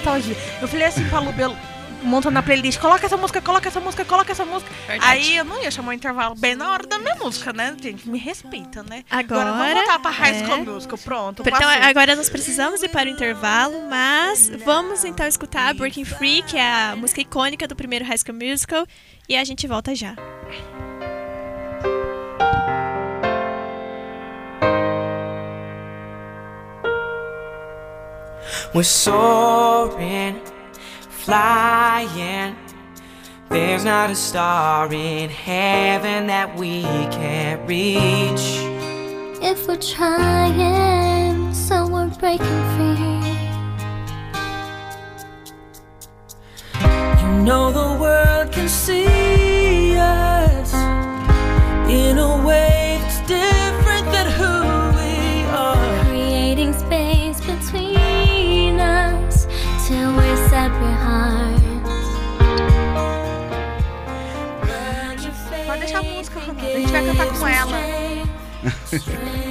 nostalgia. 0.08 0.36
Eu 0.62 0.68
falei 0.68 0.88
assim 0.88 1.08
pra 1.10 1.20
Lu, 1.20 1.32
Belo, 1.34 1.56
montando 2.04 2.34
na 2.34 2.44
playlist, 2.44 2.80
coloca 2.80 3.06
essa 3.06 3.18
música, 3.18 3.42
coloca 3.42 3.68
essa 3.68 3.80
música, 3.80 4.06
coloca 4.06 4.32
essa 4.32 4.46
música. 4.46 4.72
Verdade. 4.88 5.12
Aí 5.12 5.36
eu 5.36 5.44
não 5.44 5.62
ia 5.62 5.70
chamar 5.70 5.90
o 5.90 5.94
intervalo 5.94 6.36
bem 6.36 6.56
na 6.56 6.72
hora 6.72 6.88
da 6.88 6.98
minha 6.98 7.16
música, 7.16 7.52
né, 7.52 7.76
gente? 7.80 8.08
Me 8.08 8.18
respeita, 8.18 8.84
né? 8.84 9.04
Agora, 9.10 9.52
vamos 9.52 9.74
voltar 9.74 10.00
pra 10.00 10.12
High 10.12 10.46
School 10.46 10.56
é. 10.56 10.64
Musical, 10.64 10.98
pronto. 11.00 11.42
Então, 11.46 11.60
passou. 11.60 11.84
agora 11.84 12.16
nós 12.16 12.30
precisamos 12.30 12.82
ir 12.82 12.90
para 12.90 13.10
o 13.10 13.12
intervalo, 13.12 13.88
mas 13.90 14.50
vamos 14.64 15.04
então 15.04 15.28
escutar 15.28 15.74
Breaking 15.74 16.06
Free, 16.06 16.42
que 16.44 16.58
é 16.58 16.92
a 16.92 16.96
música 16.96 17.22
icônica 17.22 17.68
do 17.68 17.76
primeiro 17.76 18.06
High 18.06 18.18
School 18.18 18.38
Musical, 18.38 18.86
e 19.28 19.36
a 19.36 19.44
gente 19.44 19.68
volta 19.68 19.94
já. 19.94 20.16
We're 28.74 28.84
soaring, 28.84 30.42
flying. 31.10 32.56
There's 33.50 33.86
not 33.86 34.10
a 34.10 34.16
star 34.16 34.92
in 34.94 35.30
heaven 35.30 36.28
that 36.28 36.54
we 36.58 36.82
can't 36.82 37.68
reach. 37.68 38.60
If 39.42 39.68
we're 39.68 39.78
trying, 39.78 41.54
so 41.54 41.88
we're 41.88 42.08
breaking 42.20 42.46
free. 42.76 43.18
You 47.22 47.44
know 47.44 47.72
the 47.72 48.02
world 48.02 48.52
can 48.52 48.68
see 48.68 49.96
us 49.98 50.74
in 51.90 52.18
a 52.18 52.46
way 52.46 52.77
com 67.38 67.48
ela. 67.48 67.78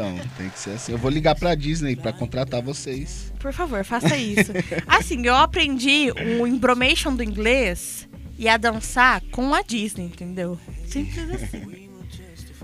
então, 0.00 0.18
tem 0.36 0.48
que 0.48 0.58
ser 0.58 0.70
assim. 0.70 0.92
Eu 0.92 0.98
vou 0.98 1.10
ligar 1.10 1.34
pra 1.34 1.54
Disney 1.54 1.94
pra 1.94 2.12
contratar 2.12 2.62
vocês. 2.62 3.32
Por 3.38 3.52
favor, 3.52 3.84
faça 3.84 4.16
isso. 4.16 4.52
Assim, 4.86 5.24
eu 5.26 5.36
aprendi 5.36 6.10
o 6.40 6.46
embromation 6.46 7.14
do 7.14 7.22
inglês 7.22 8.08
e 8.38 8.48
a 8.48 8.56
dançar 8.56 9.20
com 9.30 9.54
a 9.54 9.62
Disney, 9.62 10.06
entendeu? 10.06 10.58
Simples 10.86 11.30
assim. 11.30 11.90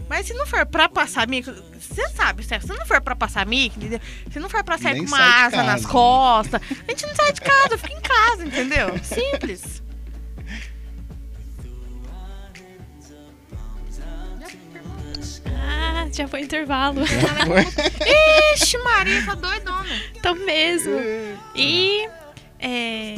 Mas 0.09 0.27
se 0.27 0.35
não 0.35 0.47
for 0.47 0.65
pra 0.65 0.89
passar 0.89 1.27
mico, 1.27 1.51
você 1.79 2.09
sabe? 2.11 2.43
Se 2.45 2.69
não 2.69 2.87
for 2.87 3.01
pra 3.01 3.17
passar 3.17 3.45
mico, 3.45 3.77
entendeu? 3.79 4.01
Se 4.31 4.39
não 4.39 4.49
for 4.49 4.63
pra 4.63 4.79
sair 4.79 4.95
Nem 4.95 5.05
com 5.05 5.09
uma 5.09 5.45
asa 5.47 5.63
nas 5.65 5.83
casa. 5.83 5.89
costas, 5.89 6.61
a 6.87 6.91
gente 6.91 7.07
não 7.07 7.15
sai 7.15 7.33
de 7.33 7.41
casa, 7.41 7.77
fica 7.77 7.93
em 7.93 8.01
casa, 8.01 8.47
entendeu? 8.47 8.89
Simples. 9.03 9.83
Ah, 16.07 16.13
já 16.13 16.29
foi 16.29 16.41
intervalo. 16.43 17.01
Ixi, 18.55 18.79
Maria, 18.79 19.25
tá 19.25 19.35
doidona. 19.35 20.03
Tô 20.23 20.35
mesmo. 20.35 20.93
E. 21.55 22.09
É. 22.59 23.17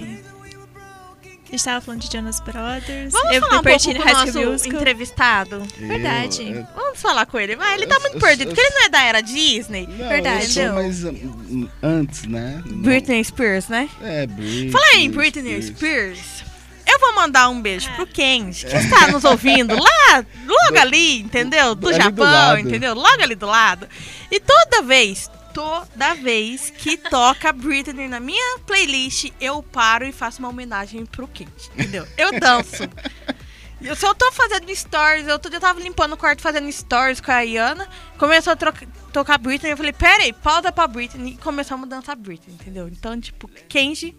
A 1.47 1.51
gente 1.53 1.65
tava 1.65 1.81
falando 1.81 2.01
de 2.03 2.13
Jonas 2.13 2.41
Brothers. 2.41 3.11
Vamos 3.11 3.35
eu 3.35 3.41
falar 3.41 3.61
um 3.61 3.63
pouco 3.63 3.83
com 3.83 3.91
o 3.91 4.13
nosso 4.13 4.39
Musical. 4.51 4.81
entrevistado? 4.81 5.63
Verdade. 5.79 6.43
Eu- 6.43 6.57
eu- 6.57 6.67
Vamos 6.77 7.01
falar 7.01 7.25
com 7.25 7.39
ele. 7.41 7.57
Vai, 7.57 7.73
ele 7.75 7.87
tá 7.87 7.99
muito 8.01 8.17
eu- 8.17 8.21
perdido, 8.21 8.43
eu- 8.51 8.55
porque 8.55 8.61
ele 8.61 8.75
não 8.75 8.85
é 8.85 8.89
da 8.91 9.03
era 9.03 9.21
Disney. 9.23 9.87
Não, 9.87 10.09
Verdade. 10.09 10.45
Eu 10.61 10.67
sou 10.67 10.75
mais 10.75 11.05
hum, 11.05 11.69
antes, 11.83 12.25
né? 12.25 12.63
Britney 12.67 13.25
Spears, 13.25 13.67
né? 13.69 13.89
É, 14.03 14.27
Britney. 14.27 14.71
Fala 14.71 14.85
aí, 14.93 15.09
Britney 15.09 15.63
Spears. 15.63 16.45
Eu 16.91 16.99
vou 17.01 17.15
mandar 17.15 17.49
um 17.49 17.61
beijo 17.61 17.93
pro 17.95 18.07
Kenji, 18.07 18.67
que 18.67 18.77
está 18.77 19.09
nos 19.09 19.25
ouvindo 19.25 19.75
lá, 19.75 20.25
logo 20.47 20.79
ali, 20.79 21.21
entendeu? 21.21 21.75
Do 21.75 21.89
ali 21.89 21.99
do 21.99 22.03
Japão, 22.05 22.25
lado. 22.25 22.59
entendeu? 22.61 22.95
Logo 22.95 23.23
ali 23.23 23.35
do 23.35 23.47
lado. 23.47 23.89
E 24.31 24.41
toda 24.41 24.83
vez, 24.83 25.31
toda 25.53 26.15
vez 26.15 26.71
que 26.71 26.97
toca 26.97 27.53
Britney 27.53 28.09
na 28.09 28.19
minha 28.21 28.59
playlist, 28.67 29.31
eu 29.41 29.63
paro 29.63 30.07
e 30.07 30.13
faço 30.13 30.39
uma 30.39 30.49
homenagem 30.49 31.05
pro 31.05 31.29
Kenji, 31.29 31.53
entendeu? 31.75 32.07
Eu 32.17 32.39
danço. 32.41 32.85
Eu, 33.81 33.95
se 33.95 34.05
eu 34.05 34.13
tô 34.13 34.33
fazendo 34.33 34.75
stories, 34.75 35.29
eu, 35.29 35.39
tô, 35.39 35.49
eu 35.51 35.61
tava 35.61 35.79
limpando 35.81 36.15
o 36.15 36.17
quarto 36.17 36.43
fazendo 36.43 36.69
stories 36.73 37.21
com 37.21 37.31
a 37.31 37.43
Iana, 37.43 37.89
começou 38.19 38.53
a 38.53 38.57
troca- 38.57 38.89
tocar 39.13 39.39
Britney, 39.39 39.71
eu 39.71 39.77
falei, 39.77 39.93
pera 39.93 40.25
aí, 40.25 40.33
pausa 40.33 40.73
pra 40.73 40.89
Britney, 40.89 41.35
e 41.35 41.37
começamos 41.37 41.87
a 41.87 41.89
dançar 41.95 42.17
Britney, 42.17 42.57
entendeu? 42.61 42.89
Então, 42.89 43.21
tipo, 43.21 43.49
Kenji, 43.69 44.17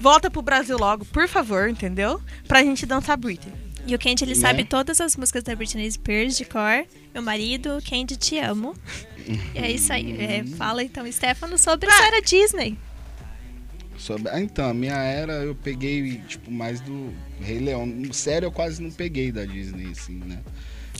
volta 0.00 0.30
pro 0.30 0.42
Brasil 0.42 0.76
logo, 0.78 1.04
por 1.04 1.28
favor, 1.28 1.68
entendeu? 1.68 2.20
Pra 2.48 2.62
gente 2.64 2.86
dançar 2.86 3.16
Britney. 3.16 3.54
E 3.86 3.94
o 3.94 3.98
Candy, 3.98 4.24
ele 4.24 4.34
Né? 4.34 4.40
sabe 4.40 4.64
todas 4.64 5.00
as 5.00 5.16
músicas 5.16 5.42
da 5.42 5.54
Britney 5.54 5.90
Spears 5.90 6.36
de 6.36 6.44
cor. 6.44 6.84
Meu 7.14 7.22
marido, 7.22 7.78
Candy, 7.88 8.16
te 8.16 8.38
amo. 8.38 8.74
E 9.54 9.58
é 9.58 9.70
isso 9.70 9.92
aí. 9.92 10.16
É, 10.20 10.44
fala 10.56 10.82
então, 10.82 11.10
Stefano, 11.10 11.56
sobre 11.58 11.88
a 11.90 12.06
era 12.06 12.20
Disney. 12.20 12.76
Sobre- 13.96 14.30
Ah, 14.30 14.40
então, 14.40 14.68
a 14.68 14.74
minha 14.74 14.94
era 14.96 15.32
eu 15.44 15.54
peguei, 15.54 16.18
tipo, 16.26 16.50
mais 16.50 16.80
do 16.80 17.12
Rei 17.40 17.58
Leão. 17.58 17.86
Sério, 18.12 18.46
eu 18.46 18.52
quase 18.52 18.82
não 18.82 18.90
peguei 18.90 19.30
da 19.30 19.44
Disney, 19.44 19.90
assim, 19.92 20.14
né? 20.24 20.38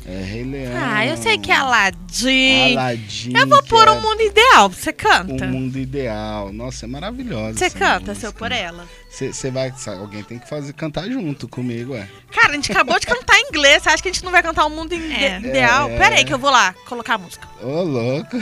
É, 0.07 0.23
Rei 0.25 0.45
Leão. 0.45 0.73
Ah, 0.75 1.07
eu 1.07 1.17
sei 1.17 1.39
que 1.39 1.51
é 1.51 1.57
Aladdin. 1.57 2.73
Aladdin. 2.73 3.37
Eu 3.37 3.47
vou 3.47 3.63
pôr 3.65 3.87
é 3.87 3.91
um 3.93 4.01
mundo 4.01 4.23
ideal, 4.23 4.69
você 4.69 4.93
canta. 4.93 5.45
Um 5.45 5.49
mundo 5.49 5.79
ideal. 5.79 6.53
Nossa, 6.53 6.87
é 6.87 6.89
maravilhosa. 6.89 7.59
Você 7.59 7.71
canta, 7.71 8.09
música. 8.13 8.15
seu 8.15 8.33
por 8.33 8.51
ela. 8.51 8.89
Você 9.11 9.51
vai. 9.51 9.73
sabe, 9.77 9.99
Alguém 10.01 10.23
tem 10.23 10.39
que 10.39 10.49
fazer 10.49 10.73
cantar 10.73 11.05
junto 11.09 11.47
comigo, 11.49 11.95
é. 11.95 12.09
Cara, 12.33 12.53
a 12.53 12.55
gente 12.55 12.71
acabou 12.73 12.99
de 12.99 13.07
cantar 13.07 13.37
em 13.39 13.49
inglês. 13.49 13.83
Você 13.83 13.89
acha 13.91 14.03
que 14.03 14.09
a 14.09 14.13
gente 14.13 14.25
não 14.25 14.33
vai 14.33 14.43
cantar 14.43 14.65
o 14.65 14.71
mundo 14.71 14.95
É. 14.95 15.39
ideal? 15.39 15.91
É. 15.91 15.99
Pera 15.99 16.17
aí 16.17 16.25
que 16.25 16.33
eu 16.33 16.39
vou 16.39 16.51
lá 16.51 16.75
colocar 16.87 17.15
a 17.15 17.19
música. 17.19 17.47
Ô, 17.63 17.83
louco. 17.83 18.37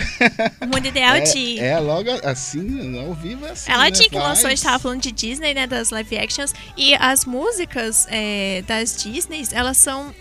O 0.61 0.67
mundo 0.67 0.87
ideal 0.87 1.17
é, 1.17 1.21
de. 1.21 1.59
é 1.59 1.79
logo 1.79 2.11
assim, 2.23 2.99
ao 3.05 3.15
vivo 3.15 3.47
é 3.47 3.51
assim. 3.51 3.73
Aladdin 3.73 4.05
né? 4.05 4.09
que 4.11 4.19
lançou, 4.19 4.47
a 4.47 4.51
gente 4.51 4.63
tava 4.63 4.79
falando 4.79 5.01
de 5.01 5.11
Disney, 5.11 5.55
né? 5.55 5.67
Das 5.67 5.91
live 5.91 6.19
actions. 6.19 6.55
E 6.77 6.95
as 6.95 7.25
músicas 7.25 8.07
é, 8.11 8.63
das 8.67 9.03
Disneys, 9.03 9.53
elas 9.53 9.77
são. 9.77 10.15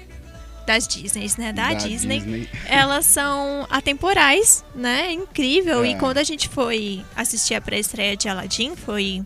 Das 0.67 0.85
Disneys, 0.87 1.37
né? 1.37 1.53
Da, 1.53 1.73
Disney. 1.73 2.47
Elas 2.65 3.05
são 3.05 3.65
atemporais, 3.69 4.65
né? 4.75 5.13
Incrível. 5.13 5.83
É. 5.83 5.91
E 5.91 5.95
quando 5.97 6.17
a 6.17 6.23
gente 6.23 6.49
foi 6.49 7.03
assistir 7.15 7.55
a 7.55 7.61
pré-estreia 7.61 8.17
de 8.17 8.27
Aladdin, 8.27 8.75
foi. 8.75 9.23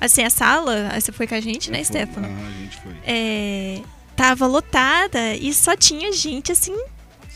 Assim, 0.00 0.22
a 0.22 0.30
sala, 0.30 0.88
você 0.98 1.10
foi 1.12 1.26
com 1.26 1.34
a 1.34 1.40
gente, 1.40 1.70
né, 1.70 1.78
Foi- 1.78 1.84
Stefano? 1.84 2.26
Aham, 2.26 2.46
a 2.48 2.62
gente 2.62 2.76
foi. 2.80 2.92
É, 3.04 3.80
tava 4.16 4.46
lotada 4.46 5.34
e 5.34 5.52
só 5.52 5.76
tinha 5.76 6.12
gente 6.12 6.50
assim, 6.52 6.76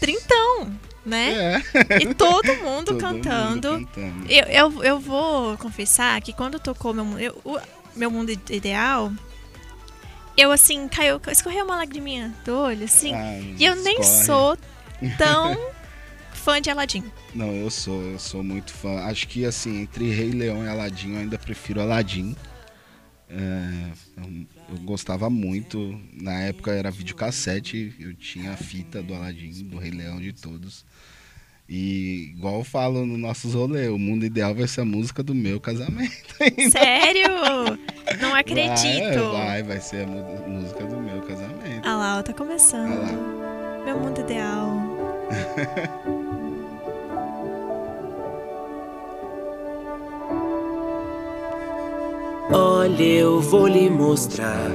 trintão, 0.00 0.72
né? 1.04 1.62
É. 1.94 2.02
E 2.02 2.14
todo 2.14 2.46
mundo 2.56 2.86
Todo 2.94 2.98
cantando. 2.98 3.72
mundo 3.72 3.88
cantando. 3.94 4.26
Eu, 4.32 4.44
eu, 4.46 4.84
eu 4.84 5.00
vou 5.00 5.56
confessar 5.58 6.20
que 6.20 6.32
quando 6.32 6.58
tocou 6.60 6.92
meu, 6.94 7.18
eu- 7.18 7.40
o 7.44 7.58
meu 7.94 8.10
mundo 8.10 8.30
ideal, 8.50 9.12
eu 10.36 10.52
assim, 10.52 10.86
caiu, 10.88 11.20
escorreu 11.30 11.64
uma 11.64 11.76
lagriminha 11.76 12.34
do 12.44 12.56
olho, 12.56 12.84
assim. 12.84 13.14
Ah, 13.14 13.38
e 13.58 13.64
eu 13.64 13.74
nem 13.76 14.00
escorre. 14.00 14.24
sou 14.24 14.58
tão 15.16 15.56
fã 16.32 16.60
de 16.60 16.70
Aladdin. 16.70 17.04
Não, 17.34 17.52
eu 17.52 17.70
sou, 17.70 18.02
eu 18.02 18.18
sou 18.18 18.42
muito 18.42 18.72
fã. 18.72 19.00
Acho 19.00 19.26
que 19.26 19.44
assim, 19.44 19.82
entre 19.82 20.10
Rei 20.10 20.30
Leão 20.30 20.64
e 20.64 20.68
Aladdin, 20.68 21.14
eu 21.14 21.20
ainda 21.20 21.38
prefiro 21.38 21.80
Aladdin. 21.80 22.36
É, 23.28 23.90
eu, 24.18 24.46
eu 24.70 24.78
gostava 24.84 25.28
muito. 25.28 26.00
Na 26.12 26.40
época 26.40 26.72
era 26.72 26.90
videocassete, 26.90 27.94
eu 27.98 28.14
tinha 28.14 28.52
a 28.52 28.56
fita 28.56 29.02
do 29.02 29.14
Aladdin, 29.14 29.64
do 29.64 29.78
Rei 29.78 29.90
Leão, 29.90 30.20
de 30.20 30.32
todos. 30.32 30.84
E 31.68 32.30
igual 32.36 32.58
eu 32.58 32.64
falo 32.64 33.04
nos 33.04 33.18
nossos 33.18 33.54
rolês, 33.54 33.90
o 33.90 33.98
mundo 33.98 34.24
ideal 34.24 34.54
vai 34.54 34.68
ser 34.68 34.82
a 34.82 34.84
música 34.84 35.22
do 35.22 35.34
meu 35.34 35.58
casamento. 35.60 36.34
Sério? 36.70 37.76
Acredito. 38.46 39.32
Vai, 39.32 39.44
vai, 39.44 39.62
vai 39.64 39.80
ser 39.80 40.04
a 40.04 40.06
música 40.06 40.84
do 40.84 41.00
meu 41.00 41.20
casamento. 41.22 41.82
Ah 41.84 41.96
lá, 41.96 42.18
ó, 42.18 42.22
tá 42.22 42.32
começando. 42.32 42.92
Olha 42.92 43.00
lá. 43.00 43.84
Meu 43.84 43.98
mundo 43.98 44.20
ideal. 44.20 44.70
Olha, 52.52 53.02
eu 53.02 53.40
vou 53.40 53.66
lhe 53.66 53.90
mostrar 53.90 54.70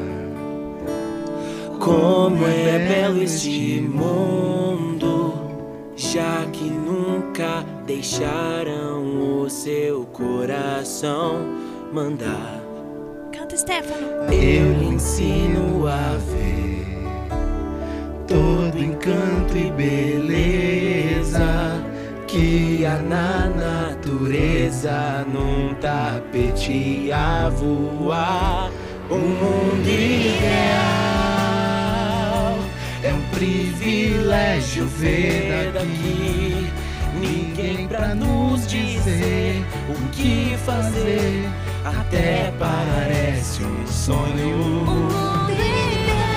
como 1.80 2.46
é 2.46 2.78
belo 2.78 3.24
este 3.24 3.80
mundo, 3.80 5.34
já 5.96 6.46
que 6.52 6.66
nunca 6.66 7.64
deixaram 7.86 9.42
o 9.42 9.50
seu 9.50 10.04
coração 10.08 11.38
mandar. 11.94 12.51
Stefano. 13.62 14.34
Eu 14.34 14.74
lhe 14.74 14.88
ensino 14.96 15.86
a 15.88 16.18
ver 16.18 16.88
todo 18.28 18.76
encanto 18.76 19.56
e 19.56 19.70
beleza 19.72 21.46
que 22.28 22.84
há 22.84 22.98
na 22.98 23.48
natureza 23.50 25.24
num 25.32 25.76
tapete 25.76 27.12
a 27.12 27.50
voar. 27.50 28.72
O 29.12 29.16
mundo 29.18 29.88
ideal 29.88 30.42
é 33.04 33.14
um 33.14 33.22
privilégio 33.30 34.88
ver 34.88 35.72
daqui. 35.72 36.66
Ninguém 37.20 37.88
pra 37.88 38.16
nos 38.16 38.66
dizer 38.66 39.64
o 39.88 39.94
que 40.10 40.58
fazer, 40.66 41.48
até 41.86 42.52
parece 42.60 43.64
um 43.64 43.88
sonho. 43.88 44.58
mundo 44.86 45.52
ideal, 45.52 46.28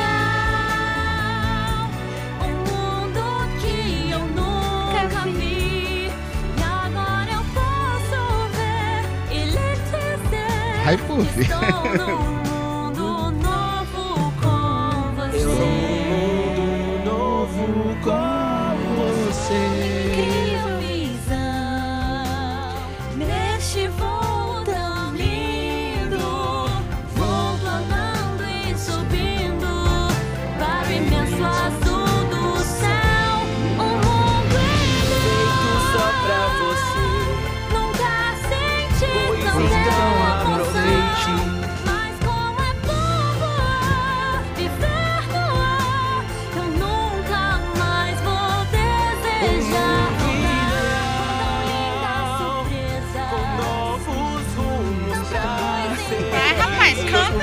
um 2.41 2.55
mundo 2.71 3.23
que 3.61 4.11
eu 4.11 4.21
nunca 4.21 5.21
vi. 5.25 6.11
E 6.57 6.63
agora 6.63 7.31
eu 7.33 7.45
posso 7.53 8.19
ver 8.53 9.03
e 9.31 9.45
lhe 9.45 9.75
dizer 9.85 10.85
Ai, 10.87 10.97
Puff. 10.97 12.35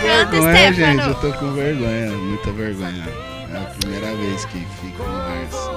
vergonha, 0.02 0.54
Stefano. 0.74 0.76
gente. 0.76 1.08
Eu 1.08 1.16
tô 1.16 1.34
com 1.40 1.52
vergonha, 1.54 2.12
muita 2.12 2.52
vergonha. 2.52 3.08
É 3.54 3.58
a 3.58 3.66
primeira 3.80 4.16
vez 4.16 4.46
que 4.46 4.60
fico 4.82 5.04
no 5.04 5.22
verso. 5.24 5.72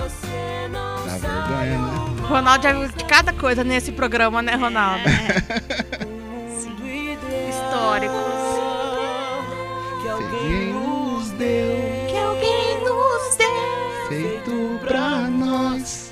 Dá 1.06 1.16
vergonha, 1.18 1.78
né? 1.78 2.26
Ronaldo 2.28 2.62
já 2.62 2.72
viu 2.72 2.88
de 2.88 3.04
cada 3.04 3.32
coisa 3.32 3.62
nesse 3.64 3.92
programa, 3.92 4.40
né, 4.42 4.54
Ronaldo? 4.54 5.02
Históricos. 7.48 8.16
Que 10.02 10.08
alguém 10.08 10.72
nos 10.72 11.30
deu, 11.30 12.06
Que 12.08 12.16
alguém 12.18 12.80
nos 12.84 13.36
dê 13.36 14.08
feito 14.08 14.78
pra 14.86 15.20
nós. 15.28 16.03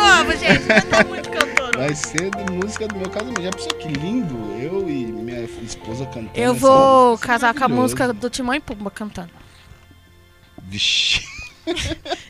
Novo, 0.00 0.32
gente. 0.36 0.64
Muito 1.08 1.30
cantora. 1.30 1.78
Vai 1.78 1.94
ser 1.94 2.30
de 2.30 2.52
música 2.52 2.86
do 2.88 2.96
meu 2.96 3.08
casamento. 3.10 3.42
Já 3.42 3.50
pensou 3.50 3.72
que 3.74 3.88
lindo? 3.88 4.34
Eu 4.60 4.88
e 4.88 5.06
minha 5.06 5.42
esposa 5.62 6.04
cantando. 6.06 6.30
Eu 6.34 6.54
vou 6.54 7.16
casar 7.18 7.54
com 7.54 7.64
a 7.64 7.68
música 7.68 8.12
do 8.12 8.30
Timão 8.30 8.54
e 8.54 8.60
Pumba 8.60 8.90
cantando. 8.90 9.30
Vixe. 10.62 11.22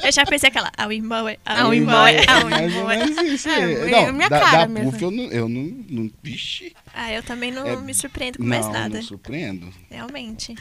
Eu 0.02 0.10
já 0.12 0.24
pensei 0.26 0.48
aquela. 0.48 0.70
Ao 0.76 0.92
irmão 0.92 1.28
é. 1.28 1.36
Ao 1.46 1.66
Ao 1.66 1.74
irmão 1.74 2.06
irmão 2.06 2.06
é- 2.06 2.24
é. 2.24 2.30
ao 2.78 2.84
mais 2.84 3.16
isso. 3.18 3.48
É, 3.48 3.60
É, 3.60 3.72
é 3.72 3.90
não, 4.06 4.12
minha 4.12 4.28
da, 4.28 4.40
cara 4.40 4.58
da 4.62 4.68
mesmo. 4.68 4.90
Puff 4.92 5.04
eu 5.04 5.10
não, 5.10 5.24
eu 5.24 5.48
não, 5.48 5.62
não. 5.88 6.10
Vixe. 6.22 6.74
Ah, 6.92 7.12
eu 7.12 7.22
também 7.22 7.50
não 7.52 7.66
É- 7.66 7.76
me 7.76 7.94
surpreendo 7.94 8.38
com 8.38 8.44
mais 8.44 8.66
não, 8.66 8.72
nada. 8.72 8.96
não 8.96 9.02
surpreendo. 9.02 9.68
Realmente. 9.90 10.54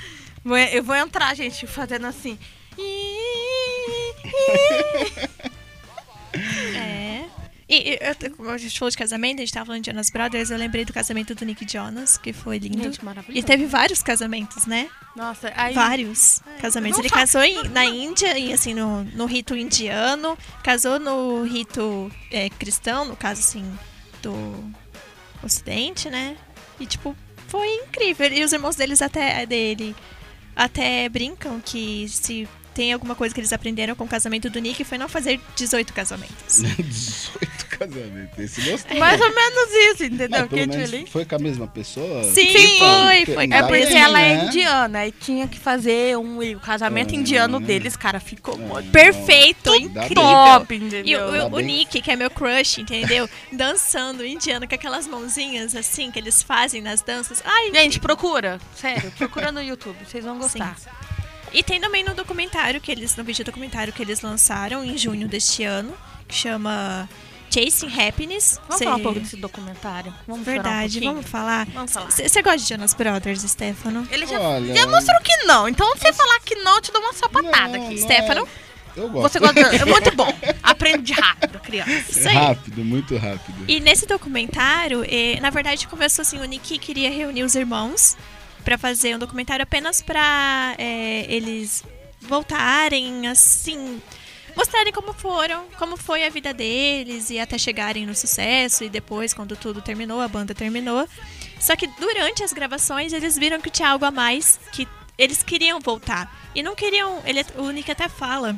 Vou- 0.43 0.57
Eu 0.57 0.83
vou 0.83 0.95
entrar, 0.95 1.35
gente, 1.35 1.65
fazendo 1.67 2.05
assim. 2.07 2.37
É. 6.33 7.25
E, 7.67 7.91
e 7.91 7.99
eu, 8.01 8.31
como 8.35 8.49
a 8.49 8.57
gente 8.57 8.77
falou 8.79 8.89
de 8.89 8.97
casamento, 8.97 9.37
a 9.37 9.39
gente 9.41 9.53
tava 9.53 9.67
falando 9.67 9.83
de 9.83 9.91
Jonas 9.91 10.09
Brothers, 10.09 10.49
eu 10.49 10.57
lembrei 10.57 10.83
do 10.83 10.91
casamento 10.91 11.35
do 11.35 11.45
Nick 11.45 11.71
Jonas, 11.71 12.17
que 12.17 12.33
foi 12.33 12.57
lindo. 12.57 12.81
Gente, 12.81 13.05
maravilhoso. 13.05 13.37
E 13.39 13.43
teve 13.43 13.67
vários 13.67 14.01
casamentos, 14.01 14.65
né? 14.65 14.89
Nossa, 15.15 15.53
aí. 15.55 15.75
Vários 15.75 16.41
casamentos. 16.59 16.97
não 16.97 17.05
Ele 17.05 17.13
casou 17.13 17.43
em- 17.43 17.67
na 17.69 17.85
Índia, 17.85 18.37
e 18.39 18.51
assim, 18.51 18.73
no, 18.73 19.03
no 19.03 19.25
rito 19.27 19.55
indiano, 19.55 20.35
casou 20.63 20.99
no 20.99 21.43
rito 21.43 22.11
é, 22.31 22.49
cristão, 22.49 23.05
no 23.05 23.15
caso, 23.15 23.39
assim, 23.41 23.63
do 24.23 24.33
ocidente, 25.43 26.09
né? 26.09 26.35
E, 26.79 26.87
tipo, 26.87 27.15
foi 27.47 27.67
incrível. 27.75 28.31
E 28.33 28.43
os 28.43 28.51
irmãos 28.51 28.75
deles 28.75 28.99
até 28.99 29.45
dele 29.45 29.95
até 30.55 31.07
brincam 31.07 31.61
que 31.63 32.07
se 32.09 32.47
tem 32.73 32.93
alguma 32.93 33.15
coisa 33.15 33.33
que 33.33 33.39
eles 33.41 33.51
aprenderam 33.53 33.95
com 33.95 34.03
o 34.03 34.07
casamento 34.07 34.49
do 34.49 34.59
Nick 34.59 34.83
foi 34.83 34.97
não 34.97 35.09
fazer 35.09 35.39
18 35.55 35.93
casamentos. 35.93 36.61
18 36.77 37.65
casamentos. 37.67 38.39
Esse 38.39 38.61
gostou. 38.69 38.97
Mais 38.97 39.19
ou 39.21 39.33
menos 39.33 39.69
isso, 39.93 40.03
entendeu? 40.05 40.29
Não, 40.29 41.05
foi 41.07 41.25
com 41.25 41.35
a 41.35 41.39
mesma 41.39 41.67
pessoa? 41.67 42.23
Sim, 42.25 42.57
Sim. 42.57 42.77
foi, 42.79 43.35
foi. 43.35 43.43
É 43.45 43.47
pra 43.47 43.67
porque 43.67 43.93
ela 43.93 44.19
é 44.21 44.35
né? 44.37 44.45
indiana 44.45 45.07
e 45.07 45.11
tinha 45.11 45.47
que 45.47 45.59
fazer 45.59 46.17
um 46.17 46.41
e 46.43 46.55
o 46.55 46.59
casamento 46.59 47.13
Ah. 47.13 47.17
indiano 47.17 47.59
deles, 47.59 47.95
cara, 47.95 48.19
ficou 48.19 48.57
muito 48.57 48.91
Perfeito, 48.91 49.73
incrível. 49.75 50.15
top, 50.15 50.73
E 50.73 50.77
entendeu? 50.77 51.27
o, 51.27 51.31
Tá 51.31 51.45
o 51.47 51.49
bem. 51.51 51.65
Nick, 51.65 52.01
que 52.01 52.11
é 52.11 52.15
meu 52.15 52.29
crush, 52.29 52.79
entendeu? 52.81 53.29
Dançando 53.51 54.25
indiano 54.25 54.67
com 54.67 54.75
aquelas 54.75 55.07
mãozinhas 55.07 55.75
assim 55.75 56.11
que 56.11 56.19
eles 56.19 56.41
fazem 56.43 56.81
nas 56.81 57.01
danças. 57.01 57.41
Ai, 57.45 57.71
Gente, 57.73 57.99
procura, 57.99 58.59
sério, 58.75 59.11
procura 59.17 59.51
no 59.51 59.61
YouTube, 59.61 59.97
vocês 60.05 60.23
vão 60.23 60.37
gostar. 60.37 60.75
E 61.53 61.63
tem 61.63 61.79
também 61.81 62.03
no 62.03 62.13
documentário 62.13 62.79
que 62.79 62.91
eles, 62.91 63.15
no 63.15 63.23
vídeo 63.23 63.43
documentário 63.43 63.91
que 63.93 64.01
eles 64.01 64.21
lançaram 64.21 64.83
em 64.83 64.97
junho 64.97 65.27
deste 65.27 65.63
ano, 65.63 65.93
que 66.27 66.35
chama 66.35 67.09
Chasing 67.51 67.91
Happiness. 67.99 68.59
Vamos 68.67 68.77
Cê- 68.77 68.83
falar 68.85 68.97
um 68.97 69.03
pouco 69.03 69.19
desse 69.19 69.35
documentário? 69.37 70.13
Vamos 70.27 70.41
um 70.41 70.43
Verdade, 70.45 70.93
pouquinho? 70.93 71.13
vamos 71.13 71.29
falar. 71.29 71.65
Vamos 71.73 71.91
falar. 71.91 72.11
Você 72.11 72.41
gosta 72.41 72.57
de 72.59 72.69
Jonas 72.69 72.93
Brothers, 72.93 73.41
Stefano? 73.41 74.07
Ele 74.11 74.27
já, 74.27 74.39
Olha, 74.39 74.75
já 74.75 74.85
mostrou 74.87 75.19
que 75.21 75.35
não, 75.45 75.67
então 75.67 75.91
se 75.95 76.01
você 76.03 76.13
falar 76.13 76.39
que 76.41 76.55
não, 76.55 76.75
eu 76.75 76.81
te 76.81 76.91
dou 76.91 77.01
uma 77.01 77.13
sapatada 77.13 77.77
Não, 77.77 77.85
aqui. 77.85 77.95
não 77.95 78.03
Stefano? 78.03 78.47
Eu 78.95 79.09
gosto. 79.09 79.31
Você 79.33 79.39
gosta? 79.39 79.59
É 79.59 79.85
muito 79.85 80.15
bom. 80.15 80.27
Aprende 80.61 81.13
rápido, 81.13 81.59
criança. 81.59 82.29
Aí. 82.29 82.35
Rápido, 82.35 82.83
muito 82.83 83.15
rápido. 83.17 83.63
E 83.67 83.79
nesse 83.79 84.05
documentário, 84.05 85.03
eh, 85.07 85.39
na 85.41 85.49
verdade, 85.49 85.87
começou 85.87 86.21
assim, 86.23 86.37
o 86.39 86.43
Nick 86.45 86.77
queria 86.79 87.09
reunir 87.09 87.43
os 87.43 87.55
irmãos 87.55 88.17
pra 88.69 88.77
fazer 88.77 89.15
um 89.15 89.19
documentário 89.19 89.63
apenas 89.63 89.99
pra 89.99 90.75
eh, 90.77 91.25
eles 91.27 91.83
voltarem, 92.21 93.27
assim, 93.27 93.99
mostrarem 94.55 94.93
como 94.93 95.11
foram, 95.11 95.65
como 95.79 95.97
foi 95.97 96.23
a 96.23 96.29
vida 96.29 96.53
deles 96.53 97.31
e 97.31 97.39
até 97.39 97.57
chegarem 97.57 98.05
no 98.05 98.13
sucesso 98.13 98.83
e 98.83 98.89
depois, 98.89 99.33
quando 99.33 99.55
tudo 99.55 99.81
terminou, 99.81 100.21
a 100.21 100.27
banda 100.27 100.53
terminou. 100.53 101.09
Só 101.59 101.75
que 101.75 101.87
durante 101.87 102.43
as 102.43 102.53
gravações 102.53 103.11
eles 103.11 103.39
viram 103.39 103.59
que 103.59 103.71
tinha 103.71 103.89
algo 103.89 104.05
a 104.05 104.11
mais, 104.11 104.59
que 104.71 104.87
eles 105.17 105.41
queriam 105.41 105.79
voltar. 105.79 106.31
E 106.53 106.61
não 106.61 106.75
queriam. 106.75 107.23
Ele, 107.25 107.43
o 107.57 107.71
Nick 107.71 107.89
até 107.89 108.07
fala 108.07 108.55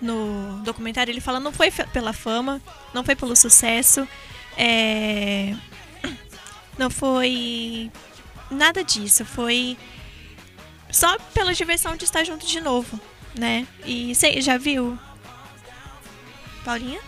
no 0.00 0.60
documentário, 0.62 1.10
ele 1.10 1.20
fala, 1.20 1.40
não 1.40 1.50
foi 1.52 1.72
pela 1.72 2.12
fama, 2.12 2.62
não 2.94 3.02
foi 3.02 3.16
pelo 3.16 3.34
sucesso, 3.34 4.06
é, 4.56 5.52
não 6.78 6.90
foi 6.90 7.90
nada 8.50 8.82
disso, 8.84 9.24
foi 9.24 9.76
só 10.90 11.18
pela 11.34 11.52
diversão 11.54 11.96
de 11.96 12.04
estar 12.04 12.24
junto 12.24 12.46
de 12.46 12.60
novo, 12.60 13.00
né? 13.38 13.66
E 13.84 14.14
você 14.14 14.40
já 14.40 14.56
viu? 14.56 14.98
Paulinha? 16.64 17.00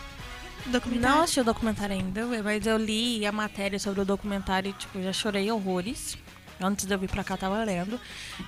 Documentário? 0.67 1.17
Não 1.17 1.23
assisti 1.23 1.41
o 1.41 1.45
documentário 1.45 1.97
ainda, 1.97 2.27
mas 2.43 2.67
eu 2.67 2.77
li 2.77 3.25
a 3.25 3.33
matéria 3.33 3.79
sobre 3.79 4.01
o 4.01 4.05
documentário 4.05 4.71
e, 4.71 4.73
tipo, 4.73 5.03
já 5.03 5.13
chorei 5.13 5.51
horrores. 5.51 6.17
Antes 6.61 6.87
de 6.87 6.93
eu 6.95 6.99
vir 6.99 7.09
pra 7.09 7.23
cá, 7.23 7.37
tava 7.37 7.63
lendo. 7.63 8.01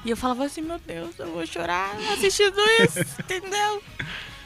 E 0.04 0.10
eu 0.10 0.16
falava 0.16 0.44
assim, 0.44 0.60
meu 0.60 0.78
Deus, 0.78 1.18
eu 1.18 1.32
vou 1.32 1.46
chorar 1.46 1.96
assistindo 2.12 2.60
isso, 2.82 2.98
entendeu? 3.20 3.82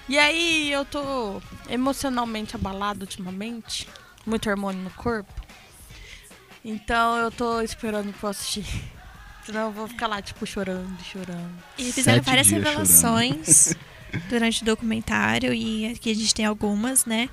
E 0.09 0.19
aí 0.19 0.71
eu 0.71 0.85
tô 0.85 1.41
emocionalmente 1.69 2.55
abalada 2.55 3.01
ultimamente. 3.05 3.89
Muito 4.27 4.49
hormônio 4.49 4.83
no 4.83 4.91
corpo. 4.91 5.33
Então 6.65 7.17
eu 7.19 7.31
tô 7.31 7.61
esperando 7.61 8.13
pra 8.13 8.29
eu 8.29 8.31
assistir. 8.31 8.65
Senão 9.45 9.67
eu 9.67 9.73
vou 9.73 9.87
ficar 9.87 10.07
lá, 10.07 10.23
tipo, 10.23 10.47
chorando, 10.47 10.99
chorando. 11.05 11.53
E 11.77 11.93
fizeram 11.93 12.19
Sete 12.19 12.27
várias 12.27 12.49
revelações 12.49 13.77
durante 14.31 14.63
o 14.63 14.65
documentário 14.65 15.53
e 15.53 15.87
aqui 15.93 16.11
a 16.11 16.15
gente 16.15 16.35
tem 16.35 16.47
algumas, 16.47 17.05
né? 17.05 17.29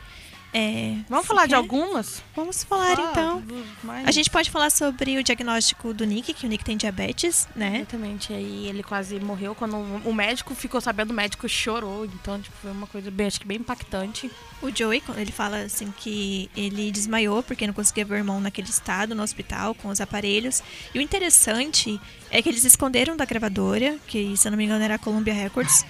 É, 0.54 0.98
Vamos 1.08 1.26
falar 1.26 1.44
de 1.46 1.52
quer? 1.52 1.56
algumas? 1.56 2.22
Vamos 2.36 2.62
falar 2.64 3.00
Ah, 3.00 3.10
então. 3.12 3.44
mais- 3.84 4.06
A 4.06 4.12
gente 4.12 4.30
pode 4.30 4.52
falar 4.52 4.70
sobre 4.70 5.18
o 5.18 5.24
diagnóstico 5.24 5.94
do 5.94 6.04
Nick, 6.06 6.34
que 6.34 6.46
o 6.46 6.50
Nick 6.50 6.64
tem 6.66 6.76
diabetes, 6.76 7.48
né? 7.56 7.78
Exatamente, 7.78 8.34
aí 8.34 8.68
ele 8.68 8.84
quase 8.84 9.18
morreu 9.22 9.56
quando 9.56 9.78
o 9.78 10.14
médico 10.14 10.54
ficou 10.54 10.82
sabendo, 10.82 11.12
o 11.12 11.14
médico 11.14 11.48
chorou, 11.48 12.04
então 12.04 12.40
tipo, 12.42 12.56
foi 12.62 12.72
uma 12.72 12.86
coisa 12.88 13.10
bem, 13.10 13.28
acho 13.28 13.40
que 13.40 13.48
bem 13.48 13.60
impactante. 13.60 14.30
O 14.62 14.70
Joey, 14.76 15.00
quando 15.00 15.20
ele 15.20 15.32
fala 15.32 15.60
assim 15.62 15.92
que 15.98 16.50
ele 16.56 16.92
desmaiou 16.92 17.42
porque 17.42 17.66
não 17.66 17.74
conseguia 17.74 18.04
ver 18.04 18.16
o 18.16 18.18
irmão 18.18 18.42
naquele 18.42 18.70
estado 18.70 19.16
no 19.16 19.24
hospital 19.24 19.74
com 19.74 19.88
os 19.88 20.02
aparelhos. 20.02 20.62
E 20.94 21.00
o 21.00 21.02
interessante 21.02 22.00
é 22.30 22.42
que 22.42 22.50
eles 22.50 22.66
esconderam 22.66 23.16
da 23.16 23.24
gravadora, 23.26 23.98
que 24.06 24.36
se 24.36 24.48
eu 24.48 24.52
não 24.52 24.58
me 24.58 24.66
engano 24.66 24.84
era 24.84 24.96
a 24.96 25.00
Columbia 25.00 25.34
Records. 25.34 25.86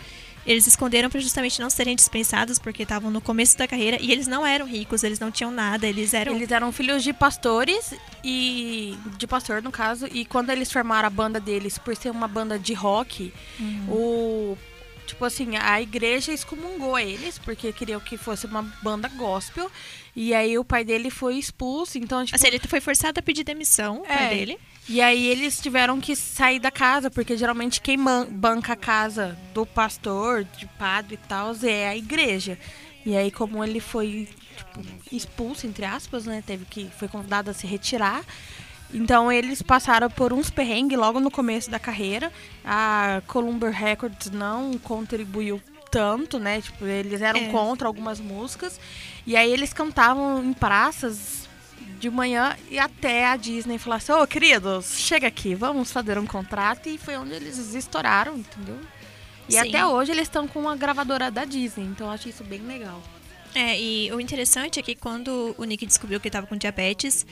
Eles 0.45 0.65
esconderam 0.65 1.09
para 1.09 1.19
justamente 1.19 1.59
não 1.59 1.69
serem 1.69 1.95
dispensados 1.95 2.57
porque 2.57 2.83
estavam 2.83 3.11
no 3.11 3.21
começo 3.21 3.57
da 3.57 3.67
carreira 3.67 3.97
e 4.01 4.11
eles 4.11 4.27
não 4.27 4.45
eram 4.45 4.65
ricos, 4.65 5.03
eles 5.03 5.19
não 5.19 5.31
tinham 5.31 5.51
nada, 5.51 5.85
eles 5.87 6.13
eram 6.13 6.35
Eles 6.35 6.51
eram 6.51 6.71
filhos 6.71 7.03
de 7.03 7.13
pastores 7.13 7.93
e 8.23 8.97
de 9.17 9.27
pastor 9.27 9.61
no 9.61 9.71
caso, 9.71 10.07
e 10.11 10.25
quando 10.25 10.49
eles 10.49 10.71
formaram 10.71 11.07
a 11.07 11.09
banda 11.09 11.39
deles, 11.39 11.77
por 11.77 11.95
ser 11.95 12.09
uma 12.09 12.27
banda 12.27 12.57
de 12.57 12.73
rock, 12.73 13.33
o 13.87 14.57
tipo 15.05 15.23
assim, 15.25 15.55
a 15.57 15.81
igreja 15.81 16.31
excomungou 16.31 16.97
eles 16.97 17.37
porque 17.39 17.71
queriam 17.73 17.99
que 17.99 18.17
fosse 18.17 18.45
uma 18.45 18.61
banda 18.81 19.07
gospel. 19.09 19.69
E 20.15 20.33
aí 20.33 20.57
o 20.57 20.63
pai 20.65 20.83
dele 20.83 21.09
foi 21.09 21.35
expulso, 21.37 21.97
então 21.97 22.23
tipo, 22.25 22.35
Assim, 22.35 22.47
ele 22.47 22.59
foi 22.59 22.81
forçado 22.81 23.19
a 23.19 23.23
pedir 23.23 23.43
demissão, 23.43 23.99
o 24.01 24.05
pai 24.05 24.25
É. 24.25 24.29
dele. 24.29 24.59
E 24.89 24.99
aí 24.99 25.27
eles 25.27 25.59
tiveram 25.61 26.01
que 26.01 26.15
sair 26.15 26.59
da 26.59 26.71
casa, 26.71 27.09
porque 27.09 27.37
geralmente 27.37 27.79
quem 27.79 27.97
banca 28.29 28.73
a 28.73 28.75
casa 28.75 29.37
do 29.53 29.65
pastor, 29.65 30.43
de 30.43 30.65
padre 30.65 31.15
e 31.15 31.27
tal, 31.27 31.53
é 31.63 31.87
a 31.87 31.95
igreja. 31.95 32.57
E 33.05 33.15
aí 33.15 33.31
como 33.31 33.63
ele 33.63 33.79
foi 33.79 34.27
tipo, 34.57 34.81
expulso, 35.11 35.65
entre 35.65 35.85
aspas, 35.85 36.25
né? 36.25 36.43
Teve 36.45 36.65
que. 36.65 36.89
Foi 36.97 37.07
convidado 37.07 37.49
a 37.49 37.53
se 37.53 37.65
retirar. 37.65 38.23
Então 38.93 39.31
eles 39.31 39.61
passaram 39.61 40.09
por 40.09 40.33
uns 40.33 40.49
perrengues 40.49 40.97
logo 40.97 41.19
no 41.19 41.31
começo 41.31 41.69
da 41.71 41.79
carreira. 41.79 42.31
A 42.65 43.21
Columbia 43.27 43.69
Records 43.69 44.29
não 44.31 44.73
contribuiu 44.77 45.61
tanto, 45.89 46.39
né? 46.39 46.61
Tipo, 46.61 46.85
eles 46.85 47.21
eram 47.21 47.39
É. 47.39 47.47
contra 47.49 47.87
algumas 47.87 48.19
músicas. 48.19 48.79
E 49.25 49.35
aí 49.35 49.51
eles 49.51 49.71
cantavam 49.73 50.43
em 50.43 50.53
praças 50.53 51.47
de 51.99 52.09
manhã 52.09 52.55
e 52.69 52.79
até 52.79 53.27
a 53.27 53.35
Disney 53.37 53.77
falou 53.77 53.95
assim, 53.97 54.11
ô 54.11 54.25
queridos, 54.25 54.97
chega 54.97 55.27
aqui, 55.27 55.53
vamos 55.53 55.91
fazer 55.91 56.17
um 56.17 56.25
contrato. 56.25 56.89
E 56.89 56.97
foi 56.97 57.15
onde 57.15 57.33
eles 57.33 57.57
estouraram, 57.75 58.37
entendeu? 58.37 58.79
E 59.47 59.53
Sim. 59.53 59.59
até 59.59 59.85
hoje 59.85 60.11
eles 60.11 60.23
estão 60.23 60.47
com 60.47 60.59
uma 60.59 60.75
gravadora 60.75 61.29
da 61.29 61.45
Disney, 61.45 61.85
então 61.85 62.07
eu 62.07 62.13
acho 62.13 62.27
isso 62.29 62.43
bem 62.43 62.61
legal. 62.61 63.01
É, 63.53 63.79
e 63.79 64.11
o 64.11 64.19
interessante 64.19 64.79
é 64.79 64.83
que 64.83 64.95
quando 64.95 65.53
o 65.57 65.63
Nick 65.63 65.85
descobriu 65.85 66.19
que 66.19 66.27
ele 66.27 66.33
tava 66.33 66.47
com 66.47 66.55
diabetes, 66.55 67.25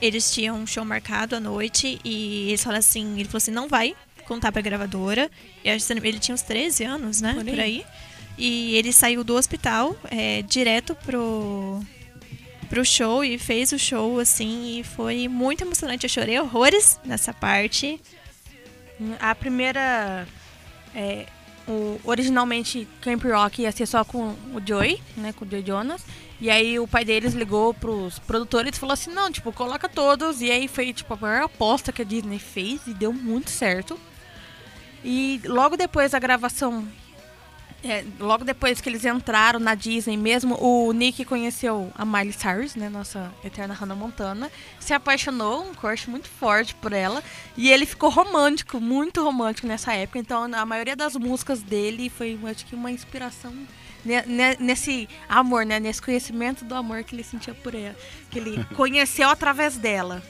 eles 0.00 0.32
tinham 0.32 0.56
um 0.56 0.66
show 0.66 0.84
marcado 0.84 1.36
à 1.36 1.40
noite 1.40 2.00
e 2.04 2.48
eles 2.48 2.62
falaram 2.62 2.78
assim, 2.80 3.14
ele 3.14 3.24
falou 3.24 3.38
assim, 3.38 3.50
não 3.50 3.68
vai 3.68 3.94
contar 4.26 4.52
pra 4.52 4.62
gravadora. 4.62 5.30
Ele 5.64 6.18
tinha 6.18 6.34
uns 6.34 6.42
13 6.42 6.84
anos, 6.84 7.20
né? 7.20 7.34
Por 7.34 7.40
aí. 7.40 7.50
Por 7.50 7.60
aí. 7.60 7.86
E 8.38 8.74
ele 8.76 8.92
saiu 8.92 9.24
do 9.24 9.34
hospital 9.34 9.96
é, 10.10 10.42
direto 10.42 10.94
pro, 10.94 11.80
pro 12.68 12.84
show 12.84 13.24
e 13.24 13.38
fez 13.38 13.72
o 13.72 13.78
show, 13.78 14.18
assim, 14.18 14.78
e 14.78 14.84
foi 14.84 15.26
muito 15.26 15.62
emocionante. 15.62 16.04
Eu 16.04 16.10
chorei 16.10 16.38
horrores 16.38 17.00
nessa 17.04 17.32
parte. 17.32 18.00
A 19.20 19.34
primeira. 19.34 20.26
é, 20.94 21.26
o, 21.68 22.00
originalmente 22.04 22.86
Camp 23.00 23.24
Rock 23.24 23.62
ia 23.62 23.72
ser 23.72 23.86
só 23.86 24.04
com 24.04 24.34
o 24.54 24.62
Joey, 24.64 25.02
né? 25.16 25.32
Com 25.32 25.44
o 25.44 25.50
Joey 25.50 25.64
Jonas. 25.66 26.04
E 26.40 26.50
aí 26.50 26.78
o 26.78 26.86
pai 26.86 27.04
deles 27.04 27.32
ligou 27.34 27.72
pros 27.72 28.18
produtores 28.18 28.76
e 28.76 28.78
falou 28.78 28.92
assim, 28.92 29.10
não, 29.10 29.30
tipo, 29.30 29.52
coloca 29.52 29.88
todos. 29.88 30.40
E 30.40 30.50
aí 30.50 30.68
foi 30.68 30.92
tipo 30.92 31.14
a 31.14 31.16
maior 31.16 31.44
aposta 31.44 31.92
que 31.92 32.02
a 32.02 32.04
Disney 32.04 32.38
fez 32.38 32.86
e 32.86 32.94
deu 32.94 33.12
muito 33.12 33.50
certo. 33.50 33.98
E 35.04 35.40
logo 35.44 35.76
depois 35.76 36.12
da 36.12 36.18
gravação. 36.18 36.86
É, 37.84 38.04
logo 38.18 38.44
depois 38.44 38.80
que 38.80 38.88
eles 38.88 39.04
entraram 39.04 39.60
na 39.60 39.74
Disney 39.74 40.16
mesmo, 40.16 40.56
o 40.60 40.92
Nick 40.92 41.24
conheceu 41.24 41.92
a 41.94 42.04
Miley 42.04 42.32
Cyrus, 42.32 42.74
né? 42.74 42.88
Nossa 42.88 43.32
eterna 43.44 43.74
Hannah 43.74 43.94
Montana. 43.94 44.50
Se 44.80 44.92
apaixonou, 44.92 45.62
um 45.68 45.74
crush 45.74 46.06
muito 46.08 46.28
forte 46.28 46.74
por 46.74 46.92
ela. 46.92 47.22
E 47.56 47.70
ele 47.70 47.86
ficou 47.86 48.10
romântico, 48.10 48.80
muito 48.80 49.22
romântico 49.22 49.66
nessa 49.66 49.92
época. 49.92 50.18
Então 50.18 50.42
a 50.52 50.66
maioria 50.66 50.96
das 50.96 51.14
músicas 51.16 51.62
dele 51.62 52.10
foi, 52.10 52.38
acho 52.50 52.66
que, 52.66 52.74
uma 52.74 52.90
inspiração 52.90 53.52
ne- 54.04 54.22
ne- 54.26 54.56
nesse 54.58 55.08
amor, 55.28 55.64
né? 55.64 55.78
Nesse 55.78 56.02
conhecimento 56.02 56.64
do 56.64 56.74
amor 56.74 57.04
que 57.04 57.14
ele 57.14 57.22
sentia 57.24 57.54
por 57.54 57.74
ela. 57.74 57.94
Que 58.30 58.38
ele 58.38 58.64
conheceu 58.74 59.28
através 59.28 59.76
dela. 59.76 60.22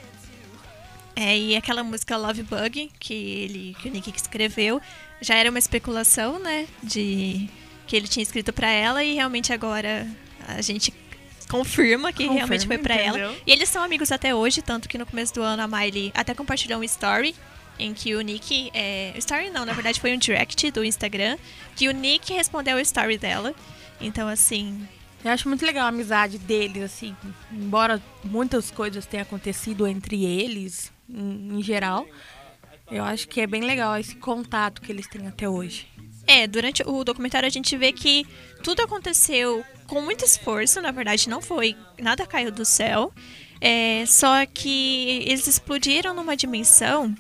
É, 1.17 1.37
e 1.37 1.57
aquela 1.57 1.83
música 1.83 2.17
Love 2.17 2.43
Bug, 2.43 2.91
que, 3.01 3.15
ele, 3.15 3.77
que 3.81 3.89
o 3.89 3.91
Nick 3.91 4.13
escreveu, 4.15 4.81
já 5.21 5.35
era 5.35 5.49
uma 5.49 5.59
especulação, 5.59 6.39
né? 6.39 6.67
De 6.83 7.49
que 7.87 7.97
ele 7.97 8.07
tinha 8.07 8.23
escrito 8.23 8.53
pra 8.53 8.69
ela 8.69 9.03
e 9.03 9.15
realmente 9.15 9.53
agora 9.53 10.07
a 10.47 10.61
gente 10.61 10.93
confirma 11.49 12.13
que 12.13 12.25
Confirma, 12.25 12.35
realmente 12.35 12.67
foi 12.67 12.79
pra 12.79 12.95
ela. 12.97 13.35
E 13.47 13.51
eles 13.53 13.69
são 13.69 13.83
amigos 13.83 14.13
até 14.13 14.35
hoje, 14.35 14.61
tanto 14.61 14.89
que 14.89 14.99
no 14.99 15.07
começo 15.07 15.33
do 15.33 15.43
ano 15.43 15.63
a 15.63 15.67
Miley 15.67 16.13
até 16.15 16.35
compartilhou 16.35 16.81
um 16.81 16.85
story 16.85 17.35
em 17.79 17.95
que 17.95 18.15
o 18.15 18.21
Nick. 18.21 18.71
É, 18.75 19.15
story 19.17 19.51
não, 19.51 19.65
na 19.65 19.73
verdade 19.73 20.01
foi 20.01 20.13
um 20.15 20.19
direct 20.19 20.71
do 20.71 20.85
Instagram, 20.85 21.39
que 21.75 21.89
o 21.89 21.93
Nick 21.93 22.33
respondeu 22.33 22.77
o 22.77 22.81
story 22.81 23.17
dela. 23.17 23.55
Então, 24.01 24.29
assim, 24.29 24.87
Eu 25.25 25.33
acho 25.33 25.49
muito 25.49 25.67
legal 25.67 25.87
a 25.87 25.89
amizade 25.89 26.39
deles, 26.39 26.83
assim. 26.85 27.17
Embora 27.51 28.01
muitas 28.23 28.71
coisas 28.71 29.07
tenham 29.07 29.23
acontecido 29.23 29.87
entre 29.87 30.25
eles, 30.25 30.93
em, 31.09 31.59
em 31.59 31.63
geral. 31.63 32.07
Eu 32.91 33.03
acho 33.05 33.27
que 33.29 33.41
é 33.41 33.47
bem 33.47 33.63
legal 33.63 33.97
esse 33.99 34.15
contato 34.17 34.81
que 34.81 34.93
eles 34.93 35.07
têm 35.09 35.27
até 35.27 35.49
hoje. 35.49 35.87
É, 36.27 36.47
durante 36.47 36.83
o 36.85 37.05
documentário 37.05 37.47
a 37.47 37.51
gente 37.51 37.77
vê 37.77 37.93
que 37.93 38.27
tudo 38.63 38.83
aconteceu 38.83 39.65
com 39.87 40.01
muito 40.03 40.25
esforço, 40.25 40.81
na 40.81 40.91
verdade 40.91 41.29
não 41.29 41.41
foi, 41.41 41.77
nada 42.01 42.27
caiu 42.27 42.51
do 42.51 42.65
céu. 42.65 43.13
É, 43.61 44.05
só 44.07 44.45
que 44.47 45.23
eles 45.25 45.47
explodiram 45.47 46.13
numa 46.15 46.37
dimensão 46.37 47.15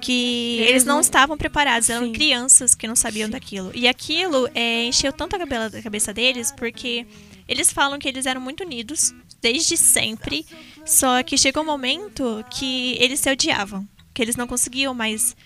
que 0.00 0.56
Eles 0.58 0.68
eles 0.70 0.84
não 0.84 0.94
não- 0.94 1.00
estavam 1.00 1.36
preparados, 1.36 1.88
eram 1.90 2.06
Sim. 2.06 2.12
crianças 2.12 2.74
que 2.74 2.86
não 2.86 2.96
sabiam 2.96 3.28
daquilo. 3.30 3.70
E 3.74 3.86
aquilo 3.88 4.48
é, 4.54 4.84
encheu 4.84 5.12
tanto 5.12 5.36
a 5.36 5.82
cabeça 5.82 6.12
deles 6.12 6.52
porque 6.56 7.06
eles 7.48 7.72
falam 7.72 7.98
que 7.98 8.08
eles 8.08 8.26
eram 8.26 8.40
muito 8.40 8.64
unidos 8.64 9.14
desde 9.40 9.76
sempre, 9.76 10.46
só 10.84 11.22
que 11.22 11.38
chegou 11.38 11.62
um 11.62 11.66
momento 11.66 12.44
que 12.50 12.96
eles 12.98 13.20
se 13.20 13.30
odiavam, 13.30 13.86
que 14.12 14.22
eles 14.22 14.36
não 14.36 14.46
conseguiam 14.46 14.94
mais 14.94 15.36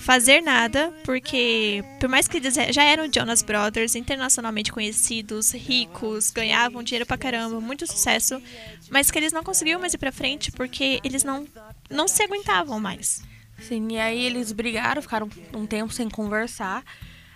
fazer 0.00 0.40
nada, 0.40 0.92
porque 1.04 1.84
por 1.98 2.08
mais 2.08 2.26
que 2.26 2.38
eles 2.38 2.54
já 2.54 2.82
eram 2.82 3.10
Jonas 3.12 3.42
Brothers, 3.42 3.94
internacionalmente 3.94 4.72
conhecidos, 4.72 5.52
ricos, 5.52 6.30
ganhavam 6.30 6.82
dinheiro 6.82 7.04
pra 7.04 7.18
caramba, 7.18 7.60
muito 7.60 7.86
sucesso, 7.86 8.40
mas 8.90 9.10
que 9.10 9.18
eles 9.18 9.32
não 9.32 9.44
conseguiam 9.44 9.80
mais 9.80 9.92
ir 9.92 9.98
pra 9.98 10.10
frente 10.10 10.50
porque 10.52 11.00
eles 11.04 11.22
não, 11.22 11.46
não 11.90 12.08
se 12.08 12.22
aguentavam 12.22 12.80
mais. 12.80 13.22
Sim, 13.60 13.88
e 13.92 13.98
aí 13.98 14.24
eles 14.24 14.52
brigaram, 14.52 15.02
ficaram 15.02 15.28
um 15.54 15.66
tempo 15.66 15.92
sem 15.92 16.08
conversar. 16.08 16.82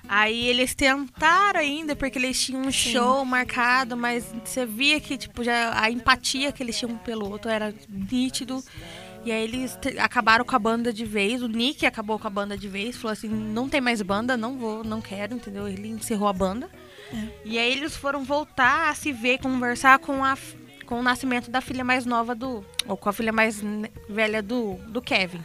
Aí 0.08 0.46
eles 0.46 0.74
tentaram 0.74 1.60
ainda, 1.60 1.96
porque 1.96 2.18
eles 2.18 2.42
tinham 2.42 2.62
um 2.62 2.70
show 2.70 3.24
marcado, 3.24 3.96
mas 3.96 4.24
você 4.44 4.66
via 4.66 5.00
que, 5.00 5.16
tipo, 5.16 5.42
já 5.42 5.80
a 5.80 5.90
empatia 5.90 6.52
que 6.52 6.62
eles 6.62 6.78
tinham 6.78 6.92
um 6.92 6.98
pelo 6.98 7.30
outro 7.30 7.50
era 7.50 7.74
nítido. 7.88 8.62
E 9.24 9.32
aí 9.32 9.42
eles 9.42 9.78
acabaram 9.98 10.44
com 10.44 10.54
a 10.54 10.58
banda 10.58 10.92
de 10.92 11.04
vez. 11.04 11.42
O 11.42 11.48
Nick 11.48 11.86
acabou 11.86 12.18
com 12.18 12.26
a 12.26 12.30
banda 12.30 12.58
de 12.58 12.68
vez, 12.68 12.96
falou 12.96 13.12
assim, 13.12 13.28
não 13.28 13.68
tem 13.68 13.80
mais 13.80 14.02
banda, 14.02 14.36
não 14.36 14.58
vou, 14.58 14.84
não 14.84 15.00
quero, 15.00 15.34
entendeu? 15.34 15.66
Ele 15.66 15.88
encerrou 15.88 16.28
a 16.28 16.32
banda. 16.32 16.68
E 17.44 17.58
aí 17.58 17.72
eles 17.72 17.96
foram 17.96 18.24
voltar 18.24 18.90
a 18.90 18.94
se 18.94 19.12
ver, 19.12 19.38
conversar 19.38 19.98
com 19.98 20.22
a 20.24 20.36
com 20.84 21.00
o 21.00 21.02
nascimento 21.02 21.50
da 21.50 21.62
filha 21.62 21.82
mais 21.82 22.04
nova 22.04 22.34
do. 22.34 22.62
Ou 22.86 22.96
com 22.96 23.08
a 23.08 23.12
filha 23.12 23.32
mais 23.32 23.62
velha 24.08 24.42
do, 24.42 24.74
do 24.88 25.00
Kevin. 25.00 25.40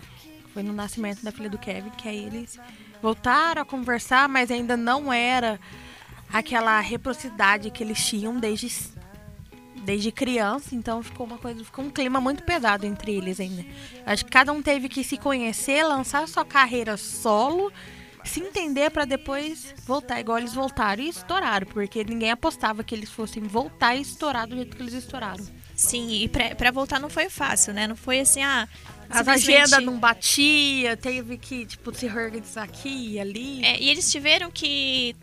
Foi 0.54 0.62
no 0.62 0.74
nascimento 0.74 1.24
da 1.24 1.32
filha 1.32 1.50
do 1.50 1.58
Kevin, 1.58 1.90
que 1.92 2.10
aí 2.10 2.26
eles 2.26 2.60
voltaram 3.02 3.62
a 3.62 3.66
conversar, 3.66 4.28
mas 4.30 4.52
ainda 4.52 4.76
não 4.76 5.12
era 5.12 5.60
aquela 6.32 6.80
reciprocidade 6.80 7.72
que 7.72 7.84
eles 7.84 8.06
tinham 8.06 8.40
desde, 8.40 8.72
desde 9.84 10.12
criança. 10.12 10.76
Então 10.76 11.02
ficou 11.02 11.26
uma 11.26 11.38
coisa, 11.38 11.64
ficou 11.64 11.86
um 11.86 11.90
clima 11.90 12.22
muito 12.22 12.44
pesado 12.44 12.86
entre 12.86 13.16
eles 13.16 13.40
ainda. 13.40 13.66
Acho 14.06 14.26
que 14.26 14.32
cada 14.32 14.52
um 14.52 14.62
teve 14.62 14.90
que 14.90 15.04
se 15.04 15.18
conhecer, 15.18 15.84
lançar 15.84 16.28
sua 16.28 16.46
carreira 16.46 16.98
solo, 16.98 17.72
se 18.24 18.42
entender 18.42 18.92
pra 18.92 19.06
depois 19.06 19.74
voltar, 19.86 20.20
igual 20.20 20.38
eles 20.38 20.54
voltaram 20.54 21.02
e 21.02 21.10
estouraram, 21.10 21.66
porque 21.68 22.04
ninguém 22.04 22.32
apostava 22.32 22.84
que 22.84 22.94
eles 22.94 23.10
fossem 23.10 23.42
voltar 23.44 23.96
e 23.96 24.02
estourar 24.02 24.46
do 24.46 24.56
jeito 24.56 24.76
que 24.76 24.84
eles 24.84 24.94
estouraram. 24.94 25.44
Sim, 25.76 26.24
e 26.24 26.28
pra 26.28 26.72
voltar 26.72 27.00
não 27.00 27.10
foi 27.10 27.30
fácil, 27.30 27.74
né? 27.74 27.88
Não 27.88 27.96
foi 27.96 28.20
assim, 28.20 28.44
ah. 28.44 28.68
As 29.10 29.28
agendas 29.28 29.84
não 29.84 29.98
batia, 29.98 30.96
teve 30.96 31.38
que, 31.38 31.66
tipo, 31.66 31.94
se 31.94 32.08
reorganizar 32.08 32.64
aqui 32.64 33.14
e 33.14 33.20
ali. 33.20 33.64
É, 33.64 33.82
e 33.82 33.90
eles 33.90 34.12
tiveram 34.12 34.52
que. 34.52 35.16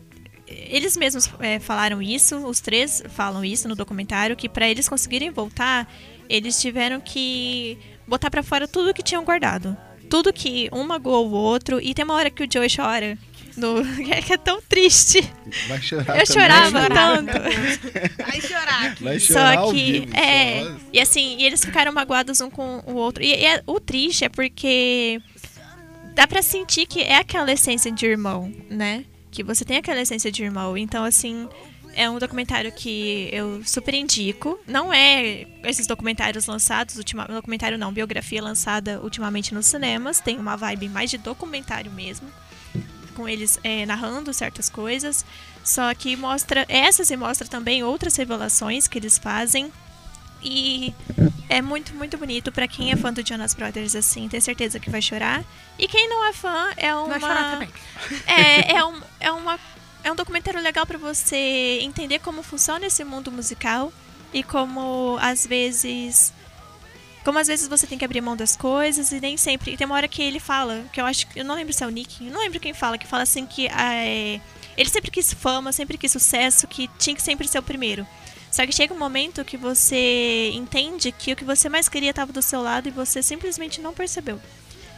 Eles 0.45 0.95
mesmos 0.95 1.29
é, 1.39 1.59
falaram 1.59 2.01
isso, 2.01 2.37
os 2.45 2.59
três 2.61 3.03
falam 3.09 3.43
isso 3.43 3.67
no 3.67 3.75
documentário, 3.75 4.35
que 4.35 4.47
pra 4.47 4.69
eles 4.69 4.87
conseguirem 4.87 5.29
voltar, 5.29 5.91
eles 6.29 6.59
tiveram 6.59 7.01
que 7.01 7.77
botar 8.07 8.29
pra 8.29 8.41
fora 8.41 8.67
tudo 8.67 8.93
que 8.93 9.03
tinham 9.03 9.25
guardado. 9.25 9.75
Tudo 10.09 10.31
que 10.31 10.69
um 10.71 10.85
magoou 10.85 11.27
o 11.27 11.33
outro. 11.33 11.81
E 11.81 11.93
tem 11.93 12.05
uma 12.05 12.13
hora 12.13 12.29
que 12.29 12.43
o 12.43 12.47
Joey 12.49 12.69
chora. 12.73 13.17
No, 13.57 13.83
que 14.23 14.33
é 14.33 14.37
tão 14.37 14.61
triste. 14.61 15.21
Vai 15.67 15.81
chorar 15.81 16.19
Eu 16.19 16.25
chorava 16.25 16.87
tanto. 16.89 17.31
Vai 18.23 18.41
chorar 18.41 18.85
aqui. 18.85 19.03
Vai 19.03 19.19
chorar 19.19 19.55
Só 19.65 19.71
que, 19.71 19.99
vivo, 20.01 20.15
é. 20.15 20.63
só. 20.63 20.75
E 20.93 20.99
assim, 20.99 21.37
e 21.39 21.45
eles 21.45 21.65
ficaram 21.65 21.91
magoados 21.91 22.39
um 22.39 22.49
com 22.51 22.83
o 22.85 22.93
outro. 22.93 23.23
E, 23.23 23.27
e 23.29 23.45
é- 23.45 23.63
o 23.65 23.79
triste 23.79 24.23
é 24.25 24.29
porque 24.29 25.19
dá 26.13 26.27
pra 26.27 26.41
sentir 26.41 26.85
que 26.85 27.01
é 27.01 27.17
aquela 27.17 27.51
essência 27.51 27.91
de 27.91 28.05
irmão, 28.05 28.53
né? 28.69 29.03
Que 29.31 29.43
você 29.43 29.65
tem 29.65 29.77
aquela 29.77 29.99
essência 30.01 30.31
de 30.31 30.43
irmão. 30.43 30.77
Então, 30.77 31.03
assim, 31.03 31.49
é 31.95 32.07
um 32.07 32.19
documentário 32.19 32.71
que 32.71 33.27
eu 33.31 33.61
super 33.65 33.95
indico. 33.95 34.59
Não 34.67 34.93
é 34.93 35.47
esses 35.63 35.87
documentários 35.87 36.45
lançados, 36.45 36.95
ultima, 36.95 37.25
documentário 37.25 37.75
não, 37.77 37.91
biografia 37.91 38.41
lançada 38.41 39.01
ultimamente 39.01 39.51
nos 39.51 39.65
cinemas. 39.65 40.19
Tem 40.19 40.37
uma 40.37 40.55
vibe 40.55 40.89
mais 40.89 41.09
de 41.09 41.17
documentário 41.17 41.91
mesmo. 41.91 42.27
Com 43.17 43.27
eles 43.27 43.59
é, 43.63 43.83
narrando 43.83 44.31
certas 44.31 44.69
coisas. 44.69 45.25
Só 45.63 45.91
que 45.95 46.15
mostra 46.15 46.67
essas 46.69 47.09
e 47.09 47.17
mostra 47.17 47.47
também 47.47 47.83
outras 47.83 48.15
revelações 48.15 48.87
que 48.87 48.99
eles 48.99 49.17
fazem. 49.17 49.71
E 50.43 50.93
é 51.49 51.63
muito, 51.63 51.95
muito 51.95 52.15
bonito. 52.15 52.51
Pra 52.51 52.67
quem 52.67 52.91
é 52.91 52.95
fã 52.95 53.11
do 53.11 53.27
Jonas 53.27 53.55
Brothers, 53.55 53.95
assim, 53.95 54.29
tem 54.29 54.39
certeza 54.39 54.79
que 54.79 54.91
vai 54.91 55.01
chorar. 55.01 55.43
E 55.79 55.87
quem 55.87 56.07
não 56.07 56.23
é 56.27 56.31
fã, 56.31 56.69
é 56.77 56.93
uma. 56.93 57.07
Vai 57.07 57.19
chorar 57.19 57.51
também. 57.53 57.69
É, 58.27 58.77
é, 58.77 58.85
um, 58.85 59.01
é, 59.19 59.31
uma, 59.31 59.59
é 60.03 60.11
um 60.11 60.15
documentário 60.15 60.61
legal 60.61 60.85
pra 60.85 60.99
você 60.99 61.79
entender 61.81 62.19
como 62.19 62.43
funciona 62.43 62.85
esse 62.85 63.03
mundo 63.03 63.31
musical 63.31 63.91
e 64.31 64.43
como 64.43 65.17
às 65.19 65.43
vezes. 65.47 66.31
Como 67.27 67.39
às 67.39 67.47
vezes 67.47 67.67
você 67.67 67.85
tem 67.85 67.97
que 67.97 68.05
abrir 68.05 68.21
mão 68.21 68.37
das 68.37 68.55
coisas 68.55 69.11
e 69.11 69.19
nem 69.19 69.35
sempre. 69.35 69.73
E 69.73 69.75
tem 69.75 69.85
uma 69.85 69.95
hora 69.95 70.07
que 70.07 70.21
ele 70.21 70.39
fala, 70.39 70.85
que 70.93 71.01
eu 71.01 71.05
acho 71.05 71.27
que. 71.27 71.37
Eu 71.37 71.43
não 71.43 71.55
lembro 71.55 71.73
se 71.73 71.83
é 71.83 71.85
o 71.85 71.89
Nick, 71.89 72.23
não 72.23 72.39
lembro 72.39 72.57
quem 72.57 72.73
fala, 72.73 72.97
que 72.97 73.05
fala 73.05 73.23
assim 73.23 73.45
que 73.45 73.67
é, 73.67 74.39
ele 74.77 74.89
sempre 74.89 75.11
quis 75.11 75.33
fama, 75.33 75.73
sempre 75.73 75.97
quis 75.97 76.09
sucesso, 76.09 76.65
que 76.69 76.87
tinha 76.97 77.13
que 77.13 77.21
sempre 77.21 77.45
ser 77.45 77.59
o 77.59 77.61
primeiro. 77.61 78.07
Só 78.49 78.65
que 78.65 78.71
chega 78.71 78.93
um 78.93 78.97
momento 78.97 79.43
que 79.43 79.57
você 79.57 80.51
entende 80.53 81.11
que 81.11 81.33
o 81.33 81.35
que 81.35 81.43
você 81.43 81.67
mais 81.67 81.89
queria 81.89 82.11
estava 82.11 82.31
do 82.31 82.41
seu 82.41 82.61
lado 82.61 82.87
e 82.87 82.91
você 82.91 83.21
simplesmente 83.21 83.81
não 83.81 83.93
percebeu. 83.93 84.39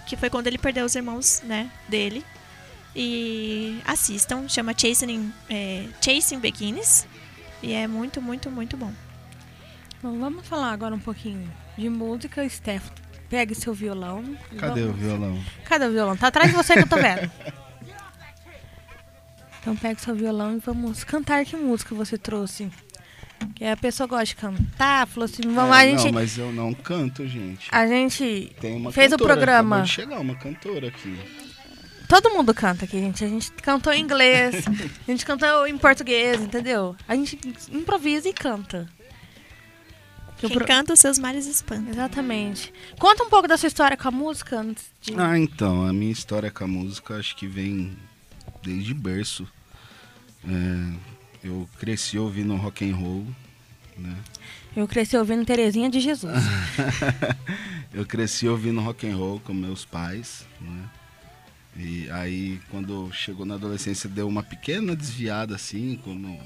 Que 0.06 0.16
foi 0.16 0.30
quando 0.30 0.46
ele 0.46 0.60
perdeu 0.60 0.86
os 0.86 0.94
irmãos, 0.94 1.42
né, 1.44 1.72
dele. 1.88 2.24
E 2.96 3.82
assistam, 3.86 4.48
chama 4.48 4.76
Chasing, 4.78 5.34
é, 5.50 5.88
Chasing 6.00 6.38
Beginnings. 6.38 7.08
E 7.64 7.74
é 7.74 7.88
muito, 7.88 8.22
muito, 8.22 8.52
muito 8.52 8.78
bom. 8.78 8.94
Bom, 10.04 10.20
vamos 10.20 10.48
falar 10.48 10.72
agora 10.72 10.94
um 10.94 11.00
pouquinho 11.00 11.52
de 11.80 11.90
música. 11.90 12.48
Steph, 12.48 12.90
pegue 13.30 13.56
seu 13.56 13.74
violão. 13.74 14.24
Cadê 14.58 14.82
o 14.82 14.88
vamos- 14.88 15.02
violão? 15.02 15.44
Cadê 15.66 15.86
o 15.86 15.92
violão? 15.92 16.18
Tá 16.18 16.28
atrás 16.28 16.50
de 16.50 16.56
você 16.56 16.74
que 16.74 16.80
eu 16.82 16.88
tô 16.88 16.98
vendo. 16.98 17.30
Então 19.62 19.76
pegue 19.76 20.00
seu 20.00 20.16
violão 20.16 20.56
e 20.56 20.60
vamos 20.60 21.04
cantar 21.04 21.44
que 21.46 21.56
música 21.56 21.94
você 21.94 22.18
trouxe. 22.18 22.72
Que 23.56 23.66
a 23.66 23.76
pessoa 23.78 24.08
gosta 24.08 24.26
de 24.26 24.36
cantar, 24.36 25.06
falou 25.08 25.26
assim, 25.26 25.42
vamos, 25.54 25.76
É, 25.76 25.80
a 25.80 25.86
gente. 25.86 26.06
Não, 26.06 26.12
mas 26.14 26.38
eu 26.38 26.52
não 26.52 26.74
canto, 26.74 27.28
gente. 27.28 27.68
A 27.72 27.86
gente 27.86 28.56
fez 28.94 29.12
o 29.12 29.18
programa. 29.18 29.78
acabou 29.78 29.86
chegar 29.94 30.20
uma 30.20 30.36
cantora 30.36 30.88
aqui. 30.88 31.18
Todo 32.08 32.32
mundo 32.32 32.54
canta 32.54 32.86
aqui, 32.86 33.00
gente. 33.00 33.24
A 33.24 33.28
gente 33.28 33.52
cantou 33.52 33.94
em 33.94 34.02
inglês, 34.02 34.64
a 35.08 35.12
gente 35.12 35.26
cantou 35.26 35.68
em 35.68 35.78
português, 35.78 36.42
entendeu? 36.42 36.96
A 37.08 37.14
gente 37.16 37.38
improvisa 37.72 38.28
e 38.30 38.34
canta. 38.34 38.88
Quem 40.48 40.58
pro- 40.58 40.66
canta 40.66 40.94
os 40.94 41.00
seus 41.00 41.18
males 41.20 41.46
espanta. 41.46 41.90
Exatamente. 41.90 42.74
Conta 42.98 43.24
um 43.24 43.30
pouco 43.30 43.48
da 43.48 43.58
sua 43.58 43.68
história 43.68 43.98
com 43.98 44.08
a 44.08 44.12
música 44.12 44.60
antes 44.60 44.86
de. 45.02 45.14
Ah, 45.20 45.38
então, 45.38 45.86
a 45.86 45.92
minha 45.94 46.12
história 46.12 46.50
com 46.50 46.64
a 46.64 46.68
música 46.68 47.16
acho 47.18 47.36
que 47.36 47.46
vem 47.48 47.96
desde 48.64 48.94
berço. 48.94 49.48
É, 50.48 50.94
eu 51.44 51.68
cresci 51.80 52.18
ouvindo 52.18 52.56
rock 52.56 52.90
and 52.90 52.96
roll, 52.96 53.26
né? 53.98 54.16
Eu 54.76 54.88
cresci 54.88 55.18
ouvindo 55.18 55.44
Terezinha 55.46 55.90
de 55.90 56.00
Jesus. 56.00 56.32
eu 57.94 58.06
cresci 58.06 58.48
ouvindo 58.48 58.80
rock 58.80 59.08
and 59.10 59.16
roll 59.16 59.40
com 59.42 59.54
meus 59.54 59.84
pais, 59.84 60.46
né? 60.62 60.90
E 61.76 62.10
aí 62.12 62.60
quando 62.70 63.10
chegou 63.14 63.46
na 63.46 63.56
adolescência 63.56 64.10
deu 64.10 64.28
uma 64.28 64.44
pequena 64.44 64.96
desviada 64.96 65.56
assim, 65.56 66.00
como 66.04 66.40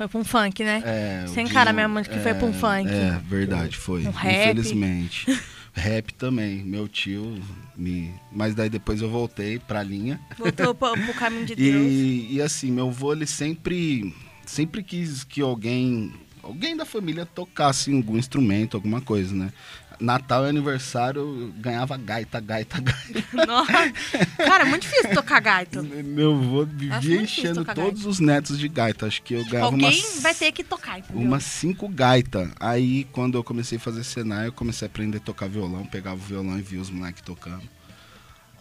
Foi 0.00 0.08
pra 0.08 0.18
um 0.18 0.24
funk, 0.24 0.64
né? 0.64 0.82
é, 0.82 1.26
o 1.28 1.40
encara 1.40 1.72
de- 1.72 1.76
mesmo 1.76 2.02
que 2.02 2.18
foi 2.20 2.32
pra 2.32 2.46
um 2.46 2.50
é, 2.50 2.52
funk. 2.54 2.88
É, 2.88 3.20
verdade, 3.28 3.76
foi. 3.76 4.06
Um 4.06 4.10
rap. 4.10 4.34
Infelizmente. 4.44 5.26
rap 5.74 6.14
também, 6.14 6.64
meu 6.64 6.88
tio 6.88 7.38
me, 7.76 8.10
mas 8.32 8.54
daí 8.54 8.70
depois 8.70 9.02
eu 9.02 9.10
voltei 9.10 9.58
pra 9.58 9.82
linha. 9.82 10.18
Voltou 10.38 10.74
pro, 10.74 10.92
pro 10.94 11.12
caminho 11.12 11.44
de 11.44 11.52
Deus. 11.54 11.86
E, 11.86 12.28
e 12.30 12.40
assim, 12.40 12.70
meu 12.72 12.88
avô, 12.88 13.12
ele 13.12 13.26
sempre, 13.26 14.14
sempre 14.46 14.82
quis 14.82 15.22
que 15.22 15.42
alguém, 15.42 16.14
alguém 16.42 16.74
da 16.74 16.86
família 16.86 17.26
tocasse 17.26 17.94
algum 17.94 18.16
instrumento, 18.16 18.78
alguma 18.78 19.02
coisa, 19.02 19.34
né? 19.34 19.52
Natal 20.00 20.46
e 20.46 20.48
aniversário, 20.48 21.20
eu 21.20 21.52
ganhava 21.58 21.96
gaita, 21.96 22.40
gaita, 22.40 22.80
gaita. 22.80 23.26
Nossa. 23.46 23.92
Cara, 24.38 24.64
é 24.64 24.66
muito 24.66 24.82
difícil 24.82 25.14
tocar 25.14 25.40
gaita. 25.40 25.82
Meu 25.82 26.32
avô 26.32 26.64
vivia 26.64 27.20
enchendo 27.20 27.64
todos 27.64 28.06
os 28.06 28.18
netos 28.18 28.58
de 28.58 28.66
gaita. 28.68 29.06
Acho 29.06 29.22
que 29.22 29.34
eu 29.34 29.44
ganhava 29.44 29.66
Alguém 29.66 30.00
umas, 30.00 30.22
vai 30.22 30.34
ter 30.34 30.52
que 30.52 30.64
tocar, 30.64 30.98
entendeu? 30.98 31.22
umas 31.22 31.44
cinco 31.44 31.86
gaitas. 31.88 32.48
Aí, 32.58 33.04
quando 33.12 33.36
eu 33.36 33.44
comecei 33.44 33.76
a 33.76 33.80
fazer 33.80 34.02
Senai, 34.04 34.48
eu 34.48 34.52
comecei 34.52 34.86
a 34.86 34.90
aprender 34.90 35.18
a 35.18 35.20
tocar 35.20 35.48
violão. 35.48 35.84
Pegava 35.84 36.16
o 36.16 36.24
violão 36.24 36.58
e 36.58 36.62
via 36.62 36.80
os 36.80 36.90
moleques 36.90 37.22
tocando. 37.22 37.62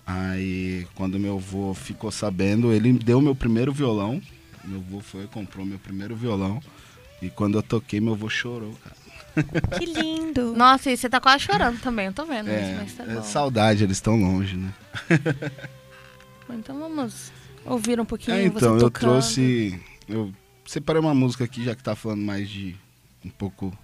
Aí, 0.06 0.88
quando 0.96 1.20
meu 1.20 1.38
avô 1.38 1.74
ficou 1.74 2.12
sabendo, 2.12 2.74
ele 2.74 2.92
deu 2.94 3.22
meu 3.22 3.36
primeiro 3.36 3.72
violão. 3.72 4.22
Meu 4.66 4.80
avô 4.80 5.00
foi, 5.00 5.28
comprou 5.28 5.66
meu 5.66 5.80
primeiro 5.80 6.16
violão. 6.16 6.62
E 7.22 7.30
quando 7.30 7.58
eu 7.58 7.64
toquei, 7.64 8.00
meu 8.00 8.14
avô 8.14 8.30
chorou, 8.30 8.74
cara. 8.84 8.96
Que 9.78 9.86
lindo. 9.86 10.54
Nossa, 10.56 10.92
e 10.92 10.98
você 10.98 11.10
tá 11.10 11.20
quase 11.20 11.44
chorando 11.44 11.80
também, 11.82 12.08
eu 12.08 12.14
tô 12.14 12.26
vendo 12.26 12.50
É, 12.50 12.62
isso, 12.62 12.76
mas 12.80 12.94
tá 12.94 13.04
é 13.04 13.16
bom. 13.16 13.24
saudade, 13.24 13.84
eles 13.84 13.98
estão 13.98 14.16
longe, 14.20 14.56
né? 14.58 14.74
Então 16.50 16.80
vamos 16.80 17.32
ouvir 17.66 18.00
um 18.00 18.06
pouquinho 18.06 18.36
É, 18.38 18.50
você 18.50 18.58
então, 18.66 18.78
eu 18.78 18.90
trouxe. 18.90 19.80
Eu 20.08 20.34
separei 20.66 21.00
uma 21.02 21.14
música 21.14 21.44
aqui, 21.44 21.64
já 21.64 21.76
que 21.76 21.84
tá 21.84 21.96
falando 21.96 22.22
mais 22.22 22.50
de 22.50 22.76
um 23.24 23.30
pouco 23.30 23.76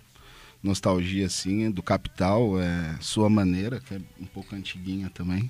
nostalgia, 0.63 1.27
assim, 1.27 1.69
do 1.69 1.83
Capital, 1.83 2.59
é 2.59 2.97
Sua 2.99 3.29
Maneira, 3.29 3.79
que 3.79 3.93
é 3.93 4.01
um 4.19 4.25
pouco 4.25 4.55
antiguinha 4.55 5.09
também. 5.13 5.49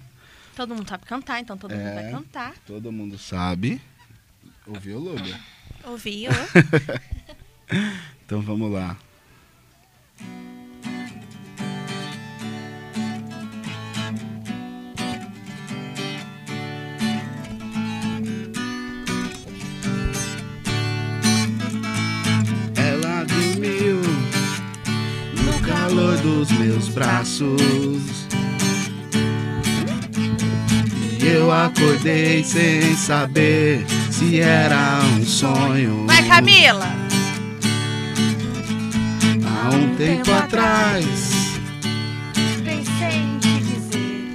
Todo 0.56 0.76
mundo 0.76 0.88
sabe 0.90 1.06
cantar, 1.06 1.40
então 1.40 1.58
todo 1.58 1.72
mundo 1.72 1.82
É. 1.88 1.94
vai 2.02 2.12
cantar. 2.12 2.54
Todo 2.66 2.92
mundo 2.92 3.18
sabe. 3.18 3.82
Ouviu, 4.68 5.00
Lúbia? 5.00 5.40
Ouviu? 5.86 6.32
Então 8.26 8.42
vamos 8.42 8.72
lá. 8.72 8.98
Meus 26.76 26.90
braços. 26.90 28.28
E 31.22 31.26
eu 31.26 31.50
acordei 31.52 32.44
sem 32.44 32.96
saber 32.96 33.86
se 34.12 34.42
era 34.42 35.00
um 35.18 35.26
sonho. 35.26 36.06
Vai, 36.06 36.28
Camila! 36.28 36.90
Há 39.46 39.70
um 39.74 39.96
tempo 39.96 40.32
atrás. 40.34 41.06
Pensei 42.64 43.20
em 43.20 43.40
te 43.40 43.58
dizer 43.60 44.26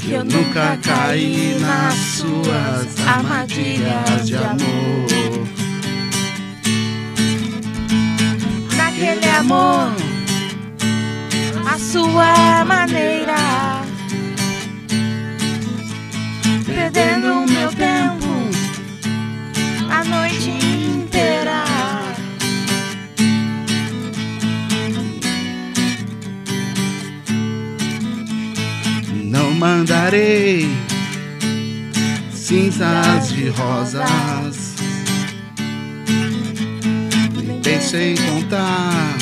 que 0.00 0.12
eu 0.12 0.24
nunca 0.24 0.78
caí 0.80 1.58
nas 1.60 1.94
suas 1.94 3.08
armadilhas 3.08 4.26
de 4.26 4.36
amor. 4.36 5.61
Naquele 9.02 9.28
amor, 9.30 9.92
a 11.66 11.78
sua 11.78 12.64
maneira. 12.64 13.82
Perdendo 16.64 17.44
meu 17.50 17.70
tempo 17.70 18.28
a 19.90 20.04
noite 20.04 20.50
inteira. 20.50 21.64
Não 29.24 29.50
mandarei 29.52 30.68
cinzas 32.32 33.32
de 33.32 33.48
rosas. 33.48 34.41
Nem 37.82 37.90
pensei 37.90 38.12
em 38.12 38.16
contar 38.16 39.16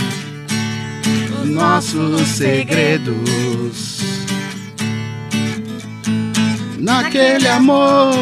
os 1.43 1.49
nossos 1.49 2.29
segredos. 2.29 4.01
Naquele 6.79 7.49
amor, 7.49 8.13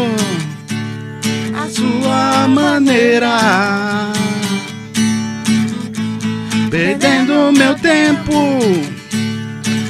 a 1.57 1.69
sua 1.69 2.47
maneira. 2.49 4.13
Perdendo 6.71 7.53
meu 7.53 7.75
tempo 7.77 8.59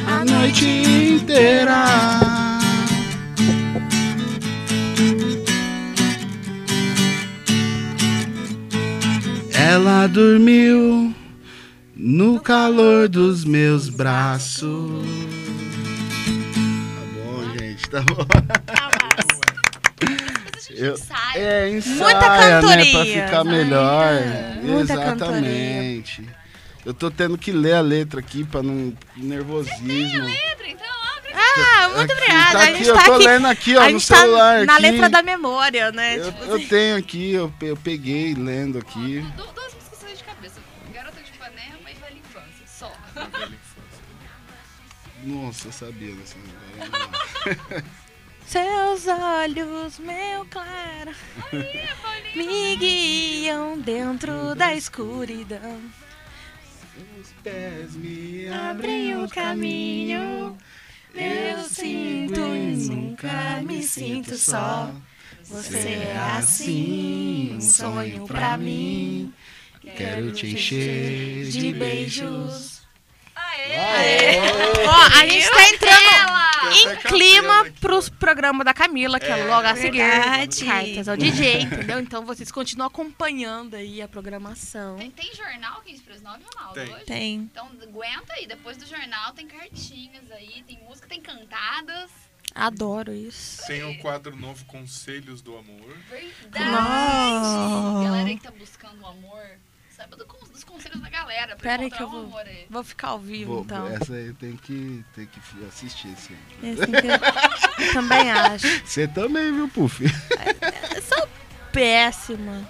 a 0.07 0.25
noite 0.25 0.67
inteira. 0.67 2.28
Ela 9.71 10.07
dormiu 10.07 11.15
no 11.95 12.41
calor 12.41 13.07
dos 13.09 13.45
meus 13.45 13.89
braços. 13.91 15.05
Tá 16.95 17.03
bom, 17.15 17.59
gente, 17.59 17.91
tá 17.91 18.01
bom. 18.03 18.27
Eu- 20.71 20.95
é, 21.35 21.71
ensaia, 21.71 21.97
Muita 21.97 22.21
né, 22.21 22.61
pra 22.61 22.61
cantoria. 22.61 23.25
ficar 23.27 23.45
melhor. 23.45 24.13
Muita 24.63 24.93
Exatamente. 24.95 26.25
Eu 26.87 26.95
tô 26.95 27.11
tendo 27.11 27.37
que 27.37 27.51
ler 27.53 27.75
a 27.75 27.81
letra 27.81 28.21
aqui 28.21 28.45
pra 28.45 28.63
não 28.63 28.93
nervosismo. 29.17 30.29
Ah, 31.61 31.89
muito 31.89 32.13
Aqui, 32.13 32.23
obrigada. 32.23 32.53
tá 32.53 32.59
a 32.59 32.63
aqui, 32.63 32.75
gente 32.79 32.89
eu 32.89 32.95
tá 32.95 33.05
tô 33.05 33.13
aqui. 33.15 33.25
lendo 33.27 33.47
aqui, 33.47 33.77
ó, 33.77 33.83
a 33.83 33.91
no 33.91 34.01
tá 34.01 34.17
celular 34.17 34.65
na 34.67 34.73
aqui. 34.75 34.83
letra 34.83 35.09
da 35.09 35.23
memória, 35.23 35.91
né? 35.91 36.19
Eu, 36.19 36.25
Tipo 36.33 36.45
eu 36.45 36.55
assim. 36.55 36.67
tenho 36.67 36.97
aqui, 36.97 37.33
eu, 37.33 37.53
pe- 37.59 37.67
eu 37.67 37.77
peguei 37.77 38.35
lendo 38.35 38.79
aqui. 38.79 39.25
Du- 39.37 39.43
Duas 39.43 39.58
Nossa, 45.29 45.69
eu 45.69 45.73
sabia 45.73 46.15
dessa 46.15 46.37
agora. 46.39 47.85
Seus 48.47 49.07
olhos, 49.07 49.99
meu 49.99 50.47
claro, 50.47 51.15
me 52.35 52.77
guiam 52.77 53.79
dentro 53.79 54.55
da 54.55 54.75
escuridão. 54.75 55.83
Os 57.21 57.31
pés 57.43 57.95
me 57.95 58.49
Abrem 58.49 59.23
o 59.23 59.29
caminho, 59.29 60.57
eu 61.15 61.65
sinto 61.65 62.41
e 62.41 62.87
nunca 62.89 63.61
me 63.63 63.83
sinto 63.83 64.35
só. 64.39 64.95
Você 65.45 65.89
é 65.89 66.17
assim, 66.17 67.53
um 67.57 67.61
sonho 67.61 68.27
pra 68.27 68.57
mim. 68.57 69.31
Quero 69.95 70.33
te 70.33 70.47
encher 70.47 71.51
de 71.51 71.73
beijos. 71.75 72.78
Aê! 73.73 74.39
Ó, 74.87 75.19
a 75.21 75.27
gente 75.27 75.51
tá 75.51 75.69
entrando 75.69 76.39
em 76.75 76.89
até 76.89 77.09
clima 77.09 77.67
pros 77.81 78.09
programas 78.09 78.65
da 78.65 78.75
Camila, 78.75 79.19
que 79.19 79.27
é, 79.27 79.39
É, 79.41 79.45
logo 79.45 79.67
a 79.67 79.75
seguir. 79.77 79.99
verdade. 79.99 80.65
Cartas 80.65 81.09
ao 81.09 81.17
DJ, 81.17 81.63
entendeu? 81.63 81.99
Então 82.01 82.25
vocês 82.27 82.51
continuam 82.51 82.89
acompanhando 82.89 83.75
aí 83.75 84.03
a 84.03 84.09
programação. 84.09 84.97
Tem, 84.97 85.11
tem 85.11 85.35
jornal 85.35 85.81
15 85.85 86.03
para 86.03 86.15
as 86.15 86.23
9, 86.23 86.43
Ronaldo, 86.55 86.75
Tem. 86.75 86.95
hoje? 86.95 87.05
Tem. 87.05 87.35
Então 87.37 87.71
aguenta 87.83 88.33
aí, 88.35 88.47
depois 88.47 88.77
do 88.77 88.87
jornal 88.87 89.33
tem 89.33 89.47
cartinhas 89.47 90.31
aí, 90.33 90.63
tem 90.67 90.79
música, 90.87 91.07
tem 91.09 91.21
cantadas. 91.21 92.11
Adoro 92.55 93.13
isso. 93.13 93.65
Tem 93.67 93.85
o 93.85 93.99
quadro 93.99 94.35
novo 94.35 94.65
Conselhos 94.65 95.41
do 95.43 95.57
Amor. 95.57 95.97
Verdade! 96.11 96.71
Nossa. 96.71 98.05
Galera 98.05 98.29
aí 98.29 98.37
que 98.37 98.43
tá 98.43 98.51
buscando 98.51 99.03
o 99.03 99.07
amor, 99.07 99.45
saiba 99.99 100.17
do 100.17 100.25
dos 100.53 100.65
conselhos 100.65 101.01
da 101.01 101.11
galera 101.11 101.49
pra 101.57 101.71
Pera 101.71 101.83
aí 101.83 101.91
que 101.91 102.03
eu 102.03 102.09
vou- 102.09 102.37
aí. 102.39 102.67
Vou 102.71 102.83
ficar 102.85 103.09
ao 103.09 103.19
vivo, 103.19 103.53
Vou- 103.55 103.63
então. 103.65 103.87
Essa 103.89 104.15
aí 104.15 104.33
tem 104.35 104.57
que, 104.57 105.05
tem 105.15 105.27
que 105.27 105.41
assistir. 105.69 106.09
Esse 106.13 106.33
aí. 106.33 106.71
Esse 106.73 106.87
que- 106.87 107.93
Também 107.93 108.31
acho. 108.31 108.67
Você 108.87 109.07
também, 109.09 109.53
viu, 109.53 109.69
Puff? 109.69 110.05
Eu 110.05 111.03
sou 111.03 111.29
péssima. 111.73 112.67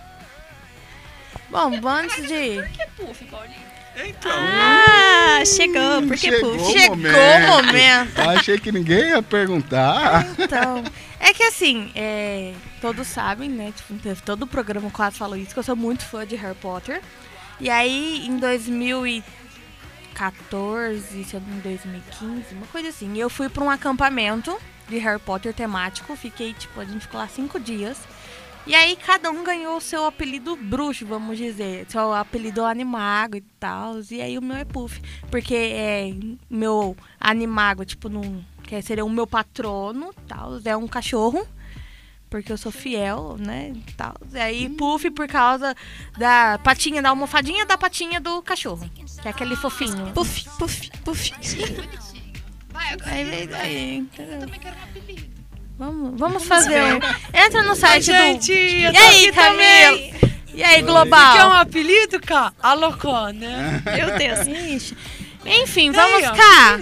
Bom, 1.51 1.71
antes 1.89 2.27
de. 2.29 2.57
Por 2.57 2.69
que 2.69 2.87
puff, 2.97 3.25
Paulinho? 3.27 3.69
Então, 4.05 4.31
Ah, 4.33 5.43
chegou. 5.47 6.03
Por 6.03 6.11
que 6.17 6.31
Chegou. 6.31 6.57
puff? 6.59 6.73
Chegou 6.73 6.97
momento. 6.97 7.17
o 7.17 7.49
momento. 7.67 8.21
Achei 8.21 8.59
que 8.59 8.71
ninguém 8.71 9.09
ia 9.09 9.23
perguntar. 9.23 10.25
Então, 10.39 10.85
é 11.19 11.33
que 11.35 11.43
assim, 11.45 11.91
é, 11.95 12.53
todos 12.81 13.07
sabem, 13.07 13.51
né? 13.51 13.73
Tipo, 13.77 13.95
todo 14.23 14.43
o 14.43 14.47
programa 14.47 14.91
quase 14.91 15.17
falou 15.17 15.37
isso, 15.37 15.53
que 15.53 15.59
eu 15.59 15.65
sou 15.65 15.77
muito 15.77 16.05
fã 16.05 16.27
de 16.27 16.37
Harry 16.37 16.57
Potter. 16.57 17.03
E 17.61 17.69
aí, 17.69 18.25
em 18.27 18.39
2014, 18.39 21.25
se 21.25 21.35
eu 21.35 21.41
não 21.41 21.49
me 21.49 21.57
engano, 21.57 21.77
2015, 21.77 22.55
uma 22.55 22.67
coisa 22.69 22.89
assim, 22.89 23.19
eu 23.19 23.29
fui 23.29 23.49
pra 23.49 23.65
um 23.65 23.71
acampamento 23.71 24.57
de 24.89 24.99
Harry 24.99 25.21
Potter 25.21 25.53
temático. 25.53 26.15
Fiquei, 26.17 26.53
tipo, 26.55 26.81
a 26.81 26.85
gente 26.85 27.03
ficou 27.03 27.21
lá 27.21 27.29
cinco 27.29 27.59
dias. 27.59 27.99
E 28.67 28.75
aí, 28.75 28.97
cada 28.97 29.31
um 29.31 29.43
ganhou 29.43 29.79
o 29.79 29.81
seu 29.81 30.05
apelido 30.05 30.55
bruxo, 30.55 31.07
vamos 31.07 31.39
dizer. 31.39 31.87
Seu 31.89 32.13
apelido 32.13 32.65
animago 32.65 33.37
e 33.37 33.41
tal. 33.59 33.95
E 34.11 34.21
aí, 34.21 34.37
o 34.37 34.43
meu 34.43 34.57
é 34.57 34.65
Puff. 34.65 35.01
Porque 35.31 35.55
é 35.55 36.13
meu 36.51 36.97
animago, 37.19 37.85
tipo, 37.85 38.09
num, 38.09 38.45
que 38.63 38.81
seria 38.83 39.05
o 39.05 39.11
meu 39.11 39.27
patrono, 39.27 40.13
tal. 40.27 40.59
É 40.65 40.77
um 40.77 40.87
cachorro. 40.87 41.47
Porque 42.31 42.53
eu 42.53 42.59
sou 42.59 42.71
fiel, 42.71 43.37
né? 43.39 43.73
e 43.75 43.93
Tal. 43.93 44.15
E 44.33 44.39
aí, 44.39 44.69
Puff 44.69 45.11
por 45.11 45.27
causa 45.27 45.75
da 46.19 46.59
patinha, 46.63 47.01
da 47.01 47.11
almofadinha 47.11 47.65
da 47.65 47.79
patinha 47.79 48.21
do 48.21 48.43
cachorro. 48.43 48.89
Que 49.23 49.29
é 49.29 49.31
aquele 49.31 49.57
fofinho. 49.57 50.13
Puff, 50.13 50.45
puff, 50.59 50.91
puff. 51.05 51.31
Bonitinho. 51.31 51.89
Vai, 52.71 52.93
agora. 52.93 53.11
Aí, 53.11 53.31
aí, 53.31 53.55
aí, 53.55 54.09
Eu 54.19 54.41
também 54.41 54.61
quero 54.61 54.77
um 54.77 54.83
apelido. 54.83 55.29
Vamos, 55.79 56.19
vamos 56.19 56.45
fazer. 56.45 56.81
Entra 57.33 57.63
no 57.63 57.75
site 57.75 58.07
do. 58.07 58.53
eu 58.53 58.93
E 58.93 58.97
aí, 58.97 59.33
Camila? 59.33 60.29
E 60.53 60.63
aí, 60.63 60.83
Global? 60.83 61.37
Quer 61.37 61.45
um 61.47 61.53
apelido, 61.53 62.21
cá? 62.21 62.53
Alocó, 62.61 63.29
né? 63.29 63.83
Meu 63.85 64.19
Deus. 64.19 64.47
Ixi. 64.47 64.97
Enfim, 65.47 65.93
vamos 65.93 66.29
cá. 66.31 66.81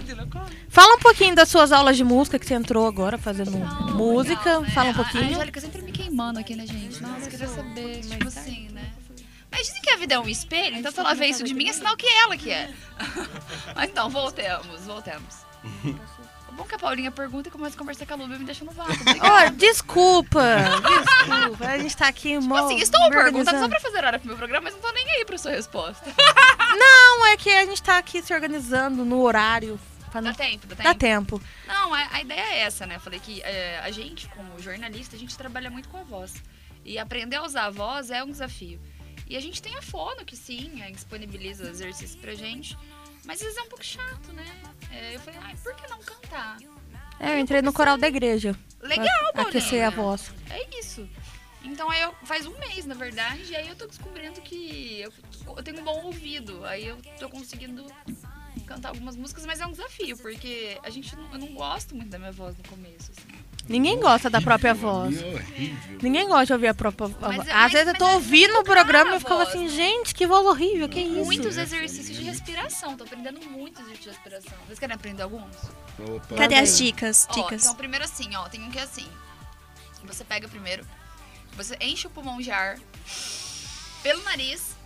Fala 0.76 0.94
um 0.94 0.98
pouquinho 0.98 1.34
das 1.34 1.48
suas 1.48 1.72
aulas 1.72 1.96
de 1.96 2.04
música 2.04 2.38
que 2.38 2.44
você 2.44 2.52
entrou 2.52 2.86
agora 2.86 3.16
fazendo 3.16 3.50
música. 3.94 4.38
Legal, 4.58 4.60
né? 4.60 4.70
Fala 4.74 4.88
um 4.88 4.90
A- 4.90 4.92
A 4.92 4.96
pouquinho. 4.96 5.24
Angélica 5.34 5.58
sempre 5.58 5.80
me 5.80 5.90
queimando 5.90 6.38
aqui, 6.38 6.54
né, 6.54 6.66
gente? 6.66 7.02
Nossa, 7.02 7.30
queria 7.30 7.48
saber, 7.48 8.00
tipo 8.02 8.28
assim, 8.28 8.68
né? 8.72 8.92
Mas 9.50 9.68
dizem 9.68 9.80
que 9.80 9.88
a 9.88 9.96
vida 9.96 10.16
é 10.16 10.18
um 10.18 10.28
espelho, 10.28 10.76
então 10.76 10.92
se 10.92 11.00
ela 11.00 11.14
vê 11.14 11.28
isso 11.28 11.42
de 11.44 11.54
mim, 11.54 11.66
é 11.66 11.72
sinal 11.72 11.96
que 11.96 12.04
é 12.06 12.22
ela 12.24 12.36
que 12.36 12.50
é. 12.50 12.68
Mas 13.74 13.88
então, 13.88 14.10
voltemos, 14.10 14.82
voltemos. 14.82 15.36
O 16.46 16.52
bom 16.52 16.64
é 16.64 16.68
que 16.68 16.74
a 16.74 16.78
Paulinha 16.78 17.10
pergunta 17.10 17.48
e 17.48 17.50
começa 17.50 17.74
a 17.74 17.78
conversar 17.78 18.04
com 18.04 18.12
a 18.12 18.16
Lu 18.18 18.24
e 18.34 18.38
me 18.38 18.44
deixa 18.44 18.62
no 18.62 18.72
vácuo. 18.72 18.92
Ó, 19.22 19.48
desculpa. 19.56 20.42
Desculpa. 21.26 21.66
A 21.68 21.78
gente 21.78 21.96
tá 21.96 22.08
aqui 22.08 22.38
Tipo 22.38 22.54
assim, 22.54 22.76
estou 22.80 23.00
perguntando 23.08 23.60
só 23.60 23.66
pra 23.66 23.80
fazer 23.80 24.04
hora 24.04 24.18
pro 24.18 24.28
meu 24.28 24.36
programa, 24.36 24.64
mas 24.64 24.74
não 24.74 24.80
tô 24.82 24.92
nem 24.92 25.10
aí 25.12 25.24
pra 25.24 25.38
sua 25.38 25.52
resposta. 25.52 26.04
Não, 26.78 27.24
é 27.28 27.36
que 27.38 27.48
a 27.50 27.64
gente 27.64 27.82
tá 27.82 27.96
aqui 27.96 28.20
se 28.20 28.34
organizando 28.34 29.06
no 29.06 29.22
horário. 29.22 29.80
Pra 30.22 30.30
não- 30.30 30.30
Dá 30.32 30.36
tempo, 30.36 30.66
dá 30.66 30.76
tempo. 30.76 30.88
Dá 30.88 30.94
tempo. 30.94 31.42
Não, 31.66 31.94
a, 31.94 32.08
a 32.12 32.20
ideia 32.20 32.40
é 32.40 32.58
essa, 32.60 32.86
né? 32.86 32.96
Eu 32.96 33.00
falei 33.00 33.20
que 33.20 33.42
é, 33.42 33.78
a 33.80 33.90
gente, 33.90 34.28
como 34.28 34.58
jornalista, 34.60 35.16
a 35.16 35.18
gente 35.18 35.36
trabalha 35.36 35.70
muito 35.70 35.88
com 35.88 35.98
a 35.98 36.02
voz. 36.02 36.34
E 36.84 36.98
aprender 36.98 37.36
a 37.36 37.42
usar 37.44 37.64
a 37.66 37.70
voz 37.70 38.10
é 38.10 38.22
um 38.22 38.30
desafio. 38.30 38.80
E 39.28 39.36
a 39.36 39.40
gente 39.40 39.60
tem 39.60 39.76
a 39.76 39.82
fono, 39.82 40.24
que 40.24 40.36
sim, 40.36 40.80
é, 40.82 40.90
disponibiliza 40.90 41.68
exercícios 41.68 42.14
pra 42.20 42.34
gente. 42.34 42.76
Mas 43.24 43.40
às 43.40 43.42
vezes 43.46 43.58
é 43.58 43.62
um 43.62 43.68
pouco 43.68 43.84
chato, 43.84 44.32
né? 44.32 44.44
É, 44.92 45.16
eu 45.16 45.20
falei, 45.20 45.40
ai, 45.42 45.56
por 45.62 45.74
que 45.74 45.86
não 45.88 45.98
cantar? 45.98 46.58
É, 47.18 47.32
eu 47.34 47.38
entrei 47.40 47.60
no 47.62 47.72
coral 47.72 47.96
da 47.96 48.06
igreja. 48.06 48.54
Legal, 48.80 49.32
pra. 49.32 49.42
Aquecer 49.42 49.84
a 49.84 49.90
voz. 49.90 50.32
É 50.50 50.78
isso. 50.78 51.08
Então 51.64 51.90
aí 51.90 52.00
eu, 52.02 52.14
faz 52.24 52.46
um 52.46 52.56
mês, 52.58 52.86
na 52.86 52.94
verdade, 52.94 53.50
e 53.50 53.56
aí 53.56 53.66
eu 53.68 53.74
tô 53.74 53.86
descobrindo 53.88 54.40
que 54.42 55.00
eu, 55.00 55.12
eu 55.56 55.62
tenho 55.64 55.80
um 55.80 55.84
bom 55.84 56.04
ouvido. 56.04 56.64
Aí 56.64 56.86
eu 56.86 56.96
tô 57.18 57.28
conseguindo 57.28 57.84
cantar 58.60 58.88
algumas 58.90 59.16
músicas, 59.16 59.44
mas 59.46 59.60
é 59.60 59.66
um 59.66 59.70
desafio, 59.72 60.16
porque 60.18 60.78
a 60.82 60.90
gente 60.90 61.14
não, 61.16 61.32
eu 61.32 61.38
não 61.38 61.48
gosto 61.54 61.94
muito 61.94 62.08
da 62.10 62.18
minha 62.18 62.32
voz 62.32 62.56
no 62.56 62.64
começo, 62.64 63.10
assim. 63.10 63.26
Ninguém 63.68 63.98
gosta 63.98 64.30
da 64.30 64.40
própria 64.40 64.72
voz. 64.74 65.20
É. 65.20 65.42
Ninguém 66.00 66.28
gosta 66.28 66.46
de 66.46 66.52
ouvir 66.52 66.68
a 66.68 66.74
própria 66.74 67.08
voz. 67.08 67.20
Mas 67.36 67.40
Às 67.48 67.54
mas- 67.54 67.72
vezes 67.72 67.88
eu 67.88 67.94
tô 67.98 68.06
ouvindo 68.10 68.56
o 68.60 68.62
programa 68.62 69.10
e 69.10 69.14
eu 69.14 69.18
ficava 69.20 69.42
assim, 69.42 69.62
voz. 69.62 69.72
gente, 69.72 70.14
que 70.14 70.24
voz 70.24 70.46
horrível, 70.46 70.88
que 70.88 71.00
isso? 71.00 71.24
Muitos 71.24 71.56
exercícios 71.56 72.16
de 72.16 72.22
respiração. 72.22 72.96
Tô 72.96 73.02
aprendendo 73.02 73.40
muitos 73.50 73.80
exercícios 73.82 74.14
de 74.14 74.20
respiração. 74.30 74.58
Vocês 74.66 74.78
querem 74.78 74.94
aprender 74.94 75.22
alguns? 75.22 75.56
Opa. 75.98 76.36
Cadê 76.36 76.54
as 76.54 76.78
dicas? 76.78 77.26
Ó, 77.28 77.34
Dicas. 77.34 77.64
então, 77.64 77.74
primeiro 77.74 78.04
assim, 78.04 78.36
ó. 78.36 78.48
Tem 78.48 78.62
um 78.62 78.70
que 78.70 78.78
é 78.78 78.82
assim. 78.82 79.06
Você 80.04 80.22
pega 80.24 80.46
primeiro, 80.46 80.86
você 81.56 81.76
enche 81.80 82.06
o 82.06 82.10
pulmão 82.10 82.40
de 82.40 82.52
ar 82.52 82.78
pelo 84.02 84.22
nariz. 84.22 84.76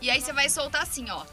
E 0.00 0.10
aí 0.10 0.20
você 0.20 0.32
vai 0.32 0.48
soltar 0.50 0.82
assim, 0.82 1.08
ó. 1.08 1.24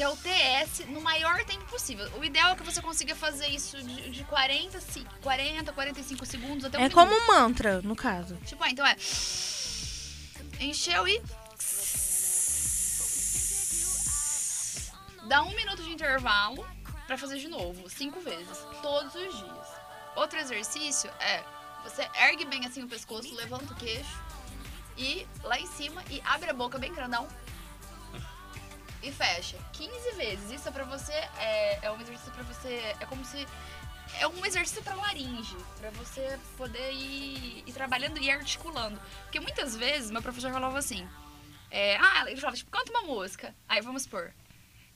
Que 0.00 0.04
é 0.04 0.08
o 0.08 0.16
TS 0.16 0.86
no 0.88 1.02
maior 1.02 1.44
tempo 1.44 1.62
possível. 1.66 2.10
O 2.18 2.24
ideal 2.24 2.52
é 2.52 2.56
que 2.56 2.62
você 2.62 2.80
consiga 2.80 3.14
fazer 3.14 3.48
isso 3.48 3.76
de, 3.82 4.08
de 4.10 4.24
40, 4.24 4.80
ci- 4.80 5.06
40, 5.20 5.70
45 5.74 6.24
segundos 6.24 6.64
até 6.64 6.78
um 6.78 6.80
É 6.80 6.84
minuto. 6.88 6.94
como 6.94 7.14
um 7.14 7.26
mantra, 7.26 7.82
no 7.82 7.94
caso. 7.94 8.34
Tipo, 8.46 8.64
ah, 8.64 8.70
então 8.70 8.86
é. 8.86 8.96
Encheu 10.58 11.06
e. 11.06 11.20
Dá 15.28 15.42
um 15.42 15.54
minuto 15.54 15.82
de 15.82 15.90
intervalo 15.90 16.66
pra 17.06 17.18
fazer 17.18 17.36
de 17.38 17.48
novo, 17.48 17.90
cinco 17.90 18.20
vezes, 18.20 18.56
todos 18.80 19.14
os 19.14 19.36
dias. 19.36 19.66
Outro 20.16 20.38
exercício 20.38 21.10
é 21.20 21.44
você 21.84 22.08
ergue 22.14 22.46
bem 22.46 22.64
assim 22.64 22.82
o 22.82 22.88
pescoço, 22.88 23.34
levanta 23.34 23.70
o 23.74 23.76
queixo 23.76 24.18
e 24.96 25.26
lá 25.42 25.60
em 25.60 25.66
cima 25.66 26.02
e 26.08 26.22
abre 26.24 26.48
a 26.48 26.54
boca 26.54 26.78
bem 26.78 26.90
grandão 26.90 27.28
e 29.02 29.10
fecha 29.12 29.56
15 29.72 30.12
vezes. 30.16 30.50
Isso 30.50 30.68
é 30.68 30.72
pra 30.72 30.84
você 30.84 31.12
é, 31.12 31.86
é 31.86 31.90
um 31.90 32.00
exercício 32.00 32.32
pra 32.32 32.42
você 32.42 32.94
é 33.00 33.06
como 33.06 33.24
se 33.24 33.46
é 34.18 34.26
um 34.26 34.44
exercício 34.44 34.82
pra 34.82 34.94
laringe, 34.94 35.56
pra 35.78 35.90
você 35.90 36.38
poder 36.56 36.92
ir, 36.92 37.62
ir 37.66 37.72
trabalhando 37.72 38.18
e 38.18 38.30
articulando. 38.30 39.00
Porque 39.22 39.40
muitas 39.40 39.76
vezes 39.76 40.10
meu 40.10 40.22
professor 40.22 40.52
falava 40.52 40.78
assim: 40.78 41.08
é, 41.70 41.96
ah, 41.96 42.24
ele 42.28 42.40
falava, 42.40 42.56
tipo, 42.56 42.70
canta 42.70 42.90
uma 42.90 43.02
música. 43.02 43.54
Aí 43.68 43.80
vamos 43.80 44.02
supor, 44.02 44.32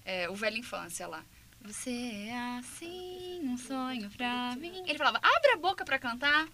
é, 0.05 0.29
o 0.29 0.35
Velha 0.35 0.59
Infância 0.59 1.07
lá. 1.07 1.25
Você 1.63 1.91
é 2.29 2.59
assim, 2.59 3.41
um 3.43 3.57
sonho 3.57 4.11
pra 4.11 4.55
mim. 4.57 4.85
Ele 4.87 4.99
falava, 4.99 5.19
abre 5.23 5.53
a 5.53 5.57
boca 5.57 5.85
pra 5.85 5.99
cantar. 5.99 6.47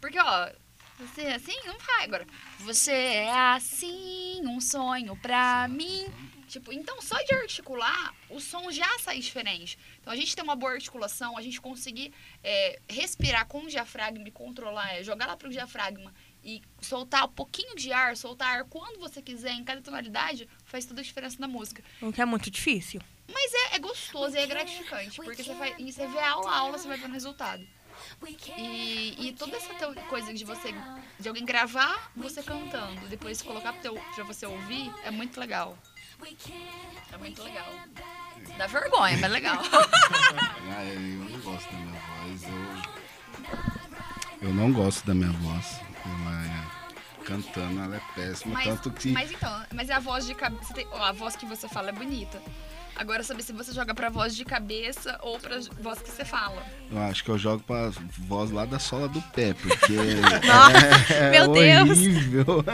Porque, 0.00 0.18
ó, 0.18 0.50
você 0.98 1.22
é 1.22 1.34
assim, 1.36 1.54
não 1.64 1.78
vai 1.78 2.04
agora. 2.04 2.26
Você 2.60 2.92
é 2.92 3.30
assim, 3.30 4.42
um 4.44 4.60
sonho 4.60 5.16
pra 5.16 5.68
mim. 5.68 6.06
Tipo, 6.52 6.70
então 6.70 7.00
só 7.00 7.16
de 7.22 7.34
articular, 7.34 8.14
o 8.28 8.38
som 8.38 8.70
já 8.70 8.98
sai 8.98 9.18
diferente. 9.18 9.78
Então 9.98 10.12
a 10.12 10.16
gente 10.16 10.36
tem 10.36 10.44
uma 10.44 10.54
boa 10.54 10.72
articulação, 10.72 11.38
a 11.38 11.40
gente 11.40 11.58
conseguir 11.58 12.12
é, 12.44 12.78
respirar 12.86 13.46
com 13.46 13.60
o 13.60 13.68
diafragma 13.68 14.28
e 14.28 14.30
controlar, 14.30 14.96
é, 14.96 15.02
jogar 15.02 15.28
lá 15.28 15.34
pro 15.34 15.48
diafragma 15.48 16.12
e 16.44 16.60
soltar 16.78 17.24
um 17.24 17.32
pouquinho 17.32 17.74
de 17.74 17.90
ar, 17.90 18.18
soltar 18.18 18.58
ar 18.58 18.64
quando 18.64 19.00
você 19.00 19.22
quiser, 19.22 19.52
em 19.52 19.64
cada 19.64 19.80
tonalidade, 19.80 20.46
faz 20.66 20.84
toda 20.84 21.00
a 21.00 21.04
diferença 21.04 21.38
na 21.40 21.48
música. 21.48 21.82
O 22.02 22.12
que 22.12 22.20
é 22.20 22.24
muito 22.26 22.50
difícil. 22.50 23.00
Mas 23.32 23.54
é, 23.54 23.76
é 23.76 23.78
gostoso 23.78 24.36
e 24.36 24.38
é 24.38 24.46
gratificante, 24.46 25.16
porque 25.16 25.42
você, 25.42 25.54
vai, 25.54 25.74
e 25.78 25.90
você 25.90 26.06
vê 26.06 26.18
aula 26.18 26.50
a 26.50 26.58
aula, 26.58 26.76
você 26.76 26.86
vai 26.86 26.98
vendo 26.98 27.14
resultado. 27.14 27.66
E, 28.58 29.28
e 29.28 29.32
toda 29.32 29.56
essa 29.56 29.72
coisa 30.10 30.34
de 30.34 30.44
você 30.44 30.74
de 31.18 31.28
alguém 31.28 31.46
gravar 31.46 32.12
você 32.14 32.42
cantando, 32.42 33.08
depois 33.08 33.40
colocar 33.40 33.72
pra, 33.72 33.80
teu, 33.80 33.94
pra 34.14 34.24
você 34.24 34.44
ouvir, 34.44 34.92
é 35.02 35.10
muito 35.10 35.40
legal. 35.40 35.78
É 37.12 37.16
muito 37.18 37.42
legal. 37.42 37.66
Dá 38.56 38.66
vergonha, 38.66 39.16
mas 39.18 39.22
é 39.22 39.28
legal. 39.28 39.62
Ah, 40.74 40.84
eu 40.84 41.00
não 41.28 41.40
gosto 41.40 41.70
da 41.70 41.76
minha 41.76 42.00
voz. 42.00 42.42
Eu 44.40 44.48
Eu 44.48 44.54
não 44.54 44.72
gosto 44.72 45.06
da 45.06 45.14
minha 45.14 45.32
voz. 45.32 45.80
Ela 46.04 46.44
é, 46.46 47.24
cantando, 47.24 47.82
ela 47.82 47.96
é 47.96 48.00
péssima. 48.14 48.54
Mas, 48.54 48.64
tanto 48.64 48.90
que. 48.90 49.12
mas 49.12 49.30
então, 49.30 49.66
mas 49.74 49.90
é 49.90 49.94
a 49.94 49.98
voz 49.98 50.26
de 50.26 50.34
cabeça. 50.34 50.72
A 50.94 51.12
voz 51.12 51.36
que 51.36 51.44
você 51.44 51.68
fala 51.68 51.90
é 51.90 51.92
bonita. 51.92 52.40
Agora 52.96 53.22
saber 53.22 53.42
se 53.42 53.52
você 53.52 53.72
joga 53.72 53.94
pra 53.94 54.08
voz 54.10 54.34
de 54.36 54.44
cabeça 54.44 55.18
ou 55.22 55.38
pra 55.38 55.58
voz 55.80 56.00
que 56.00 56.10
você 56.10 56.24
fala. 56.24 56.62
Eu 56.90 56.98
acho 56.98 57.24
que 57.24 57.30
eu 57.30 57.38
jogo 57.38 57.62
pra 57.66 57.90
voz 58.28 58.50
lá 58.50 58.64
da 58.64 58.78
sola 58.78 59.08
do 59.08 59.20
pé, 59.20 59.54
porque 59.54 59.94
Nossa, 60.46 61.12
é, 61.14 61.30
meu 61.30 61.48
Deus. 61.52 61.90
horrível. 61.98 62.64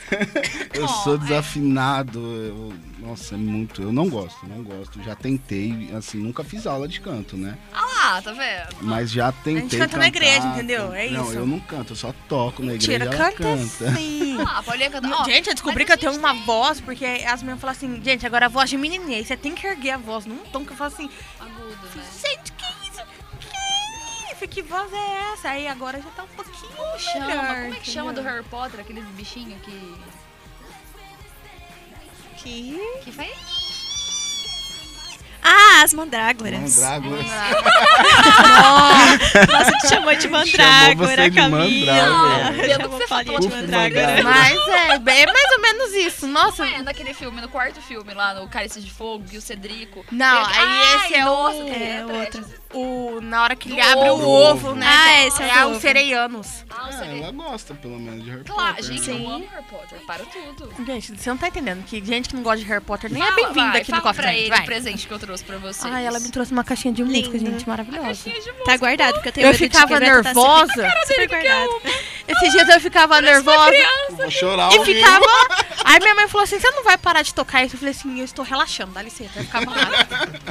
eu 0.72 0.88
sou 0.88 1.16
é. 1.16 1.18
desafinado. 1.18 2.18
eu- 2.20 2.72
nossa, 3.06 3.34
é 3.36 3.38
muito. 3.38 3.82
Eu 3.82 3.92
não 3.92 4.08
gosto, 4.08 4.44
não 4.48 4.64
gosto. 4.64 5.00
Já 5.02 5.14
tentei, 5.14 5.90
assim, 5.96 6.18
nunca 6.18 6.42
fiz 6.42 6.66
aula 6.66 6.88
de 6.88 7.00
canto, 7.00 7.36
né? 7.36 7.56
Ah 7.72 7.84
lá, 7.84 8.22
tá 8.22 8.32
vendo? 8.32 8.76
Mas 8.82 9.12
já 9.12 9.30
tentei. 9.30 9.78
canta 9.78 9.96
na 9.96 10.04
cantar, 10.04 10.06
igreja, 10.08 10.46
entendeu? 10.48 10.92
É 10.92 11.10
não, 11.10 11.22
isso. 11.24 11.34
eu 11.34 11.46
não 11.46 11.60
canto, 11.60 11.92
eu 11.92 11.96
só 11.96 12.12
toco 12.28 12.62
na 12.62 12.72
Mentira, 12.72 13.04
igreja. 13.04 13.22
ela 13.22 13.32
canta 13.32 13.42
canta. 13.42 13.94
sim. 13.96 14.26
Ah, 14.46 14.58
a 14.58 14.62
Paulinha 14.62 14.90
canta. 14.90 15.24
Gente, 15.24 15.48
eu 15.48 15.54
descobri 15.54 15.84
que 15.84 15.92
a 15.92 15.94
eu 15.94 15.98
tenho 15.98 16.12
gente 16.12 16.20
uma 16.20 16.34
voz, 16.44 16.78
porque 16.80 17.04
as 17.04 17.40
meninas 17.42 17.60
falam 17.60 17.72
assim, 17.74 18.02
gente, 18.02 18.26
agora 18.26 18.46
a 18.46 18.48
voz 18.48 18.68
de 18.68 18.76
menininha, 18.76 19.22
você 19.24 19.34
tem 19.36 19.54
que 19.56 19.66
erguer 19.66 19.92
a 19.92 19.98
voz 19.98 20.26
num 20.26 20.38
tom 20.46 20.64
que 20.64 20.72
eu 20.72 20.76
falo 20.76 20.92
assim, 20.92 21.10
Agudo, 21.40 21.86
né? 21.96 22.04
gente, 22.22 22.52
que 22.52 22.88
isso? 22.88 23.02
Que? 24.38 24.46
Que 24.48 24.62
voz 24.62 24.92
é 24.92 25.32
essa? 25.32 25.48
Aí 25.50 25.66
agora 25.66 26.00
já 26.00 26.10
tá 26.10 26.22
um 26.24 26.28
pouquinho 26.28 26.72
Como 26.76 26.98
chama? 26.98 27.26
melhor, 27.26 27.62
Como 27.62 27.74
é 27.74 27.78
que 27.80 27.90
chama 27.90 28.12
do? 28.12 28.22
Harry 28.22 28.44
Potter, 28.44 28.80
aqueles 28.80 29.04
bichinhos 29.06 29.60
que. 29.62 29.96
Que... 32.36 33.00
que 33.02 33.12
faz. 33.12 33.55
Ah, 35.42 35.82
as 35.84 35.94
mandrágoras. 35.94 36.76
Mandrágora. 36.76 37.22
Nossa, 39.52 39.72
te 39.78 39.88
chamou 39.88 40.14
de 40.14 40.22
Chamou 40.22 40.40
mandrágora, 40.40 41.16
você 41.16 41.30
de 41.30 41.36
Camila. 41.36 41.92
mandrágora. 41.92 42.54
Que 42.54 42.68
Chamou 42.72 42.88
Paulinha 42.88 43.08
falou, 43.08 43.40
de 43.40 43.48
mandrágora. 43.48 44.22
Mas 44.22 44.58
é, 44.68 44.98
bem- 44.98 45.22
é 45.22 45.26
mais 45.32 45.52
ou 45.52 45.60
menos 45.60 45.92
isso. 45.94 46.26
Nossa, 46.26 46.64
Não 46.64 46.72
é 46.76 46.82
naquele 46.82 47.14
filme, 47.14 47.40
no 47.40 47.48
quarto 47.48 47.80
filme 47.80 48.12
lá, 48.14 48.34
no 48.34 48.48
Cálice 48.48 48.80
de 48.80 48.90
Fogo, 48.90 49.24
e 49.32 49.38
o 49.38 49.40
Cedrico. 49.40 50.04
Não, 50.10 50.42
Ele- 50.44 50.58
aí 50.58 50.68
Ai, 50.68 50.96
esse 51.06 51.14
é 51.14 51.24
nossa, 51.24 51.56
o- 51.58 51.64
que 51.66 51.70
É, 51.70 52.04
letra, 52.04 52.06
o 52.06 52.20
outro. 52.20 52.44
O, 52.74 53.20
na 53.20 53.42
hora 53.42 53.56
que 53.56 53.68
ele 53.70 53.80
Do 53.80 53.88
abre 53.88 54.10
o 54.10 54.14
ovo. 54.14 54.28
ovo, 54.30 54.74
né? 54.74 54.86
Ah, 54.88 55.26
esse 55.26 55.42
é 55.42 55.46
o 55.46 55.48
é 55.50 55.64
os 55.66 55.70
ovo. 55.72 55.80
sereianos. 55.80 56.64
Ah, 56.70 56.88
o 56.90 57.04
É, 57.04 57.18
ela 57.18 57.30
gosta, 57.32 57.74
pelo 57.74 57.98
menos, 57.98 58.24
de 58.24 58.30
Harry 58.30 58.44
Claro, 58.44 58.76
Potter. 58.76 58.84
gente, 58.84 59.10
né? 59.10 59.16
eu 59.24 59.30
amo 59.30 59.46
Harry 59.52 59.64
Potter. 59.64 59.98
Para 60.06 60.24
tudo. 60.24 60.84
Gente, 60.86 61.16
você 61.18 61.30
não 61.30 61.36
tá 61.36 61.48
entendendo 61.48 61.84
que 61.84 62.04
gente 62.04 62.28
que 62.28 62.36
não 62.36 62.42
gosta 62.42 62.58
de 62.58 62.64
Harry 62.64 62.84
Potter 62.84 63.12
nem 63.12 63.22
é 63.22 63.26
Fala, 63.26 63.36
bem-vinda 63.36 63.70
vai, 63.72 63.80
aqui 63.80 63.90
no 63.90 63.96
fala 63.98 64.08
Coffee 64.08 64.22
pra 64.22 64.34
ele 64.34 64.48
vai. 64.48 64.60
o 64.60 64.64
presente 64.64 65.06
que 65.06 65.12
eu 65.12 65.18
trouxe 65.18 65.44
pra 65.44 65.58
vocês. 65.58 65.92
Ai, 65.92 66.06
ela 66.06 66.18
me 66.20 66.28
trouxe 66.30 66.52
uma 66.52 66.64
caixinha 66.64 66.92
de 66.92 67.04
música, 67.04 67.38
gente, 67.38 67.68
maravilhosa. 67.68 68.30
Tá 68.64 68.76
guardado, 68.76 69.14
porque 69.14 69.28
eu 69.28 69.32
tenho 69.32 69.44
Eu 69.46 69.52
medo 69.52 69.58
de 69.58 69.64
ficava 69.64 69.98
tentar 69.98 70.22
nervosa. 70.22 70.72
Super, 70.72 71.06
super 71.06 71.28
guardado. 71.28 71.82
Esses 72.28 72.52
dias 72.52 72.68
eu 72.68 72.80
ficava 72.80 73.20
nervosa 73.20 73.70
Vou 74.10 74.30
chorar 74.30 74.72
e 74.74 74.84
ficava. 74.84 75.24
Aí 75.84 76.00
minha 76.00 76.14
mãe 76.14 76.28
falou 76.28 76.44
assim: 76.44 76.58
você 76.58 76.70
não 76.70 76.82
vai 76.82 76.98
parar 76.98 77.22
de 77.22 77.32
tocar 77.32 77.64
isso? 77.64 77.74
Eu 77.76 77.78
falei 77.78 77.92
assim: 77.94 78.18
eu 78.18 78.24
estou 78.24 78.44
relaxando, 78.44 78.92
dá 78.92 79.02
licença. 79.02 79.30
Eu 79.38 79.44
ficava 79.44 79.70
lá. 79.70 79.90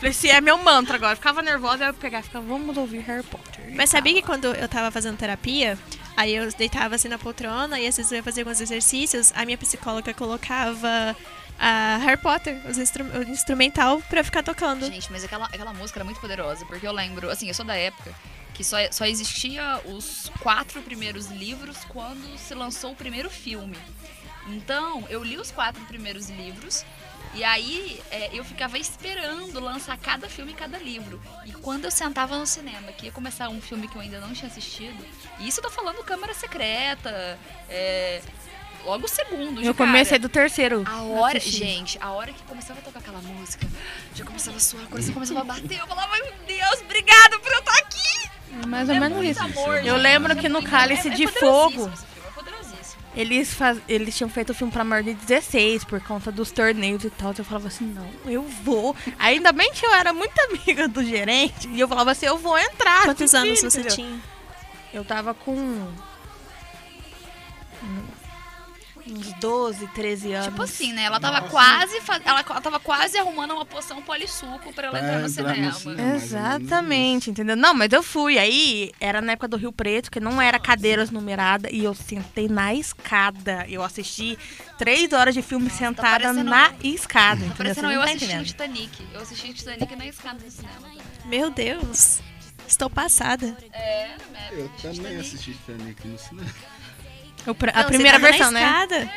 Falei 0.00 0.12
assim: 0.12 0.28
é 0.28 0.40
meu 0.40 0.56
mantra 0.56 0.96
agora. 0.96 1.12
Eu 1.12 1.16
ficava 1.16 1.42
nervosa, 1.42 1.84
eu 1.84 1.94
pegava 1.94 2.24
e 2.24 2.26
ficava, 2.26 2.44
vamos 2.46 2.74
ouvir 2.74 3.00
Harry 3.00 3.22
Potter. 3.22 3.70
Mas 3.76 3.90
sabia 3.90 4.14
que 4.14 4.22
quando 4.22 4.46
eu 4.46 4.66
tava 4.66 4.90
fazendo 4.90 5.18
terapia, 5.18 5.78
aí 6.16 6.34
eu 6.34 6.50
deitava 6.52 6.94
assim 6.94 7.08
na 7.08 7.18
poltrona 7.18 7.78
e 7.78 7.86
às 7.86 7.98
vezes 7.98 8.10
eu 8.10 8.16
ia 8.16 8.22
fazer 8.22 8.40
alguns 8.40 8.62
exercícios, 8.62 9.30
a 9.36 9.44
minha 9.44 9.58
psicóloga 9.58 10.14
colocava 10.14 11.14
a 11.58 11.98
Harry 11.98 12.20
Potter, 12.20 12.58
os 12.66 12.78
instru 12.78 13.04
o 13.04 13.22
instrumental, 13.24 14.00
pra 14.08 14.24
ficar 14.24 14.42
tocando. 14.42 14.86
Gente, 14.86 15.12
mas 15.12 15.22
aquela, 15.22 15.44
aquela 15.44 15.74
música 15.74 15.98
era 15.98 16.04
muito 16.04 16.18
poderosa, 16.18 16.64
porque 16.64 16.86
eu 16.86 16.92
lembro, 16.92 17.28
assim, 17.28 17.48
eu 17.48 17.54
sou 17.54 17.66
da 17.66 17.76
época 17.76 18.14
que 18.54 18.64
só, 18.64 18.76
só 18.90 19.04
existia 19.04 19.80
os 19.84 20.30
quatro 20.40 20.80
primeiros 20.82 21.26
livros 21.26 21.78
quando 21.88 22.38
se 22.38 22.54
lançou 22.54 22.92
o 22.92 22.96
primeiro 22.96 23.28
filme. 23.28 23.76
Então, 24.48 25.04
eu 25.08 25.22
li 25.22 25.36
os 25.36 25.50
quatro 25.50 25.84
primeiros 25.84 26.30
livros 26.30 26.84
e 27.34 27.44
aí 27.44 28.00
é, 28.10 28.30
eu 28.32 28.44
ficava 28.44 28.78
esperando 28.78 29.60
lançar 29.60 29.96
cada 29.98 30.28
filme 30.28 30.52
e 30.52 30.54
cada 30.54 30.78
livro. 30.78 31.20
E 31.46 31.52
quando 31.52 31.84
eu 31.84 31.90
sentava 31.90 32.36
no 32.36 32.46
cinema, 32.46 32.90
que 32.92 33.06
ia 33.06 33.12
começar 33.12 33.48
um 33.48 33.60
filme 33.60 33.86
que 33.88 33.96
eu 33.96 34.00
ainda 34.02 34.18
não 34.20 34.32
tinha 34.32 34.48
assistido, 34.50 35.04
e 35.38 35.46
isso 35.48 35.60
eu 35.60 35.64
tô 35.64 35.70
falando 35.70 36.02
Câmara 36.04 36.34
Secreta, 36.34 37.38
é, 37.68 38.20
logo 38.84 39.04
o 39.04 39.08
segundo. 39.08 39.60
Eu 39.62 39.74
cara. 39.74 39.86
comecei 39.90 40.18
do 40.18 40.28
terceiro. 40.28 40.82
A 40.86 41.02
hora, 41.02 41.38
gente, 41.38 41.98
a 42.00 42.10
hora 42.10 42.32
que 42.32 42.42
começava 42.44 42.80
a 42.80 42.82
tocar 42.82 42.98
aquela 42.98 43.20
música, 43.20 43.66
já 44.14 44.24
começava 44.24 44.56
a 44.56 44.60
suar, 44.60 44.84
o 44.84 44.88
coração 44.88 45.14
começava 45.14 45.40
a 45.40 45.44
bater. 45.44 45.78
Eu 45.78 45.86
falava, 45.86 46.12
meu 46.16 46.32
Deus, 46.46 46.80
obrigada 46.82 47.38
por 47.38 47.52
eu 47.52 47.58
estar 47.60 47.78
aqui. 47.78 48.30
É 48.62 48.66
mais 48.66 48.88
ou 48.88 48.94
É 48.96 49.00
menos 49.00 49.16
muito 49.18 49.30
isso. 49.30 49.42
amor, 49.42 49.76
Eu 49.76 49.94
gente, 49.94 50.02
lembro 50.02 50.32
é 50.32 50.34
que 50.36 50.48
no 50.48 50.60
Cálice 50.62 51.08
é- 51.08 51.12
é 51.12 51.14
de 51.14 51.26
Fogo, 51.28 51.88
eles, 53.14 53.52
faz... 53.52 53.78
eles 53.88 54.16
tinham 54.16 54.30
feito 54.30 54.50
o 54.50 54.54
filme 54.54 54.72
pra 54.72 54.84
maior 54.84 55.02
de 55.02 55.14
16 55.14 55.84
por 55.84 56.00
conta 56.00 56.30
dos 56.30 56.50
torneios 56.50 57.04
e 57.04 57.10
tal. 57.10 57.34
Eu 57.36 57.44
falava 57.44 57.68
assim, 57.68 57.86
não, 57.86 58.08
eu 58.24 58.42
vou. 58.42 58.94
Ainda 59.18 59.52
bem 59.52 59.72
que 59.72 59.84
eu 59.84 59.92
era 59.94 60.12
muito 60.12 60.38
amiga 60.50 60.88
do 60.88 61.04
gerente 61.04 61.68
e 61.68 61.80
eu 61.80 61.88
falava 61.88 62.12
assim, 62.12 62.26
eu 62.26 62.38
vou 62.38 62.58
entrar. 62.58 63.04
Quantos 63.04 63.34
anos 63.34 63.60
você 63.60 63.80
entendeu? 63.80 63.96
tinha? 63.96 64.20
Eu 64.92 65.04
tava 65.04 65.34
com 65.34 65.88
uns 69.12 69.32
12, 69.34 69.86
13 69.88 70.32
anos. 70.32 70.46
Tipo 70.48 70.62
assim, 70.62 70.92
né? 70.92 71.04
Ela 71.04 71.18
tava 71.20 71.42
quase 71.48 72.00
fa- 72.00 72.20
ela, 72.24 72.40
ela 72.48 72.60
tava 72.60 72.78
quase 72.80 73.18
arrumando 73.18 73.52
uma 73.52 73.64
poção 73.66 74.00
polissuco 74.02 74.72
pra 74.72 74.88
ela 74.88 74.98
Pra 74.98 75.06
entrar 75.08 75.20
no 75.20 75.26
entrar 75.28 75.42
no 75.42 75.50
cinema. 75.62 75.72
cinema. 75.72 75.72
mais 75.72 75.86
ou 75.86 75.94
menos 75.94 76.22
Exatamente, 76.24 77.30
entendeu? 77.30 77.56
Não, 77.56 77.74
mas 77.74 77.92
eu 77.92 78.02
fui. 78.02 78.38
Aí 78.38 78.92
era 79.00 79.20
na 79.20 79.32
época 79.32 79.48
do 79.48 79.56
Rio 79.56 79.72
Preto, 79.72 80.10
que 80.10 80.20
não 80.20 80.40
era 80.40 80.58
cadeiras 80.58 81.10
numeradas, 81.10 81.70
e 81.72 81.84
eu 81.84 81.94
sentei 81.94 82.48
na 82.48 82.74
escada. 82.74 83.64
Eu 83.68 83.82
assisti 83.82 84.38
três 84.78 85.12
horas 85.12 85.34
de 85.34 85.42
filme 85.42 85.68
sentada 85.70 86.10
parecendo- 86.10 86.50
na 86.50 86.72
escada. 86.82 87.44
Tá 87.46 87.54
parecendo 87.56 87.90
eu 87.90 87.98
tá 88.00 88.04
assistindo 88.06 88.28
entendendo. 88.30 88.46
Titanic. 88.46 89.06
Eu 89.12 89.20
assisti 89.20 89.52
Titanic 89.54 89.96
na 89.96 90.06
escada 90.06 90.38
do 90.38 90.50
cinema. 90.50 90.88
Meu 91.24 91.50
Deus, 91.50 92.20
estou 92.66 92.88
passada. 92.90 93.56
É, 93.72 94.08
né? 94.32 94.48
Eu 94.52 94.68
também 94.80 95.16
assisti 95.18 95.52
Titanic 95.52 96.06
no 96.08 96.18
cinema. 96.18 96.50
O 97.46 97.54
pr- 97.54 97.70
a 97.72 97.82
Não, 97.82 97.84
primeira 97.88 98.18
você 98.18 98.26
tava 98.26 98.32
versão, 98.38 98.50
na 98.52 98.60
né? 98.60 98.66
escada. 98.66 99.10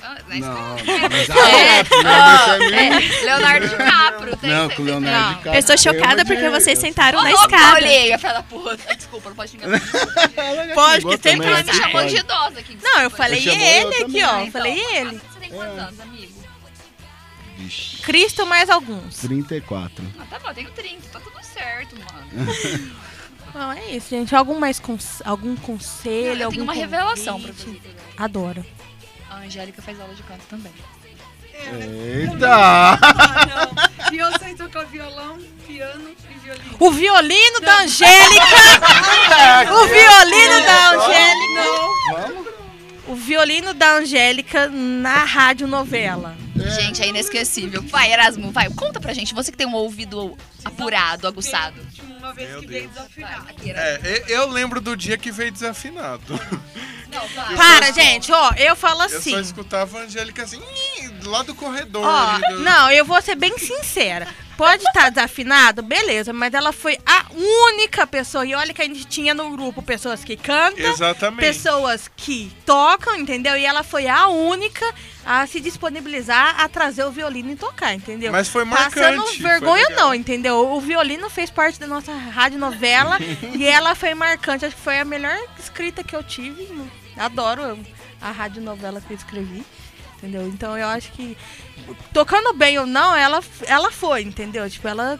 Na 0.00 0.36
Não, 0.38 0.76
escada. 0.76 1.08
mas 1.10 1.30
a 1.30 1.48
É. 1.50 1.82
versão 1.82 2.52
é 2.54 2.58
minha. 2.58 2.80
É, 3.20 3.24
Leonardo 3.24 3.68
DiCaprio. 3.68 4.36
Tem, 4.38 4.50
Não, 4.50 4.70
com 4.70 4.82
Leonardo 4.82 5.18
Não. 5.20 5.28
DiCaprio. 5.28 5.54
Eu 5.54 5.58
estou 5.58 5.78
chocada 5.78 6.24
porque 6.24 6.48
vocês 6.48 6.78
eu- 6.78 6.80
sentaram 6.88 7.18
Ô, 7.18 7.22
na 7.22 7.28
louco, 7.30 7.44
escada. 7.54 7.76
olhei, 7.76 8.12
a 8.12 8.18
filha 8.18 8.32
da 8.32 8.42
puta. 8.42 8.78
Ah, 8.88 8.94
Desculpa, 8.94 9.28
não 9.28 9.36
pode 9.36 9.50
xingar. 9.50 9.68
Pode, 10.74 11.04
que 11.06 11.18
sempre 11.30 11.46
Ela 11.48 11.62
me 11.62 11.72
chamou 11.74 12.06
de 12.06 12.16
idosa 12.16 12.60
aqui. 12.60 12.78
Não, 12.82 12.90
eu 13.02 13.08
desculpa. 13.08 13.16
falei 13.16 13.40
chamou 13.40 13.60
ele 13.60 13.84
eu 13.84 13.88
aqui, 13.90 14.00
também. 14.04 14.24
ó. 14.24 14.40
Eu 14.40 14.52
falei 14.52 14.72
então. 14.80 14.96
ele. 14.96 15.10
Você 15.32 15.40
tem 15.40 15.50
quantos 15.50 15.78
anos, 15.78 16.00
amigo? 16.00 16.40
Vixe, 17.58 18.02
Cristo 18.02 18.46
mais 18.46 18.70
alguns. 18.70 19.16
34. 19.18 20.02
Ah, 20.18 20.24
tá 20.30 20.38
bom, 20.38 20.48
eu 20.48 20.54
tenho 20.54 20.70
30, 20.70 21.08
tá 21.12 21.20
tudo 21.20 21.36
certo, 21.44 21.94
mano. 21.96 22.46
Não, 23.54 23.72
é 23.72 23.90
isso, 23.90 24.10
gente. 24.10 24.34
Algum 24.34 24.58
mais 24.58 24.80
algum 25.24 25.56
conselho, 25.56 26.40
eu 26.40 26.46
algum 26.46 26.50
tenho 26.50 26.64
uma 26.64 26.72
revelação 26.72 27.40
pra 27.40 27.52
convite? 27.52 27.80
fazer. 27.80 27.96
Adoro. 28.16 28.64
A 29.30 29.36
Angélica 29.38 29.82
faz 29.82 30.00
aula 30.00 30.14
de 30.14 30.22
canto 30.22 30.44
também. 30.48 30.72
Eita! 31.72 32.98
E 34.12 34.18
eu 34.18 34.38
sei 34.38 34.54
tocar 34.54 34.84
violão, 34.86 35.38
piano 35.66 36.10
e 36.30 36.38
violino. 36.38 36.76
O 36.80 36.90
violino 36.90 37.60
da 37.60 37.82
Angélica! 37.82 38.44
o 39.72 39.86
violino 39.86 40.60
da 40.64 40.90
Angélica! 40.90 42.50
O 43.08 43.14
violino 43.14 43.74
da 43.74 43.92
Angélica 43.96 44.68
na 44.68 45.24
radionovela. 45.24 46.36
Gente, 46.56 47.02
é 47.02 47.08
inesquecível. 47.08 47.82
Vai, 47.82 48.12
Erasmo, 48.12 48.50
vai. 48.50 48.68
Conta 48.70 49.00
pra 49.00 49.12
gente. 49.12 49.34
Você 49.34 49.50
que 49.50 49.56
tem 49.56 49.66
um 49.66 49.74
ouvido 49.74 50.36
apurado, 50.64 51.26
aguçado. 51.26 51.80
Uma 52.30 52.34
vez 52.34 52.50
Meu 52.50 52.60
que 52.60 52.66
veio 52.68 52.88
Deus. 52.88 53.06
Aqui, 53.48 53.70
Erasmo. 53.70 54.06
É, 54.06 54.24
eu 54.28 54.48
lembro 54.48 54.80
do 54.80 54.96
dia 54.96 55.18
que 55.18 55.32
veio 55.32 55.50
desafinado. 55.50 56.22
Não, 57.10 57.26
vai. 57.28 57.56
Para, 57.56 57.90
gente, 57.90 58.30
ó, 58.30 58.52
eu 58.56 58.76
falo 58.76 59.02
Eu 59.02 59.06
assim. 59.06 59.32
só 59.32 59.40
escutava 59.40 59.98
a 59.98 60.02
Angélica 60.02 60.44
assim, 60.44 60.62
lá 61.24 61.42
do 61.42 61.56
corredor. 61.56 62.04
Ó, 62.06 62.38
do- 62.38 62.60
não, 62.60 62.88
eu 62.88 63.04
vou 63.04 63.20
ser 63.20 63.34
bem 63.34 63.58
sincera. 63.58 64.28
Pode 64.56 64.84
estar 64.84 65.10
desafinado, 65.10 65.82
beleza, 65.82 66.32
mas 66.32 66.54
ela 66.54 66.70
foi 66.72 66.96
única 67.34 68.06
pessoa. 68.06 68.44
E 68.44 68.54
olha 68.54 68.72
que 68.74 68.82
a 68.82 68.84
gente 68.84 69.04
tinha 69.06 69.32
no 69.34 69.50
grupo 69.50 69.82
pessoas 69.82 70.22
que 70.24 70.36
cantam, 70.36 70.90
Exatamente. 70.90 71.40
pessoas 71.40 72.10
que 72.16 72.52
tocam, 72.66 73.16
entendeu? 73.16 73.56
E 73.56 73.64
ela 73.64 73.82
foi 73.82 74.08
a 74.08 74.28
única 74.28 74.84
a 75.24 75.46
se 75.46 75.60
disponibilizar 75.60 76.60
a 76.60 76.68
trazer 76.68 77.04
o 77.04 77.10
violino 77.10 77.52
e 77.52 77.56
tocar, 77.56 77.94
entendeu? 77.94 78.32
Mas 78.32 78.48
foi 78.48 78.64
Passando 78.66 79.16
marcante. 79.18 79.42
vergonha 79.42 79.84
foi 79.84 79.90
legal. 79.94 80.06
não, 80.08 80.14
entendeu? 80.14 80.72
O 80.72 80.80
violino 80.80 81.28
fez 81.30 81.50
parte 81.50 81.78
da 81.78 81.86
nossa 81.86 82.12
radionovela 82.12 83.18
e 83.56 83.66
ela 83.66 83.94
foi 83.94 84.14
marcante. 84.14 84.64
Acho 84.64 84.74
que 84.76 84.82
foi 84.82 84.98
a 84.98 85.04
melhor 85.04 85.36
escrita 85.58 86.02
que 86.02 86.16
eu 86.16 86.22
tive. 86.22 86.68
Adoro 87.16 87.78
a 88.20 88.30
radionovela 88.30 89.00
que 89.00 89.12
eu 89.12 89.16
escrevi, 89.16 89.64
entendeu? 90.16 90.46
Então 90.46 90.76
eu 90.76 90.88
acho 90.88 91.10
que 91.12 91.36
tocando 92.12 92.52
bem 92.54 92.78
ou 92.78 92.86
não, 92.86 93.14
ela, 93.16 93.42
ela 93.66 93.90
foi, 93.90 94.22
entendeu? 94.22 94.68
Tipo, 94.68 94.88
ela 94.88 95.18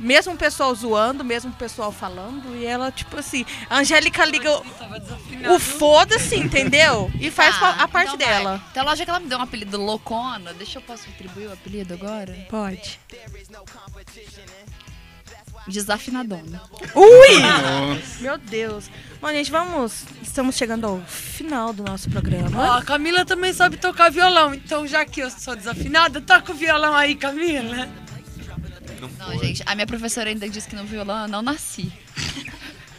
Mesmo 0.00 0.34
o 0.34 0.36
pessoal 0.36 0.74
zoando, 0.74 1.24
mesmo 1.24 1.50
o 1.50 1.54
pessoal 1.54 1.90
falando, 1.90 2.54
e 2.56 2.64
ela, 2.64 2.90
tipo 2.92 3.18
assim, 3.18 3.44
a 3.68 3.78
Angélica 3.78 4.24
liga 4.24 4.50
o, 4.52 5.54
o 5.54 5.58
foda-se, 5.58 6.36
entendeu? 6.36 7.10
E 7.20 7.30
faz 7.30 7.56
Ah, 7.60 7.82
a 7.82 7.88
parte 7.88 8.14
então 8.14 8.26
vai. 8.26 8.38
dela. 8.38 8.62
Então, 8.70 8.84
lógico 8.84 9.04
que 9.06 9.10
ela 9.10 9.20
me 9.20 9.28
deu 9.28 9.38
um 9.38 9.42
apelido 9.42 9.76
loucona. 9.76 10.54
Deixa 10.54 10.78
eu 10.78 10.82
posso 10.82 11.04
retribuir 11.06 11.48
o 11.48 11.52
apelido 11.52 11.94
agora? 11.94 12.32
Pode. 12.48 13.00
Desafinadona. 15.66 16.62
Ui! 16.94 17.38
Nossa. 17.40 18.20
Meu 18.22 18.38
Deus. 18.38 18.90
Bom, 19.20 19.28
gente, 19.28 19.50
vamos. 19.50 20.04
Estamos 20.22 20.56
chegando 20.56 20.86
ao 20.86 21.00
final 21.02 21.72
do 21.74 21.82
nosso 21.82 22.08
programa. 22.08 22.50
Ó, 22.58 22.78
a 22.78 22.82
Camila 22.82 23.24
também 23.24 23.52
sabe 23.52 23.76
tocar 23.76 24.10
violão, 24.10 24.54
então 24.54 24.86
já 24.86 25.04
que 25.04 25.20
eu 25.20 25.30
sou 25.30 25.54
desafinada, 25.54 26.20
toca 26.22 26.52
o 26.52 26.54
violão 26.54 26.94
aí, 26.94 27.14
Camila. 27.14 27.86
Não, 29.18 29.38
gente, 29.38 29.62
a 29.66 29.74
minha 29.74 29.86
professora 29.86 30.28
ainda 30.30 30.48
disse 30.48 30.68
que 30.68 30.74
no 30.76 30.84
violão 30.84 31.22
eu 31.22 31.28
não 31.28 31.42
nasci. 31.42 31.92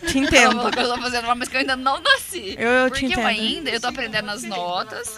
Te 0.08 0.18
Ela 0.18 0.28
entendo. 0.28 0.72
que 0.72 0.80
eu 0.80 0.88
tô 0.96 1.02
fazendo 1.02 1.26
uma 1.26 1.36
música 1.36 1.52
que 1.52 1.58
eu 1.58 1.62
ainda 1.62 1.76
não 1.76 2.00
nasci. 2.02 2.56
Eu- 2.58 2.70
eu 2.70 2.90
te 2.90 3.02
Porque 3.02 3.06
eu 3.06 3.10
entendo. 3.12 3.26
ainda, 3.28 3.70
eu 3.70 3.82
tô 3.82 3.88
aprendendo 3.88 4.30
as 4.32 4.44
notas. 4.44 5.18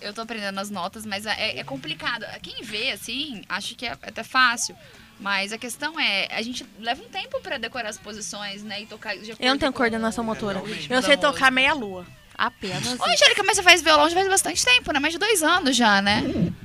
Eu 0.00 0.12
tô 0.12 0.22
aprendendo 0.22 0.58
as 0.58 0.70
notas, 0.70 1.04
mas 1.06 1.24
é, 1.26 1.58
é 1.58 1.64
complicado. 1.64 2.24
Quem 2.42 2.62
vê, 2.62 2.90
assim, 2.92 3.42
acha 3.48 3.74
que 3.74 3.86
é 3.86 3.92
até 3.92 4.22
fácil. 4.22 4.74
Mas 5.20 5.52
a 5.52 5.58
questão 5.58 5.98
é, 5.98 6.28
a 6.32 6.42
gente 6.42 6.66
leva 6.80 7.02
um 7.02 7.08
tempo 7.08 7.40
pra 7.40 7.56
decorar 7.56 7.88
as 7.88 7.98
posições, 7.98 8.62
né? 8.62 8.82
E 8.82 8.86
tocar 8.86 9.16
de 9.16 9.30
Eu 9.30 9.36
não 9.50 9.58
tenho 9.58 9.72
coordenação 9.72 10.24
motora. 10.24 10.62
Eu 10.90 11.02
sei 11.02 11.16
tocar 11.16 11.50
meia-lua. 11.52 12.04
Apenas. 12.36 12.98
Ô, 12.98 13.04
Angélica, 13.04 13.42
mas 13.44 13.56
você 13.56 13.62
faz 13.62 13.80
violão 13.82 14.08
já 14.08 14.14
faz 14.16 14.28
bastante 14.28 14.64
tempo, 14.64 14.92
né? 14.92 14.98
Mais 14.98 15.12
de 15.12 15.18
dois 15.18 15.42
anos 15.42 15.76
já, 15.76 16.02
né? 16.02 16.22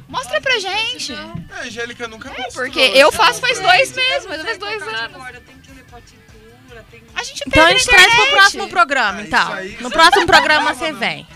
Mostra 0.08 0.42
pra 0.42 0.58
gente. 0.60 1.14
A 1.14 1.62
Angélica 1.62 2.08
nunca 2.08 2.30
mostrou. 2.30 2.66
Porque 2.66 2.80
eu 2.80 3.12
faço 3.12 3.40
faz 3.40 3.60
dois 3.60 3.96
meses, 3.96 4.26
mas 4.28 4.42
faz 4.42 4.58
dois 4.58 4.82
anos. 4.82 5.22
A 7.16 7.24
gente 7.24 7.44
Então 7.46 7.52
pega 7.52 7.62
a 7.62 7.66
na 7.66 7.72
gente 7.78 7.86
traz 7.88 8.06
pro 8.06 8.14
internet. 8.16 8.32
próximo 8.32 8.70
programa, 8.70 9.20
Ah, 9.20 9.24
então. 9.24 9.42
isso 9.44 9.52
aí- 9.54 9.70
No 9.72 9.76
isso 9.82 9.90
próximo 9.92 10.26
programa 10.26 10.74
você 10.74 10.92
não. 10.92 11.00
vem. 11.00 11.28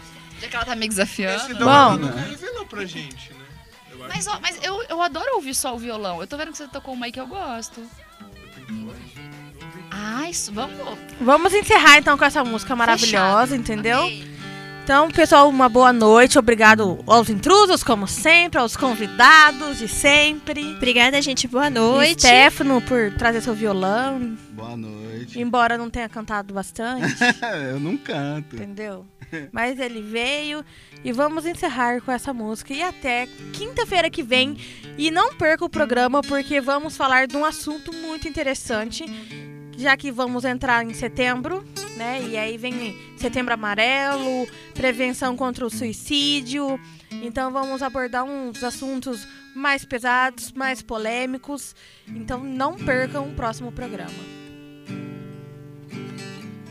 Já 0.41 0.47
que 0.47 0.55
ela 0.55 0.65
tá 0.65 0.75
me 0.75 0.87
desafiando. 0.87 1.43
Esse 1.43 1.53
Bom. 1.55 1.65
Bom, 1.65 1.97
nunca 1.97 2.19
revelou 2.21 2.65
pra 2.65 2.85
gente, 2.85 3.33
né? 3.33 3.45
Eu 3.91 4.03
acho 4.05 4.13
Mas, 4.15 4.27
ó, 4.27 4.39
mas 4.41 4.59
eu, 4.63 4.83
eu 4.89 5.01
adoro 5.01 5.35
ouvir 5.35 5.53
só 5.53 5.73
o 5.75 5.77
violão. 5.77 6.19
Eu 6.21 6.27
tô 6.27 6.37
vendo 6.37 6.51
que 6.51 6.57
você 6.57 6.67
tocou 6.67 6.93
uma 6.93 7.05
aí 7.05 7.11
que 7.11 7.19
eu 7.19 7.27
gosto. 7.27 7.81
Ah, 8.19 9.22
isso, 10.29 10.51
vamos. 10.53 10.77
Vamos 11.19 11.53
encerrar 11.53 11.97
então 11.97 12.17
com 12.17 12.25
essa 12.25 12.43
música 12.43 12.75
maravilhosa, 12.75 13.47
Fechado. 13.47 13.55
entendeu? 13.55 13.99
Amei. 14.01 14.33
Então, 14.83 15.09
pessoal, 15.09 15.47
uma 15.47 15.69
boa 15.69 15.93
noite. 15.93 16.37
Obrigado 16.37 17.01
aos 17.07 17.29
intrusos, 17.29 17.81
como 17.85 18.05
sempre, 18.05 18.59
aos 18.59 18.75
convidados 18.75 19.77
de 19.77 19.87
sempre. 19.87 20.73
Obrigada, 20.75 21.21
gente. 21.21 21.47
Boa 21.47 21.67
E 21.67 21.69
noite. 21.69 22.19
Stefano 22.23 22.81
por 22.81 23.13
trazer 23.13 23.39
seu 23.39 23.53
violão. 23.53 24.37
Boa 24.49 24.75
noite. 24.75 25.39
Embora 25.39 25.77
não 25.77 25.89
tenha 25.89 26.09
cantado 26.09 26.53
bastante, 26.53 27.15
eu 27.71 27.79
não 27.79 27.95
canto. 27.95 28.57
entendeu? 28.57 29.05
Mas 29.53 29.79
ele 29.79 30.01
veio 30.01 30.65
e 31.01 31.13
vamos 31.13 31.45
encerrar 31.45 32.01
com 32.01 32.11
essa 32.11 32.33
música. 32.33 32.73
E 32.73 32.83
até 32.83 33.29
quinta-feira 33.53 34.09
que 34.09 34.21
vem. 34.21 34.57
E 34.97 35.09
não 35.09 35.33
perca 35.35 35.63
o 35.63 35.69
programa, 35.69 36.21
porque 36.21 36.59
vamos 36.59 36.97
falar 36.97 37.25
de 37.25 37.37
um 37.37 37.45
assunto 37.45 37.93
muito 37.93 38.27
interessante. 38.27 39.05
Já 39.77 39.97
que 39.97 40.11
vamos 40.11 40.45
entrar 40.45 40.85
em 40.85 40.93
setembro, 40.93 41.63
né? 41.97 42.21
E 42.27 42.37
aí 42.37 42.57
vem 42.57 42.95
setembro 43.17 43.53
amarelo, 43.53 44.47
prevenção 44.73 45.35
contra 45.35 45.65
o 45.65 45.69
suicídio. 45.69 46.79
Então 47.11 47.51
vamos 47.51 47.81
abordar 47.81 48.23
uns 48.23 48.63
assuntos 48.63 49.27
mais 49.55 49.85
pesados, 49.85 50.51
mais 50.51 50.81
polêmicos. 50.81 51.75
Então 52.07 52.43
não 52.43 52.75
percam 52.75 53.29
o 53.29 53.33
próximo 53.33 53.71
programa. 53.71 54.13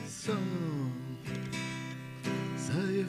So, 0.07 0.37
so 2.57 2.73
you 2.91 3.05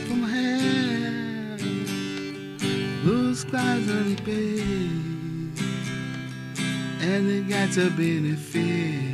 from 0.00 0.24
hell, 0.24 1.56
blue 3.02 3.34
skies 3.34 3.88
and 3.88 4.22
bay, 4.24 5.17
and 7.00 7.30
it 7.30 7.48
got 7.48 7.72
to 7.72 7.90
be 7.90 8.18
the 8.18 8.36
fear. 8.36 9.08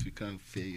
Fica 0.00 0.26
feio. 0.38 0.76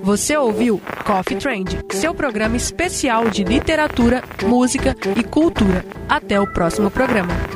Você 0.00 0.36
ouviu 0.36 0.80
Coffee 1.04 1.36
Trend, 1.38 1.80
seu 1.90 2.14
programa 2.14 2.56
especial 2.56 3.28
de 3.28 3.42
literatura, 3.44 4.22
música 4.44 4.94
e 5.16 5.24
cultura. 5.24 5.84
Até 6.08 6.40
o 6.40 6.52
próximo 6.52 6.90
programa. 6.90 7.55